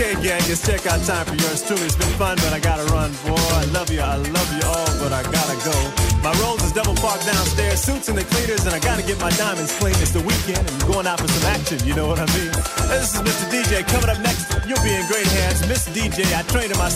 Okay, 0.00 0.16
gang, 0.24 0.40
it's 0.48 0.64
checkout 0.64 0.96
time 1.04 1.28
for 1.28 1.36
yours 1.36 1.60
truly. 1.60 1.84
It's 1.84 1.92
been 1.92 2.08
fun, 2.16 2.32
but 2.40 2.56
I 2.56 2.58
gotta 2.58 2.88
run, 2.88 3.12
boy. 3.20 3.36
I 3.36 3.68
love 3.68 3.92
you, 3.92 4.00
I 4.00 4.16
love 4.16 4.48
you 4.56 4.64
all, 4.64 4.88
but 4.96 5.12
I 5.12 5.20
gotta 5.28 5.60
go. 5.60 5.76
My 6.24 6.32
rolls 6.40 6.64
is 6.64 6.72
double 6.72 6.96
parked 6.96 7.28
downstairs, 7.28 7.84
suits 7.84 8.08
and 8.08 8.16
the 8.16 8.24
cleaners, 8.24 8.64
and 8.64 8.72
I 8.72 8.80
gotta 8.80 9.04
get 9.04 9.20
my 9.20 9.28
diamonds 9.36 9.76
clean. 9.76 9.92
It's 10.00 10.16
the 10.16 10.24
weekend, 10.24 10.64
and 10.64 10.72
I'm 10.72 10.88
going 10.88 11.06
out 11.06 11.20
for 11.20 11.28
some 11.28 11.44
action, 11.52 11.84
you 11.84 11.92
know 11.92 12.08
what 12.08 12.16
I 12.16 12.24
mean? 12.32 12.48
This 12.88 13.12
is 13.12 13.20
Mr. 13.20 13.44
DJ. 13.52 13.84
Coming 13.92 14.08
up 14.08 14.16
next, 14.24 14.48
you'll 14.64 14.80
be 14.80 14.88
in 14.88 15.04
great 15.04 15.28
hands. 15.36 15.68
Miss 15.68 15.84
DJ, 15.92 16.24
I 16.32 16.48
trained 16.48 16.72
him 16.72 16.80
myself. 16.80 16.88